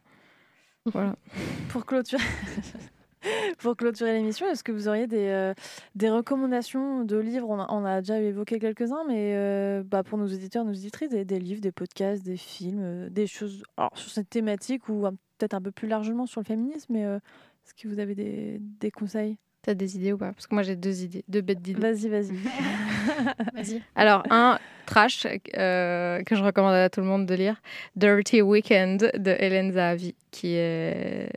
Voilà. 0.85 1.15
Pour 1.69 1.85
clôturer, 1.85 2.23
pour 3.59 3.75
clôturer 3.75 4.13
l'émission, 4.13 4.47
est-ce 4.49 4.63
que 4.63 4.71
vous 4.71 4.87
auriez 4.87 5.07
des, 5.07 5.27
euh, 5.27 5.53
des 5.95 6.09
recommandations 6.09 7.03
de 7.03 7.17
livres? 7.17 7.49
On 7.49 7.59
a, 7.59 7.67
on 7.69 7.85
a 7.85 8.01
déjà 8.01 8.19
évoqué 8.19 8.59
quelques-uns, 8.59 9.03
mais 9.07 9.33
euh, 9.35 9.83
bah, 9.85 10.03
pour 10.03 10.17
nos 10.17 10.25
auditeurs, 10.25 10.65
nos 10.65 10.71
auditrices, 10.73 11.09
des, 11.09 11.25
des 11.25 11.39
livres, 11.39 11.61
des 11.61 11.71
podcasts, 11.71 12.23
des 12.23 12.37
films, 12.37 12.79
euh, 12.81 13.09
des 13.09 13.27
choses 13.27 13.63
alors, 13.77 13.91
sur 13.97 14.09
cette 14.11 14.29
thématique 14.29 14.89
ou 14.89 15.05
un- 15.05 15.11
peut-être 15.37 15.53
un 15.53 15.61
peu 15.61 15.71
plus 15.71 15.87
largement 15.87 16.25
sur 16.25 16.41
le 16.41 16.45
féminisme, 16.45 16.93
mais 16.93 17.05
euh, 17.05 17.17
est-ce 17.65 17.73
que 17.73 17.87
vous 17.87 17.99
avez 17.99 18.15
des, 18.15 18.57
des 18.59 18.91
conseils? 18.91 19.37
T'as 19.63 19.75
des 19.75 19.95
idées 19.95 20.11
ou 20.13 20.17
pas? 20.17 20.31
Parce 20.33 20.47
que 20.47 20.55
moi 20.55 20.63
j'ai 20.63 20.75
deux 20.75 21.03
idées, 21.03 21.23
deux 21.27 21.41
bêtes 21.41 21.61
d'idées. 21.61 21.79
Vas-y, 21.79 22.09
vas-y. 22.09 22.31
Vas-y. 23.53 23.81
Alors, 23.95 24.23
un 24.31 24.57
trash 24.87 25.27
euh, 25.55 26.21
que 26.23 26.35
je 26.35 26.43
recommande 26.43 26.73
à 26.73 26.89
tout 26.89 26.99
le 27.01 27.05
monde 27.05 27.27
de 27.27 27.35
lire, 27.35 27.61
Dirty 27.95 28.41
Weekend 28.41 29.11
de 29.15 29.31
Hélène 29.37 29.71
Zahavi, 29.73 30.15
qui 30.31 30.55
est, 30.55 31.29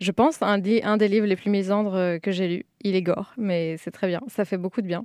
je 0.00 0.10
pense, 0.12 0.42
un, 0.42 0.60
un 0.82 0.96
des 0.96 1.08
livres 1.08 1.26
les 1.26 1.36
plus 1.36 1.50
misandres 1.50 1.94
euh, 1.94 2.18
que 2.18 2.30
j'ai 2.32 2.48
lu. 2.48 2.66
Il 2.82 2.94
est 2.96 3.02
gore, 3.02 3.32
mais 3.36 3.76
c'est 3.78 3.90
très 3.90 4.06
bien, 4.08 4.20
ça 4.28 4.44
fait 4.44 4.58
beaucoup 4.58 4.82
de 4.82 4.86
bien. 4.86 5.04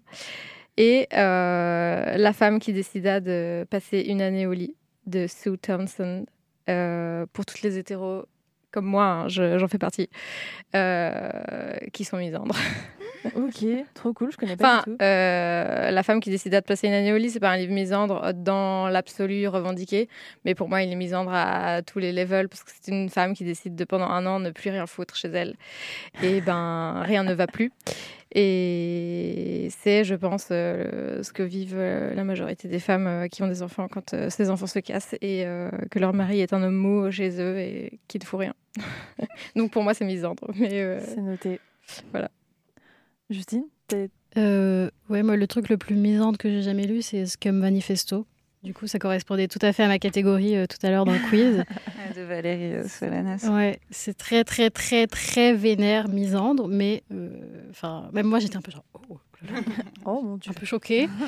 Et 0.78 1.08
euh, 1.14 2.18
La 2.18 2.34
femme 2.34 2.60
qui 2.60 2.74
décida 2.74 3.20
de 3.20 3.66
passer 3.70 4.00
une 4.02 4.22
année 4.22 4.46
au 4.48 4.54
lit 4.54 4.76
de 5.06 5.28
Sue 5.28 5.58
Thompson. 5.58 6.26
Euh, 6.70 7.26
pour 7.34 7.46
toutes 7.46 7.62
les 7.64 7.78
hétéros 7.78 8.26
comme 8.72 8.86
moi, 8.86 9.04
hein, 9.06 9.28
je- 9.28 9.58
j'en 9.58 9.68
fais 9.68 9.78
partie, 9.80 10.10
qui 11.92 12.04
sont 12.06 12.18
misandres. 12.18 12.56
Ok, 13.36 13.66
trop 13.94 14.14
cool, 14.14 14.32
je 14.32 14.38
connais 14.38 14.56
pas 14.56 14.80
Enfin, 14.80 14.84
du 14.88 14.98
tout. 14.98 15.04
euh, 15.04 15.92
la 15.92 16.04
femme 16.04 16.20
qui 16.20 16.30
décida 16.30 16.60
de 16.62 16.66
placer 16.66 16.88
une 16.88 16.94
année 16.94 17.14
au 17.14 17.18
lit, 17.18 17.30
c'est 17.30 17.40
pas 17.40 17.52
un 17.52 17.58
livre 17.58 17.74
misandre 17.74 18.34
dans 18.34 18.88
l'absolu 18.88 19.48
revendiqué, 19.48 20.10
mais 20.46 20.56
pour 20.56 20.70
moi, 20.70 20.82
il 20.82 20.92
est 20.92 20.96
misandre 20.96 21.32
à 21.34 21.82
tous 21.84 22.00
les 22.00 22.12
levels 22.12 22.50
parce 22.50 22.64
que 22.64 22.72
c'est 22.74 22.92
une 22.92 23.10
femme 23.10 23.34
qui 23.34 23.44
décide 23.44 23.76
de 23.76 23.84
pendant 23.84 24.08
un 24.08 24.26
an 24.26 24.40
ne 24.40 24.50
plus 24.50 24.70
rien 24.70 24.88
foutre 24.88 25.16
chez 25.16 25.28
elle. 25.30 25.56
Et 26.24 26.42
ben, 26.42 27.02
rien 27.06 27.24
ne 27.24 27.34
va 27.34 27.48
plus. 27.48 27.72
Et 28.34 29.68
c'est, 29.82 30.04
je 30.04 30.16
pense, 30.16 30.48
euh, 30.52 31.22
ce 31.22 31.34
que 31.34 31.44
vivent 31.44 31.76
euh, 31.78 32.14
la 32.16 32.24
majorité 32.24 32.68
des 32.70 32.80
femmes 32.80 33.08
euh, 33.08 33.28
qui 33.28 33.44
ont 33.44 33.48
des 33.48 33.62
enfants 33.62 33.88
quand 33.90 34.14
euh, 34.14 34.30
ces 34.30 34.50
enfants 34.50 34.68
se 34.68 34.80
cassent 34.80 35.16
et 35.22 35.46
euh, 35.46 35.70
que 35.92 36.00
leur 36.00 36.14
mari 36.14 36.40
est 36.42 36.54
un 36.54 36.64
homme 36.64 36.76
mou 36.76 37.12
chez 37.12 37.42
eux 37.42 37.60
et 37.60 38.00
qui 38.08 38.20
ne 38.20 38.24
fout 38.24 38.40
rien. 38.40 38.54
Donc 39.56 39.72
pour 39.72 39.84
moi, 39.84 39.94
c'est 39.94 40.06
misandre. 40.06 40.46
Mais 40.56 40.82
euh, 40.82 41.00
C'est 41.04 41.22
noté. 41.22 41.60
Voilà. 42.12 42.30
Justine, 43.32 43.64
Euh, 44.38 44.90
ouais, 45.10 45.24
moi, 45.24 45.36
le 45.36 45.48
truc 45.48 45.70
le 45.70 45.78
plus 45.78 45.96
misandre 45.96 46.38
que 46.38 46.50
j'ai 46.50 46.62
jamais 46.62 46.86
lu, 46.86 47.02
c'est 47.02 47.26
Scum 47.26 47.58
Manifesto. 47.58 48.26
Du 48.64 48.74
coup, 48.74 48.86
ça 48.86 49.00
correspondait 49.00 49.48
tout 49.48 49.60
à 49.62 49.74
fait 49.74 49.84
à 49.84 49.88
ma 49.88 49.98
catégorie 49.98 50.56
euh, 50.56 50.68
tout 50.68 50.78
à 50.86 50.92
l'heure 50.92 51.06
dans 51.06 51.14
le 51.14 51.30
quiz. 51.30 51.64
de 52.16 52.22
Valérie 52.22 52.76
euh, 52.76 52.88
Solanas. 52.88 53.50
Ouais, 53.50 53.80
c'est 53.90 54.16
très, 54.16 54.44
très, 54.44 54.70
très, 54.70 55.08
très 55.08 55.54
vénère, 55.54 56.10
misandre, 56.10 56.68
mais 56.68 57.04
euh, 57.12 57.30
enfin, 57.72 58.10
même 58.14 58.28
moi, 58.28 58.40
j'étais 58.40 58.58
un 58.58 58.62
peu 58.62 58.72
genre, 58.72 58.86
oh, 59.10 59.18
oh 60.06 60.22
mon 60.24 60.38
dieu, 60.38 60.52
un 60.52 60.54
peu 60.54 60.66
choquée, 60.66 61.08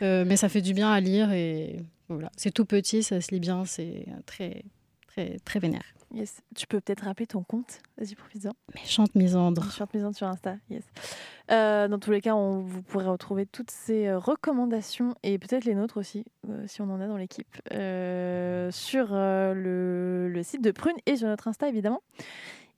Euh, 0.00 0.24
mais 0.26 0.36
ça 0.36 0.48
fait 0.48 0.62
du 0.62 0.74
bien 0.74 0.90
à 0.90 0.98
lire 0.98 1.30
et 1.30 1.76
voilà, 2.08 2.28
c'est 2.36 2.50
tout 2.50 2.64
petit, 2.64 3.04
ça 3.04 3.20
se 3.20 3.30
lit 3.30 3.38
bien, 3.38 3.64
c'est 3.64 4.06
très, 4.26 4.64
très, 5.06 5.38
très 5.44 5.60
vénère. 5.60 5.84
Yes. 6.14 6.42
Tu 6.54 6.66
peux 6.66 6.80
peut-être 6.80 7.04
rappeler 7.04 7.26
ton 7.26 7.42
compte 7.42 7.80
Vas-y, 7.96 8.14
profite-en. 8.14 8.52
Méchante 8.74 9.14
misandre. 9.14 9.64
Méchante 9.64 9.94
misandre 9.94 10.16
sur 10.16 10.26
Insta, 10.26 10.56
yes. 10.68 10.84
Euh, 11.50 11.88
dans 11.88 11.98
tous 11.98 12.10
les 12.10 12.20
cas, 12.20 12.34
on, 12.34 12.60
vous 12.60 12.82
pourrez 12.82 13.06
retrouver 13.06 13.46
toutes 13.46 13.70
ces 13.70 14.06
euh, 14.06 14.18
recommandations 14.18 15.14
et 15.22 15.38
peut-être 15.38 15.64
les 15.64 15.74
nôtres 15.74 15.96
aussi, 15.96 16.24
euh, 16.48 16.64
si 16.66 16.82
on 16.82 16.90
en 16.90 17.00
a 17.00 17.06
dans 17.06 17.16
l'équipe, 17.16 17.56
euh, 17.72 18.70
sur 18.70 19.08
le, 19.12 20.28
le 20.28 20.42
site 20.42 20.62
de 20.62 20.70
Prune 20.70 20.96
et 21.06 21.16
sur 21.16 21.28
notre 21.28 21.48
Insta 21.48 21.68
évidemment. 21.68 22.02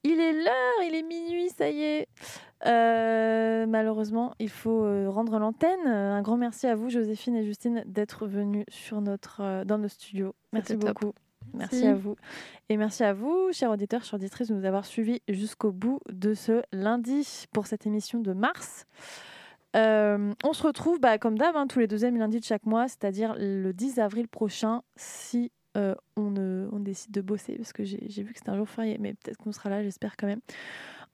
Il 0.05 0.21
est 0.21 0.33
l'heure, 0.33 0.85
il 0.87 0.95
est 0.95 1.03
minuit, 1.03 1.49
ça 1.49 1.71
y 1.71 1.83
est. 1.83 2.09
Euh, 2.67 3.67
malheureusement, 3.67 4.35
il 4.39 4.51
faut 4.51 4.83
rendre 5.11 5.39
l'antenne. 5.39 5.87
Un 5.87 6.21
grand 6.21 6.37
merci 6.37 6.67
à 6.67 6.75
vous, 6.75 6.91
Joséphine 6.91 7.37
et 7.37 7.45
Justine, 7.45 7.83
d'être 7.87 8.27
venues 8.27 8.67
sur 8.69 9.01
notre, 9.01 9.65
dans 9.65 9.79
nos 9.79 9.89
studios. 9.89 10.35
Merci 10.53 10.79
top. 10.79 11.15
Merci 11.55 11.87
à 11.87 11.95
vous. 11.95 12.17
Et 12.69 12.77
merci 12.77 13.05
à 13.05 13.13
vous, 13.13 13.51
chers 13.53 13.71
auditeurs, 13.71 14.05
chers 14.05 14.15
auditrices, 14.15 14.49
de 14.49 14.55
nous 14.55 14.65
avoir 14.65 14.85
suivis 14.85 15.23
jusqu'au 15.29 15.73
bout 15.73 16.01
de 16.11 16.35
ce 16.35 16.63
lundi 16.73 17.47
pour 17.53 17.67
cette 17.67 17.87
émission 17.87 18.21
de 18.21 18.33
mars. 18.33 18.87
Euh, 19.77 20.33
on 20.45 20.53
se 20.53 20.63
retrouve, 20.63 21.01
bah, 21.01 21.19
comme 21.19 21.37
d'hab, 21.37 21.57
hein, 21.57 21.67
tous 21.67 21.81
les 21.81 21.87
deuxièmes 21.87 22.17
lundis 22.17 22.41
de 22.41 22.45
chaque 22.45 22.65
mois, 22.65 22.87
c'est-à-dire 22.89 23.35
le 23.39 23.73
10 23.73 23.99
avril 23.99 24.29
prochain, 24.29 24.83
si 24.97 25.51
euh, 25.77 25.95
on, 26.17 26.37
on 26.37 26.79
décide 26.79 27.11
de 27.11 27.21
bosser, 27.21 27.57
parce 27.57 27.73
que 27.73 27.83
j'ai 27.83 28.07
j'ai 28.09 28.23
vu 28.23 28.33
que 28.33 28.39
c'était 28.39 28.51
un 28.51 28.57
jour 28.57 28.69
férié, 28.69 28.97
mais 29.01 29.15
peut-être 29.15 29.39
qu'on 29.39 29.51
sera 29.51 29.71
là, 29.71 29.83
j'espère 29.83 30.17
quand 30.17 30.29
même, 30.29 30.41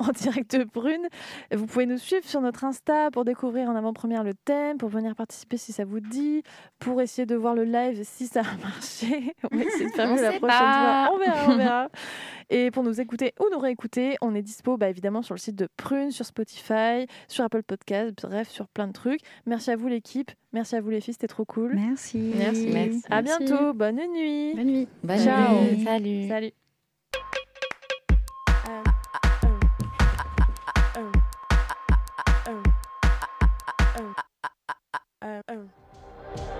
en 0.00 0.12
direct 0.12 0.56
de 0.56 0.64
Brune. 0.64 1.08
Vous 1.54 1.66
pouvez 1.66 1.86
nous 1.86 1.98
suivre 1.98 2.24
sur 2.24 2.40
notre 2.40 2.64
Insta 2.64 3.10
pour 3.10 3.24
découvrir 3.24 3.68
en 3.68 3.76
avant-première 3.76 4.24
le 4.24 4.34
thème, 4.34 4.78
pour 4.78 4.88
venir 4.88 5.14
participer 5.14 5.56
si 5.56 5.72
ça 5.72 5.84
vous 5.84 6.00
dit, 6.00 6.42
pour 6.78 7.00
essayer 7.00 7.26
de 7.26 7.36
voir 7.36 7.54
le 7.54 7.64
live 7.64 8.02
si 8.04 8.26
ça 8.26 8.40
a 8.40 8.56
marché. 8.62 9.34
On 9.52 9.56
va 9.56 9.62
essayer 9.64 9.86
de 9.86 9.90
faire 9.92 10.08
mieux 10.08 10.22
la 10.22 10.32
prochaine 10.32 10.40
pas. 10.48 11.06
fois. 11.06 11.14
On 11.14 11.18
verra, 11.18 11.52
on 11.52 11.56
verra. 11.56 11.88
Et 12.50 12.70
pour 12.72 12.82
nous 12.82 13.00
écouter 13.00 13.32
ou 13.38 13.44
nous 13.52 13.60
réécouter, 13.60 14.16
on 14.20 14.34
est 14.34 14.42
dispo 14.42 14.76
bah, 14.76 14.88
évidemment 14.88 15.22
sur 15.22 15.34
le 15.34 15.38
site 15.38 15.54
de 15.54 15.68
Prune, 15.76 16.10
sur 16.10 16.26
Spotify, 16.26 17.06
sur 17.28 17.44
Apple 17.44 17.62
Podcast, 17.62 18.14
bref, 18.22 18.48
sur 18.48 18.66
plein 18.68 18.88
de 18.88 18.92
trucs. 18.92 19.20
Merci 19.46 19.70
à 19.70 19.76
vous 19.76 19.86
l'équipe, 19.86 20.32
merci 20.52 20.74
à 20.74 20.80
vous 20.80 20.90
les 20.90 21.00
filles, 21.00 21.14
c'était 21.14 21.28
trop 21.28 21.44
cool. 21.44 21.74
Merci. 21.76 22.32
Merci. 22.34 22.66
Merci. 22.72 23.02
À 23.08 23.22
Merci. 23.22 23.44
bientôt, 23.44 23.72
bonne 23.72 24.00
nuit. 24.12 24.54
Bonne 24.56 24.64
nuit. 24.66 24.88
Bonne 25.04 25.18
Ciao. 25.18 25.60
nuit. 25.60 25.84
Salut. 25.84 26.28
Salut. 26.28 26.52
um, 35.22 35.42
um. 35.48 35.79